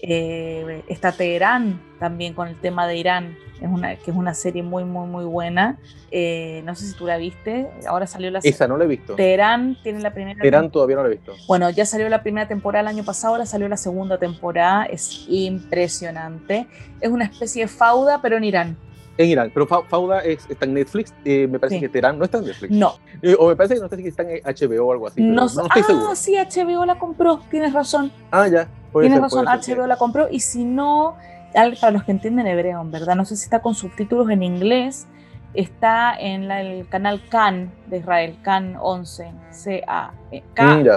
Eh, 0.00 0.82
está 0.88 1.12
Teherán 1.12 1.80
también 1.98 2.34
con 2.34 2.48
el 2.48 2.56
tema 2.56 2.86
de 2.86 2.96
Irán, 2.96 3.36
es 3.60 3.68
una, 3.68 3.96
que 3.96 4.10
es 4.10 4.16
una 4.16 4.34
serie 4.34 4.62
muy, 4.62 4.84
muy, 4.84 5.08
muy 5.08 5.24
buena. 5.24 5.78
Eh, 6.10 6.62
no 6.64 6.74
sé 6.76 6.86
si 6.86 6.94
tú 6.94 7.06
la 7.06 7.16
viste, 7.16 7.68
ahora 7.86 8.06
salió 8.06 8.30
la 8.30 8.38
Esa 8.42 8.68
no 8.68 8.76
la 8.76 8.84
he 8.84 8.86
visto. 8.86 9.16
Teherán 9.16 9.76
tiene 9.82 10.00
la 10.00 10.14
primera. 10.14 10.40
Teherán 10.40 10.70
todavía 10.70 10.96
no 10.96 11.02
la 11.02 11.08
he 11.08 11.12
visto. 11.12 11.34
Bueno, 11.48 11.68
ya 11.70 11.84
salió 11.84 12.08
la 12.08 12.22
primera 12.22 12.46
temporada 12.46 12.82
el 12.82 12.96
año 12.96 13.04
pasado, 13.04 13.34
ahora 13.34 13.46
salió 13.46 13.68
la 13.68 13.76
segunda 13.76 14.18
temporada, 14.18 14.84
es 14.84 15.26
impresionante. 15.28 16.68
Es 17.00 17.10
una 17.10 17.24
especie 17.24 17.62
de 17.62 17.68
fauda, 17.68 18.22
pero 18.22 18.36
en 18.36 18.44
Irán. 18.44 18.76
En 19.18 19.28
Irán, 19.28 19.50
pero 19.52 19.66
Fauda 19.66 20.20
está 20.20 20.64
en 20.64 20.74
Netflix, 20.74 21.12
eh, 21.24 21.48
me 21.48 21.58
parece 21.58 21.80
que 21.80 21.88
Teherán 21.88 22.18
no 22.18 22.24
está 22.24 22.38
en 22.38 22.44
Netflix. 22.44 22.70
No. 22.72 22.94
Eh, 23.20 23.34
o 23.36 23.48
me 23.48 23.56
parece 23.56 23.74
que 23.74 23.80
no 23.80 23.86
está, 23.86 23.96
que 23.96 24.06
está 24.08 24.22
en 24.22 24.40
HBO 24.44 24.86
o 24.86 24.92
algo 24.92 25.08
así. 25.08 25.20
No, 25.20 25.42
no, 25.42 25.46
estoy 25.46 25.66
ah, 25.70 25.82
seguro. 25.84 26.14
sí, 26.14 26.36
HBO 26.36 26.86
la 26.86 27.00
compró, 27.00 27.40
tienes 27.50 27.72
razón. 27.72 28.12
Ah, 28.30 28.46
ya. 28.46 28.68
Tienes 28.92 29.20
razón, 29.20 29.44
HBO 29.46 29.88
la 29.88 29.96
compró 29.96 30.28
y 30.30 30.38
si 30.38 30.64
no, 30.64 31.16
para 31.52 31.90
los 31.90 32.04
que 32.04 32.12
entienden 32.12 32.46
hebreo, 32.46 32.84
¿verdad? 32.84 33.16
No 33.16 33.24
sé 33.24 33.36
si 33.36 33.42
está 33.42 33.60
con 33.60 33.74
subtítulos 33.74 34.30
en 34.30 34.44
inglés, 34.44 35.08
está 35.52 36.14
en 36.16 36.48
el 36.50 36.88
canal 36.88 37.20
CAN 37.28 37.72
de 37.86 37.98
Israel, 37.98 38.38
CAN 38.42 38.76
11, 38.80 39.32
C-A-K-A-N. 39.50 40.92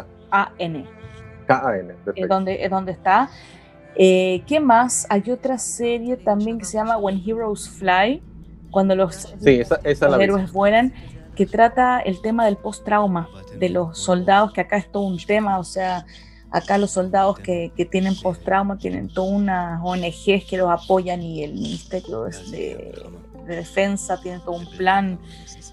K-A-N, 1.47 1.93
Es 2.15 2.29
donde, 2.29 2.63
es 2.63 2.69
donde 2.69 2.91
está. 2.91 3.29
Eh, 3.95 4.43
¿Qué 4.47 4.59
más? 4.59 5.05
Hay 5.09 5.29
otra 5.31 5.57
serie 5.57 6.17
también 6.17 6.57
que 6.57 6.65
se 6.65 6.77
llama 6.77 6.97
When 6.97 7.21
Heroes 7.25 7.69
Fly, 7.69 8.21
cuando 8.69 8.95
los, 8.95 9.33
héroes 9.43 10.51
vuelan, 10.51 10.93
que 11.35 11.45
trata 11.45 11.99
el 11.99 12.21
tema 12.21 12.45
del 12.45 12.57
post-trauma 12.57 13.29
de 13.59 13.69
los 13.69 13.97
soldados, 13.97 14.53
que 14.53 14.61
acá 14.61 14.77
es 14.77 14.91
todo 14.91 15.03
un 15.03 15.17
tema, 15.17 15.59
o 15.59 15.63
sea, 15.63 16.05
Acá 16.53 16.77
los 16.77 16.91
soldados 16.91 17.39
que, 17.39 17.71
que 17.77 17.85
tienen 17.85 18.13
post-trauma 18.13 18.77
tienen 18.77 19.07
todas 19.07 19.31
unas 19.31 19.79
ONGs 19.81 20.43
que 20.49 20.57
los 20.57 20.69
apoyan 20.69 21.21
y 21.21 21.45
el 21.45 21.53
Ministerio 21.53 22.23
de, 22.23 22.93
de 23.47 23.55
Defensa 23.55 24.19
tiene 24.19 24.39
todo 24.39 24.57
un 24.57 24.65
plan 24.65 25.17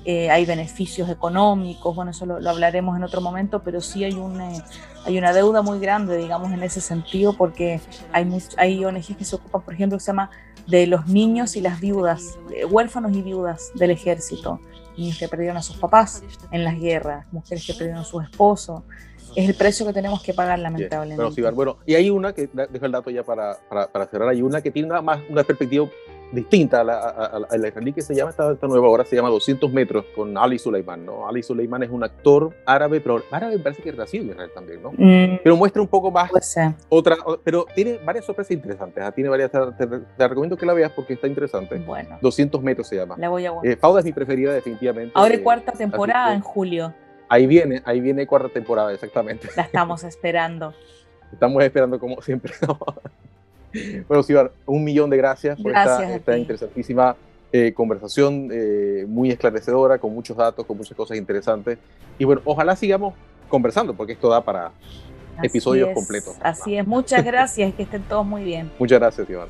eh, 0.05 0.31
hay 0.31 0.47
beneficios 0.47 1.11
económicos, 1.11 1.95
bueno, 1.95 2.12
eso 2.12 2.25
lo, 2.25 2.37
hablaremos 2.49 2.97
en 2.97 3.05
otro 3.05 3.21
momento, 3.21 3.62
pero 3.62 3.81
sí 3.81 4.05
hay, 4.05 4.14
un, 4.14 4.41
eh, 4.41 4.62
hay 5.09 5.17
una 5.17 5.33
deuda 5.33 5.63
muy 5.63 5.81
grande, 5.81 6.19
digamos, 6.19 6.53
en 6.53 6.63
ese 6.63 6.83
sentido, 6.83 7.33
porque 7.33 7.81
hay, 8.13 8.29
hay 8.59 8.85
ONGs 8.85 9.17
que 9.17 9.25
se 9.25 9.37
ocupan, 9.37 9.63
por 9.63 9.73
ejemplo, 9.73 9.97
que 9.97 10.05
se 10.05 10.09
llama 10.09 10.31
de 10.67 10.87
los 10.87 11.07
niños 11.07 11.57
y 11.57 11.63
las 11.63 11.81
viudas, 11.81 12.39
huérfanos 12.71 13.17
y 13.17 13.23
viudas 13.23 13.73
del 13.75 13.91
ejército, 13.91 14.61
niños 14.99 15.19
que 15.19 15.27
perdieron 15.27 15.57
a 15.57 15.63
sus 15.63 15.79
papás 15.79 16.23
en 16.53 16.63
las 16.63 16.79
guerras, 16.79 17.27
mujeres 17.33 17.67
que 17.67 17.73
perdieron 17.73 18.03
a 18.03 18.05
su 18.05 18.21
esposo. 18.21 18.85
Es 19.35 19.49
el 19.49 19.55
precio 19.55 19.87
que 19.87 19.95
tenemos 19.95 20.23
que 20.23 20.35
pagar, 20.35 20.59
lamentablemente. 20.59 21.51
bueno, 21.53 21.79
y 21.87 21.95
hay 21.95 22.11
una 22.11 22.35
que, 22.35 22.51
dejo 22.71 22.85
el 22.85 22.93
dato 22.93 23.09
ya 23.09 23.25
para, 23.25 23.57
para, 23.71 23.91
para 23.91 24.07
cerrar, 24.09 24.29
hay 24.29 24.43
una 24.43 24.61
que 24.61 24.71
tiene 24.71 24.91
una, 24.91 25.01
más 25.01 25.21
una 25.31 25.43
perspectiva 25.43 25.89
distinta 26.33 26.81
a 26.81 26.85
la, 26.85 27.68
israelí 27.68 27.93
que 27.93 28.03
se 28.03 28.14
llama 28.14 28.31
esta, 28.31 28.55
nueva 28.66 28.89
obra, 28.89 29.05
se 29.05 29.16
llama 29.16 29.29
200 29.29 29.72
metros 29.72 30.05
con 30.14 30.37
Ali 30.37 30.59
Suleiman, 30.59 31.05
¿no? 31.05 31.29
Ali 31.29 31.43
Suleiman 31.43 31.83
es 31.83 31.91
un 31.91 32.05
actor 32.05 32.55
árabe, 32.66 33.01
pero 33.01 33.22
árabe 33.31 33.59
parece 33.59 33.83
que 33.83 33.91
es 33.91 33.97
nacido 33.97 34.24
en 34.24 34.31
Israel 34.31 34.51
también, 34.55 34.83
¿no? 34.83 34.93
Mm. 34.93 35.41
pero 35.43 35.57
muestra 35.57 35.81
un 35.83 35.89
poco 35.89 36.11
más 36.11 36.31
otra, 36.89 37.16
pero 37.45 37.66
tiene 37.74 37.99
varias 38.05 38.24
sorpresas 38.24 38.53
interesantes, 38.53 39.03
¿ah? 39.03 39.12
tiene 39.12 39.31
varias, 39.31 39.51
te, 39.51 40.29
recomiendo 40.29 40.57
que 40.57 40.66
la 40.66 40.74
veas 40.74 40.93
porque 40.93 41.14
está 41.14 41.26
interesante. 41.26 41.76
Bueno. 41.79 42.18
200 42.20 42.62
metros 42.62 42.89
se 42.89 42.97
llama. 42.97 43.16
La 43.18 43.29
voy 43.29 43.47
a 43.47 43.53
eh, 43.62 43.76
Fauda 43.76 44.01
es 44.01 44.05
mi 44.05 44.12
preferida 44.12 44.53
definitivamente. 44.53 45.12
Ahora 45.14 45.35
es 45.35 45.41
cuarta 45.41 45.72
temporada 45.72 46.35
en 46.35 46.41
julio. 46.41 46.93
Ahí 47.29 47.47
viene, 47.47 47.83
ahí 47.85 48.01
viene 48.01 48.26
cuarta 48.26 48.49
temporada, 48.49 48.93
exactamente. 48.93 49.49
La 49.57 49.62
estamos 49.62 50.05
esperando. 50.05 50.74
Estamos 51.33 51.62
esperando 51.62 51.99
como 51.99 52.22
siempre. 52.22 52.55
Bueno, 54.07 54.23
Sibar, 54.23 54.53
un 54.66 54.85
millón 54.85 55.11
de 55.11 55.16
gracias 55.16 55.61
por 55.61 55.73
esta, 55.73 56.39
interesantísima 56.39 57.16
eh, 57.53 57.73
conversación, 57.75 58.51
eh, 58.53 59.05
muy 59.09 59.31
esclarecedora, 59.31 59.99
con 59.99 60.14
muchos 60.14 60.37
datos, 60.37 60.66
con 60.66 60.77
muchas 60.77 60.97
cosas 60.97 61.16
interesantes. 61.16 61.79
Y 62.19 62.25
bueno, 62.25 62.43
ojalá 62.45 62.77
sigamos 62.77 63.14
conversando, 63.49 63.95
porque 63.95 64.12
esto 64.12 64.29
da 64.29 64.43
para 64.43 64.73
episodios 65.43 65.91
completos. 65.95 66.37
Así 66.41 66.77
es, 66.77 66.87
muchas 66.87 67.25
gracias 67.25 67.75
que 67.75 67.85
estén 67.85 68.03
todos 68.03 68.27
muy 68.27 68.45
bien. 68.45 68.71
Muchas 68.79 68.99
gracias, 68.99 69.29
Iván. 69.31 69.49